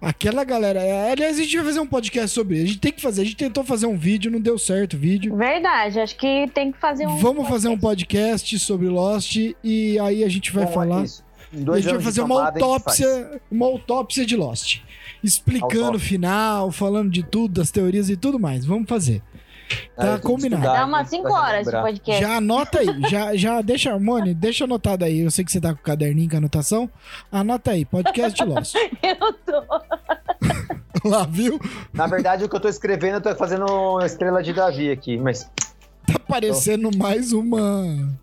Aquela 0.00 0.44
galera. 0.44 0.80
Aliás, 1.10 1.38
a 1.38 1.42
gente 1.42 1.56
vai 1.56 1.64
fazer 1.64 1.80
um 1.80 1.86
podcast 1.86 2.28
sobre 2.28 2.56
isso. 2.56 2.64
A 2.64 2.68
gente 2.68 2.80
tem 2.80 2.92
que 2.92 3.00
fazer. 3.00 3.22
A 3.22 3.24
gente 3.24 3.36
tentou 3.36 3.64
fazer 3.64 3.86
um 3.86 3.96
vídeo, 3.96 4.30
não 4.30 4.40
deu 4.40 4.58
certo 4.58 4.94
o 4.94 4.98
vídeo. 4.98 5.34
Verdade, 5.34 5.98
acho 5.98 6.16
que 6.16 6.46
tem 6.52 6.70
que 6.70 6.78
fazer 6.78 7.06
um. 7.06 7.16
Vamos 7.16 7.48
fazer 7.48 7.68
um 7.68 7.78
podcast 7.78 8.58
sobre 8.58 8.86
Lost 8.88 9.36
e 9.62 9.98
aí 9.98 10.22
a 10.22 10.28
gente 10.28 10.52
vai 10.52 10.64
Bom, 10.64 10.70
é 10.70 10.74
falar. 10.74 11.04
isso. 11.04 11.24
E 11.52 11.62
a 11.62 11.64
Dois 11.64 11.82
gente 11.82 11.94
vai 11.94 12.02
fazer 12.02 12.20
uma 12.20 12.46
autópsia, 12.48 13.40
uma 13.50 13.66
autópsia 13.66 14.26
de 14.26 14.36
Lost. 14.36 14.82
Explicando 15.24 15.82
o 15.82 15.84
Autópsia. 15.86 16.08
final, 16.08 16.70
falando 16.70 17.10
de 17.10 17.22
tudo, 17.22 17.54
das 17.60 17.70
teorias 17.70 18.10
e 18.10 18.16
tudo 18.16 18.38
mais. 18.38 18.64
Vamos 18.64 18.88
fazer. 18.88 19.22
faz. 19.96 20.10
Tá 20.10 20.18
combinado. 20.18 20.62
estudar, 20.62 20.80
Dá 20.80 20.86
umas 20.86 21.08
tem 21.08 21.22
que 21.22 21.28
5 21.28 21.40
horas 21.40 21.66
de 21.66 21.72
podcast. 21.72 22.22
Já 22.22 22.36
anota 22.36 22.78
aí, 22.78 23.10
já, 23.10 23.34
já 23.34 23.60
deixa, 23.62 23.98
Mone, 23.98 24.34
deixa 24.34 24.64
anotado 24.64 25.04
aí. 25.04 25.20
Eu 25.20 25.30
sei 25.30 25.44
que 25.44 25.50
você 25.50 25.60
tá 25.60 25.72
com 25.72 25.80
o 25.80 25.82
caderninho 25.82 26.28
com 26.28 26.36
a 26.36 26.38
anotação. 26.38 26.90
Anota 27.32 27.70
aí, 27.70 27.84
podcast 27.84 28.36
de 28.36 28.48
Lost. 28.48 28.74
Eu 29.02 29.32
tô. 29.32 29.62
Lá, 31.08 31.24
viu? 31.24 31.60
Na 31.92 32.06
verdade, 32.06 32.44
o 32.44 32.48
que 32.48 32.56
eu 32.56 32.60
tô 32.60 32.68
escrevendo, 32.68 33.16
eu 33.16 33.20
tô 33.20 33.34
fazendo 33.36 34.00
Estrela 34.00 34.42
de 34.42 34.54
Davi 34.54 34.90
aqui, 34.90 35.18
mas 35.18 35.50
Tá 36.06 36.18
parecendo 36.18 36.90
mais 36.96 37.32
uma 37.32 38.16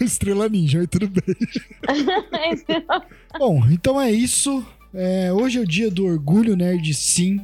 estrela 0.00 0.48
ninja, 0.48 0.78
mas 0.78 0.88
tudo 0.88 1.08
bem. 1.08 1.36
Bom, 3.38 3.62
então 3.70 4.00
é 4.00 4.10
isso. 4.10 4.64
É, 4.92 5.32
hoje 5.32 5.58
é 5.58 5.60
o 5.60 5.66
dia 5.66 5.90
do 5.90 6.04
orgulho 6.04 6.56
nerd, 6.56 6.92
sim. 6.94 7.40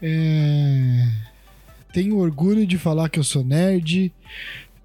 É, 0.00 1.08
tenho 1.92 2.18
orgulho 2.18 2.66
de 2.66 2.76
falar 2.76 3.08
que 3.08 3.18
eu 3.18 3.24
sou 3.24 3.44
nerd. 3.44 4.12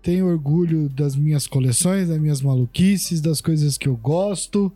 Tenho 0.03 0.27
orgulho 0.27 0.87
das 0.89 1.15
minhas 1.15 1.47
coleções, 1.47 2.09
das 2.09 2.19
minhas 2.19 2.41
maluquices, 2.41 3.19
das 3.19 3.41
coisas 3.41 3.77
que 3.77 3.87
eu 3.87 3.95
gosto. 3.95 4.71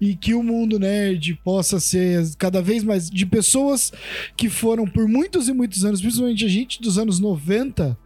E 0.00 0.16
que 0.16 0.32
o 0.32 0.42
mundo 0.42 0.78
nerd 0.78 1.34
possa 1.44 1.78
ser 1.78 2.24
cada 2.38 2.62
vez 2.62 2.82
mais 2.82 3.10
de 3.10 3.26
pessoas 3.26 3.92
que 4.34 4.48
foram 4.48 4.86
por 4.86 5.06
muitos 5.06 5.48
e 5.48 5.52
muitos 5.52 5.84
anos, 5.84 6.00
principalmente 6.00 6.46
a 6.46 6.48
gente 6.48 6.80
dos 6.80 6.96
anos 6.96 7.20
90, 7.20 7.96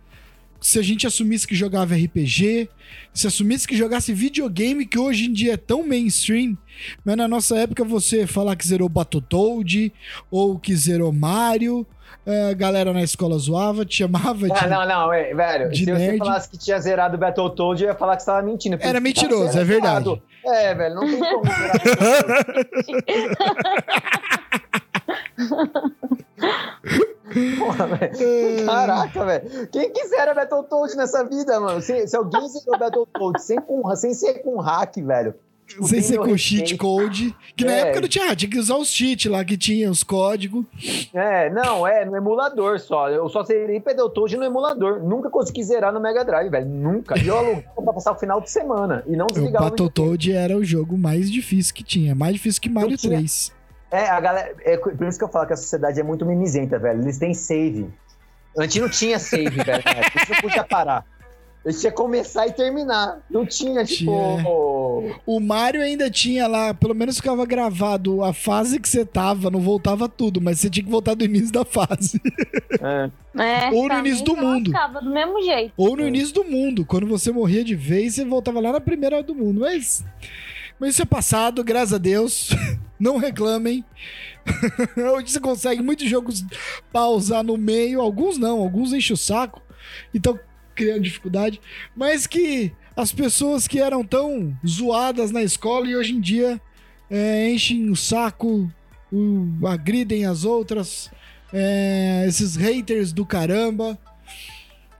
se 0.64 0.78
a 0.78 0.82
gente 0.82 1.06
assumisse 1.06 1.46
que 1.46 1.54
jogava 1.54 1.94
RPG, 1.94 2.70
se 3.12 3.26
assumisse 3.26 3.68
que 3.68 3.76
jogasse 3.76 4.14
videogame, 4.14 4.86
que 4.86 4.98
hoje 4.98 5.26
em 5.26 5.32
dia 5.32 5.52
é 5.52 5.56
tão 5.58 5.86
mainstream, 5.86 6.56
mas 7.04 7.18
na 7.18 7.28
nossa 7.28 7.54
época 7.58 7.84
você 7.84 8.26
falar 8.26 8.56
que 8.56 8.66
zerou 8.66 8.88
Battletoad 8.88 9.92
ou 10.30 10.58
que 10.58 10.74
zerou 10.74 11.12
Mario, 11.12 11.86
eh, 12.24 12.48
a 12.50 12.54
galera 12.54 12.94
na 12.94 13.02
escola 13.02 13.36
zoava, 13.36 13.84
te 13.84 13.96
chamava 13.96 14.48
de. 14.48 14.52
Ah, 14.58 14.66
não, 14.66 14.88
não, 14.88 15.12
é, 15.12 15.34
velho. 15.34 15.70
de 15.70 15.80
se 15.80 15.84
você 15.84 15.92
nerd. 15.98 16.18
falasse 16.18 16.48
que 16.48 16.56
tinha 16.56 16.80
zerado 16.80 17.16
o 17.16 17.18
Battletoad, 17.20 17.82
eu 17.82 17.90
ia 17.90 17.94
falar 17.94 18.16
que 18.16 18.22
você 18.22 18.26
tava 18.30 18.40
mentindo. 18.40 18.78
Era 18.80 19.00
mentiroso, 19.00 19.52
tá 19.52 19.60
é 19.60 19.64
verdade. 19.64 20.08
errado. 20.08 20.22
É, 20.46 20.74
velho, 20.74 20.94
não 20.94 21.06
tem 21.06 21.18
como 21.20 21.44
zerar 21.52 21.84
Porra, 27.58 27.86
velho. 27.86 28.66
Caraca, 28.66 29.24
velho. 29.24 29.68
Quem 29.68 29.90
quiser 29.92 30.34
Battletoad 30.34 30.96
nessa 30.96 31.24
vida, 31.24 31.58
mano? 31.60 31.80
Se, 31.80 32.06
se 32.06 32.16
alguém 32.16 32.48
zerou 32.48 32.78
Battletoad 32.78 33.42
sem, 33.42 33.60
com, 33.60 33.94
sem 33.96 34.14
ser 34.14 34.34
com 34.42 34.56
hack, 34.60 34.96
velho. 34.98 35.34
tipo, 35.66 35.84
Sem 35.88 36.00
ser 36.02 36.18
com 36.18 36.36
cheat 36.36 36.76
code. 36.76 37.34
Que 37.56 37.64
na 37.64 37.72
É. 37.72 37.80
época 37.80 38.00
não 38.02 38.08
tinha, 38.08 38.36
tinha 38.36 38.50
que 38.50 38.58
usar 38.58 38.76
os 38.76 38.88
cheats 38.88 39.30
lá 39.30 39.44
que 39.44 39.56
tinha 39.56 39.90
os 39.90 40.02
códigos. 40.02 40.64
É, 41.14 41.48
não, 41.50 41.86
é 41.86 42.04
no 42.04 42.16
emulador 42.16 42.78
só. 42.78 43.08
Eu 43.08 43.28
só 43.28 43.42
zerei 43.42 43.80
Battletoad 43.80 44.36
no 44.36 44.44
emulador. 44.44 45.02
Nunca 45.02 45.30
consegui 45.30 45.62
zerar 45.64 45.92
no 45.92 46.00
Mega 46.00 46.24
Drive, 46.24 46.50
velho. 46.50 46.66
Nunca. 46.66 47.18
E 47.18 47.26
eu 47.26 47.36
aluguei 47.38 47.64
pra 47.74 47.92
passar 47.94 48.12
o 48.12 48.16
final 48.18 48.40
de 48.40 48.50
semana. 48.50 49.02
E 49.06 49.16
não 49.16 49.26
O 49.26 49.32
desligava 49.32 49.66
o 49.66 49.70
Battletoad 49.70 50.32
era 50.32 50.56
o 50.56 50.64
jogo 50.64 50.96
mais 50.98 51.30
difícil 51.30 51.74
que 51.74 51.82
tinha. 51.82 52.14
Mais 52.14 52.34
difícil 52.34 52.60
que 52.60 52.68
Mario 52.68 52.96
tinha- 52.96 53.16
3. 53.16 53.52
É, 53.94 54.08
a 54.10 54.20
galera. 54.20 54.56
É 54.62 54.76
por 54.76 55.06
isso 55.06 55.16
que 55.16 55.24
eu 55.24 55.28
falo 55.28 55.46
que 55.46 55.52
a 55.52 55.56
sociedade 55.56 56.00
é 56.00 56.02
muito 56.02 56.26
mimizenta, 56.26 56.80
velho. 56.80 57.00
Eles 57.00 57.16
têm 57.16 57.32
save. 57.32 57.88
Antes 58.58 58.80
não 58.80 58.88
tinha 58.88 59.20
save, 59.20 59.50
velho. 59.50 59.82
Eles 59.86 60.28
não 60.28 60.36
podia 60.40 60.64
parar. 60.64 61.04
Eles 61.64 61.80
tinha 61.80 61.92
que 61.92 61.96
começar 61.96 62.46
e 62.48 62.52
terminar. 62.52 63.20
Não 63.30 63.46
tinha, 63.46 63.84
tipo. 63.84 64.10
O 65.24 65.38
Mario 65.38 65.80
ainda 65.80 66.10
tinha 66.10 66.48
lá, 66.48 66.74
pelo 66.74 66.92
menos 66.94 67.16
ficava 67.16 67.46
gravado 67.46 68.22
a 68.24 68.32
fase 68.32 68.80
que 68.80 68.88
você 68.88 69.04
tava, 69.04 69.48
não 69.48 69.60
voltava 69.60 70.08
tudo, 70.08 70.40
mas 70.40 70.58
você 70.58 70.68
tinha 70.68 70.84
que 70.84 70.90
voltar 70.90 71.14
do 71.14 71.24
início 71.24 71.52
da 71.52 71.64
fase. 71.64 72.20
é. 72.82 73.10
É, 73.36 73.70
Ou 73.70 73.88
no 73.88 73.98
início 74.00 74.24
do 74.24 74.36
mundo. 74.36 74.70
lascava 74.72 75.00
do 75.00 75.10
mesmo 75.10 75.42
jeito. 75.42 75.72
Ou 75.76 75.96
no 75.96 76.06
início 76.06 76.34
do 76.34 76.44
mundo, 76.44 76.84
quando 76.84 77.06
você 77.06 77.32
morria 77.32 77.64
de 77.64 77.74
vez, 77.74 78.14
você 78.16 78.24
voltava 78.24 78.60
lá 78.60 78.72
na 78.72 78.80
primeira 78.80 79.22
do 79.22 79.34
mundo. 79.34 79.60
Mas, 79.60 80.04
mas 80.78 80.90
isso 80.90 81.02
é 81.02 81.06
passado, 81.06 81.62
graças 81.64 81.94
a 81.94 81.98
Deus. 81.98 82.50
Não 82.98 83.16
reclamem. 83.18 83.84
Hoje 85.14 85.30
você 85.32 85.40
consegue 85.40 85.82
muitos 85.82 86.08
jogos 86.08 86.44
pausar 86.92 87.42
no 87.42 87.56
meio, 87.56 88.00
alguns 88.00 88.38
não, 88.38 88.60
alguns 88.60 88.92
enchem 88.92 89.14
o 89.14 89.16
saco. 89.16 89.62
Então, 90.14 90.38
criando 90.74 91.02
dificuldade. 91.02 91.60
Mas 91.96 92.26
que 92.26 92.72
as 92.96 93.12
pessoas 93.12 93.66
que 93.66 93.80
eram 93.80 94.04
tão 94.04 94.56
zoadas 94.66 95.30
na 95.30 95.42
escola 95.42 95.86
e 95.86 95.96
hoje 95.96 96.12
em 96.12 96.20
dia 96.20 96.60
é, 97.10 97.50
enchem 97.50 97.90
o 97.90 97.96
saco, 97.96 98.70
o- 99.12 99.66
agridem 99.66 100.24
as 100.26 100.44
outras, 100.44 101.10
é, 101.52 102.24
esses 102.26 102.56
haters 102.56 103.12
do 103.12 103.26
caramba 103.26 103.98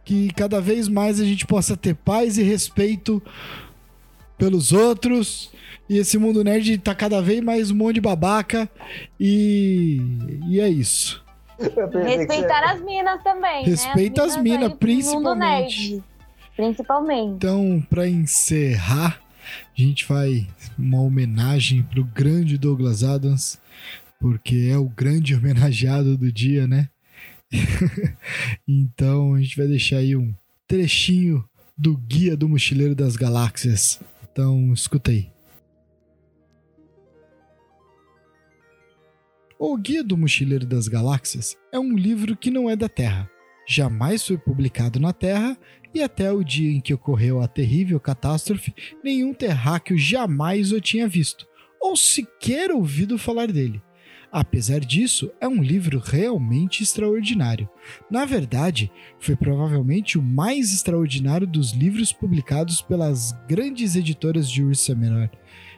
que 0.05 0.31
cada 0.35 0.61
vez 0.61 0.87
mais 0.87 1.19
a 1.19 1.25
gente 1.25 1.47
possa 1.47 1.77
ter 1.77 1.95
paz 1.95 2.37
e 2.37 2.43
respeito 2.43 3.23
pelos 4.37 4.73
outros. 4.73 5.51
E 5.89 5.99
esse 5.99 6.17
mundo 6.17 6.43
nerd 6.43 6.79
tá 6.79 6.95
cada 6.95 7.21
vez 7.21 7.43
mais 7.43 7.71
um 7.71 7.75
monte 7.75 7.97
de 7.97 8.01
babaca. 8.01 8.69
E, 9.21 10.01
e 10.49 10.61
é 10.61 10.69
isso. 10.69 11.23
Respeitar 11.59 12.73
as 12.73 12.81
minas 12.81 13.23
também. 13.23 13.65
Respeita 13.65 14.23
né? 14.23 14.29
as 14.29 14.37
minas, 14.43 14.63
aí 14.63 14.69
do 14.69 14.71
mundo 14.71 14.79
principalmente. 14.79 15.91
nerd. 15.91 16.05
Principalmente. 16.57 17.33
Então, 17.35 17.87
pra 17.91 18.09
encerrar, 18.09 19.21
a 19.77 19.81
gente 19.81 20.07
vai 20.07 20.47
uma 20.79 21.01
homenagem 21.01 21.83
pro 21.83 22.05
grande 22.05 22.57
Douglas 22.57 23.03
Adams, 23.05 23.61
porque 24.19 24.71
é 24.73 24.79
o 24.79 24.89
grande 24.89 25.35
homenageado 25.37 26.17
do 26.17 26.33
dia, 26.33 26.67
né? 26.67 26.89
então, 28.67 29.35
a 29.35 29.41
gente 29.41 29.57
vai 29.57 29.67
deixar 29.67 29.99
aí 29.99 30.17
um 30.17 30.35
trechinho 30.67 31.45
do 31.77 31.97
Guia 31.97 32.37
do 32.37 32.49
Mochileiro 32.49 32.95
das 32.95 33.17
Galáxias. 33.17 34.01
Então, 34.33 34.73
escuta 34.73 35.11
aí. 35.11 35.34
O 39.67 39.79
Guia 39.79 40.05
do 40.05 40.15
Mochileiro 40.15 40.67
das 40.67 40.89
Galáxias 40.89 41.57
é 41.73 41.79
um 41.79 41.97
livro 41.97 42.37
que 42.37 42.51
não 42.51 42.69
é 42.69 42.77
da 42.77 42.87
Terra. 42.87 43.31
Jamais 43.67 44.23
foi 44.23 44.37
publicado 44.37 45.01
na 45.01 45.11
Terra 45.11 45.57
e 45.95 46.03
até 46.03 46.31
o 46.31 46.45
dia 46.45 46.71
em 46.71 46.83
que 46.83 46.93
ocorreu 46.93 47.41
a 47.41 47.49
terrível 47.49 47.99
catástrofe, 47.99 48.75
nenhum 49.03 49.33
terráqueo 49.33 49.97
jamais 49.97 50.71
o 50.71 50.83
tinha 50.83 51.09
visto, 51.09 51.47
ou 51.81 51.97
sequer 51.97 52.73
ouvido 52.73 53.17
falar 53.17 53.51
dele. 53.51 53.81
Apesar 54.31 54.81
disso, 54.81 55.33
é 55.41 55.49
um 55.49 55.63
livro 55.63 55.99
realmente 55.99 56.83
extraordinário. 56.83 57.67
Na 58.11 58.27
verdade, 58.27 58.93
foi 59.19 59.35
provavelmente 59.35 60.19
o 60.19 60.23
mais 60.23 60.75
extraordinário 60.75 61.47
dos 61.47 61.73
livros 61.73 62.13
publicados 62.13 62.83
pelas 62.83 63.33
grandes 63.49 63.97
editoras 63.97 64.51
de 64.51 64.63
Ursa 64.63 64.95
Menor, 64.95 65.31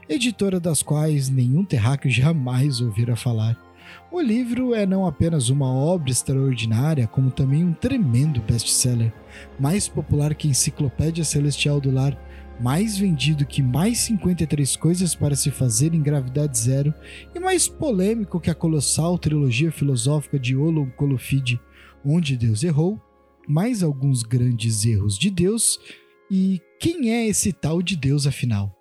editora 0.08 0.58
das 0.58 0.82
quais 0.82 1.28
nenhum 1.28 1.64
terráqueo 1.64 2.10
jamais 2.10 2.80
ouvira 2.80 3.14
falar. 3.14 3.65
O 4.10 4.20
livro 4.20 4.74
é 4.74 4.86
não 4.86 5.06
apenas 5.06 5.48
uma 5.48 5.72
obra 5.72 6.10
extraordinária, 6.10 7.06
como 7.06 7.30
também 7.30 7.64
um 7.64 7.72
tremendo 7.72 8.40
best-seller 8.42 9.12
mais 9.58 9.88
popular 9.88 10.34
que 10.34 10.48
Enciclopédia 10.48 11.24
Celestial 11.24 11.80
do 11.80 11.90
Lar, 11.90 12.16
mais 12.60 12.96
vendido 12.96 13.44
que 13.44 13.62
mais 13.62 13.98
53 13.98 14.76
coisas 14.76 15.14
para 15.14 15.36
se 15.36 15.50
fazer 15.50 15.94
em 15.94 16.02
gravidade 16.02 16.58
zero 16.58 16.94
e 17.34 17.38
mais 17.38 17.68
polêmico 17.68 18.40
que 18.40 18.50
a 18.50 18.54
colossal 18.54 19.18
trilogia 19.18 19.70
filosófica 19.70 20.38
de 20.38 20.56
Olon 20.56 20.88
Colofide, 20.90 21.60
onde 22.04 22.36
Deus 22.36 22.62
errou, 22.62 23.00
mais 23.46 23.82
alguns 23.82 24.22
grandes 24.22 24.84
erros 24.84 25.18
de 25.18 25.30
Deus 25.30 25.78
e 26.30 26.60
quem 26.80 27.10
é 27.12 27.26
esse 27.28 27.52
tal 27.52 27.80
de 27.80 27.96
Deus 27.96 28.26
afinal? 28.26 28.75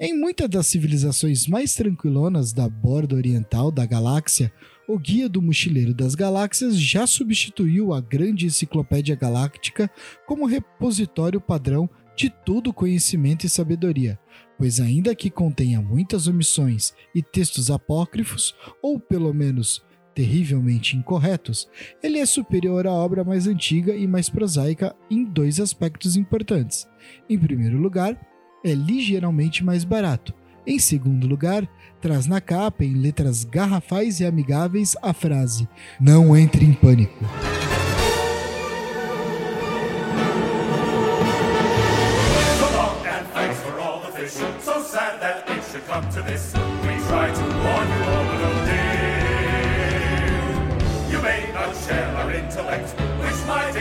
Em 0.00 0.16
muitas 0.16 0.48
das 0.48 0.68
civilizações 0.68 1.48
mais 1.48 1.74
tranquilonas 1.74 2.52
da 2.52 2.68
borda 2.68 3.16
oriental 3.16 3.72
da 3.72 3.84
galáxia, 3.84 4.52
o 4.86 4.96
Guia 4.96 5.28
do 5.28 5.42
Mochileiro 5.42 5.92
das 5.92 6.14
Galáxias 6.14 6.80
já 6.80 7.04
substituiu 7.04 7.92
a 7.92 8.00
grande 8.00 8.46
Enciclopédia 8.46 9.16
Galáctica 9.16 9.90
como 10.24 10.46
repositório 10.46 11.40
padrão 11.40 11.90
de 12.16 12.30
todo 12.30 12.72
conhecimento 12.72 13.44
e 13.44 13.48
sabedoria, 13.48 14.16
pois, 14.56 14.78
ainda 14.78 15.16
que 15.16 15.30
contenha 15.30 15.82
muitas 15.82 16.28
omissões 16.28 16.92
e 17.12 17.20
textos 17.20 17.68
apócrifos, 17.68 18.54
ou 18.80 19.00
pelo 19.00 19.34
menos 19.34 19.84
terrivelmente 20.14 20.96
incorretos, 20.96 21.68
ele 22.00 22.18
é 22.18 22.26
superior 22.26 22.86
à 22.86 22.92
obra 22.92 23.24
mais 23.24 23.48
antiga 23.48 23.96
e 23.96 24.06
mais 24.06 24.28
prosaica 24.28 24.94
em 25.10 25.24
dois 25.24 25.58
aspectos 25.58 26.16
importantes. 26.16 26.88
Em 27.28 27.36
primeiro 27.36 27.78
lugar, 27.78 28.16
é 28.70 28.74
ligeiramente 28.74 29.64
mais 29.64 29.84
barato. 29.84 30.34
Em 30.66 30.78
segundo 30.78 31.26
lugar, 31.26 31.66
traz 32.00 32.26
na 32.26 32.40
capa, 32.40 32.84
em 32.84 32.94
letras 32.94 33.44
garrafais 33.44 34.20
e 34.20 34.26
amigáveis, 34.26 34.94
a 35.02 35.12
frase: 35.12 35.68
Não 36.00 36.36
entre 36.36 36.64
em 36.64 36.72
pânico. 36.72 37.24
Which 53.20 53.46
might 53.46 53.76